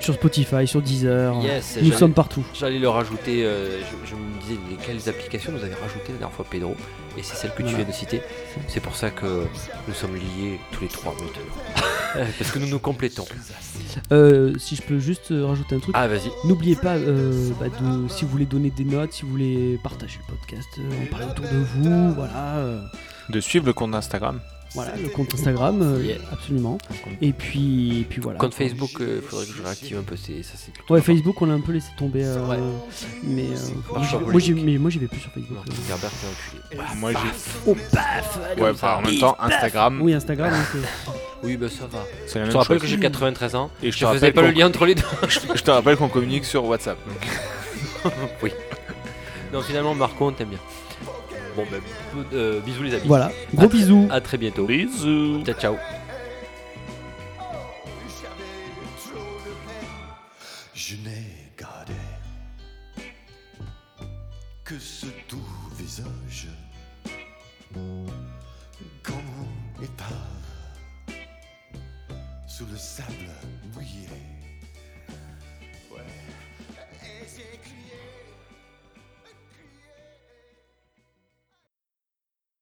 Sur 0.00 0.14
Spotify, 0.14 0.66
sur 0.66 0.82
Deezer. 0.82 1.34
Yes, 1.42 1.78
Nous 1.82 1.92
sommes 1.92 2.12
partout. 2.12 2.44
J'allais 2.54 2.78
le 2.78 2.88
rajouter, 2.88 3.44
euh, 3.44 3.80
je, 3.80 4.10
je 4.10 4.14
me 4.14 4.40
disais 4.40 4.58
quelles 4.84 5.08
applications 5.08 5.52
vous 5.52 5.64
avez 5.64 5.74
rajoutées 5.74 6.12
la 6.12 6.18
dernière 6.18 6.32
fois 6.32 6.44
Pedro 6.48 6.76
Et 7.16 7.22
c'est 7.22 7.36
celle 7.36 7.52
que 7.54 7.62
tu 7.62 7.74
viens 7.74 7.84
de 7.84 7.92
citer. 7.92 8.20
C'est 8.68 8.80
pour 8.80 8.96
ça 8.96 9.10
que 9.10 9.44
nous 9.88 9.94
sommes 9.94 10.14
liés 10.16 10.58
tous 10.72 10.82
les 10.82 10.88
trois 10.88 11.12
maintenant. 11.14 12.24
Parce 12.38 12.50
que 12.52 12.58
nous 12.60 12.68
nous 12.68 12.78
complétons. 12.78 13.24
Euh, 14.12 14.52
si 14.58 14.76
je 14.76 14.82
peux 14.82 14.98
juste 14.98 15.32
rajouter 15.36 15.74
un 15.76 15.80
truc. 15.80 15.94
Ah 15.98 16.06
vas-y. 16.06 16.30
N'oubliez 16.46 16.76
pas, 16.76 16.94
euh, 16.96 17.50
bah, 17.60 17.66
de, 17.68 18.08
si 18.08 18.24
vous 18.24 18.30
voulez 18.30 18.46
donner 18.46 18.70
des 18.70 18.84
notes, 18.84 19.12
si 19.12 19.22
vous 19.22 19.30
voulez 19.30 19.78
partager 19.82 20.18
le 20.28 20.34
podcast, 20.36 20.68
euh, 20.78 21.02
en 21.02 21.06
parler 21.10 21.26
autour 21.26 21.44
de 21.46 21.58
vous, 21.74 22.14
voilà. 22.14 22.56
euh, 22.58 22.80
de 23.30 23.40
suivre 23.40 23.66
le 23.66 23.72
compte 23.72 23.94
Instagram. 23.94 24.40
Voilà, 24.74 24.92
le 25.00 25.08
compte 25.08 25.32
Instagram, 25.34 25.80
euh, 25.82 26.02
Yeah. 26.02 26.16
absolument. 26.32 26.78
Et 27.22 27.32
puis, 27.32 28.00
et 28.00 28.04
puis 28.04 28.20
voilà. 28.20 28.38
Compte 28.38 28.54
Facebook, 28.54 28.90
il 29.00 29.22
faudrait 29.22 29.46
que 29.46 29.52
je 29.52 29.62
réactive 29.62 29.98
un 29.98 30.02
peu, 30.02 30.16
c'est, 30.16 30.42
ça 30.42 30.54
c'est 30.56 30.72
Ouais. 30.92 31.00
Facebook, 31.00 31.40
on 31.42 31.46
l'a 31.46 31.54
un 31.54 31.60
peu 31.60 31.72
laissé 31.72 31.88
tomber. 31.96 32.24
euh, 32.24 32.44
Ouais. 32.46 32.58
Mais 33.22 33.44
euh, 33.46 34.20
moi, 34.30 34.40
j'y- 34.40 34.52
mais 34.54 34.76
moi, 34.78 34.90
j'y 34.90 34.98
vais 34.98 35.06
plus 35.06 35.20
sur 35.20 35.30
Facebook. 35.30 35.58
Euh. 35.66 35.70
T'es 35.70 36.76
enculé. 36.76 36.82
Moi, 36.96 37.12
j'ai. 37.12 37.18
Oh, 37.66 37.76
paf 37.92 38.38
allez, 38.50 38.62
Ouais, 38.62 38.72
bah, 38.80 38.98
en 39.02 39.06
même 39.08 39.18
temps, 39.18 39.36
Instagram, 39.40 40.00
Oui, 40.02 40.12
Instagram, 40.14 40.52
hein, 40.52 40.64
c'est- 40.72 41.12
Oui, 41.46 41.56
bah 41.56 41.68
ça 41.68 41.86
va. 41.86 42.04
c'est 42.26 42.38
la 42.38 42.46
Je 42.46 42.50
te 42.52 42.56
rappelle 42.56 42.78
que 42.78 42.86
j'ai 42.86 42.98
93 42.98 43.54
ans. 43.54 43.70
Et 43.82 43.90
Je 43.90 43.92
je 43.92 43.98
faisais 43.98 44.06
rappelle 44.06 44.32
pas 44.32 44.42
le 44.42 44.52
qu'on- 44.52 44.58
lien 44.58 44.66
entre 44.66 44.86
les 44.86 44.94
deux. 44.94 45.02
je 45.54 45.62
te 45.62 45.70
rappelle 45.70 45.96
qu'on 45.96 46.08
communique 46.08 46.44
sur 46.46 46.64
WhatsApp. 46.64 46.98
donc. 48.02 48.52
non, 49.52 49.62
finalement, 49.62 49.94
Marco, 49.94 50.26
on 50.28 50.32
t'aime 50.32 50.48
bien. 50.48 50.58
Bon, 51.56 51.64
peu- 51.66 52.36
euh, 52.36 52.60
bisous 52.60 52.82
les 52.82 52.94
amis. 52.94 53.06
Voilà, 53.06 53.30
gros 53.54 53.64
À 53.64 53.68
bisous. 53.68 54.08
À 54.10 54.20
très 54.20 54.38
bientôt. 54.38 54.66
Bisous. 54.66 55.42
Ciao, 55.44 55.54
ciao. 55.54 55.76
Je 60.74 60.96
n'ai 60.96 61.52
gardé 61.58 61.92
que 64.64 64.78
ce 64.78 65.06
doux 65.28 65.42
visage 65.76 66.48
comme 69.02 69.14
une 69.78 69.84
épave 69.84 71.16
sous 72.46 72.66
le 72.70 72.76
sable 72.76 73.30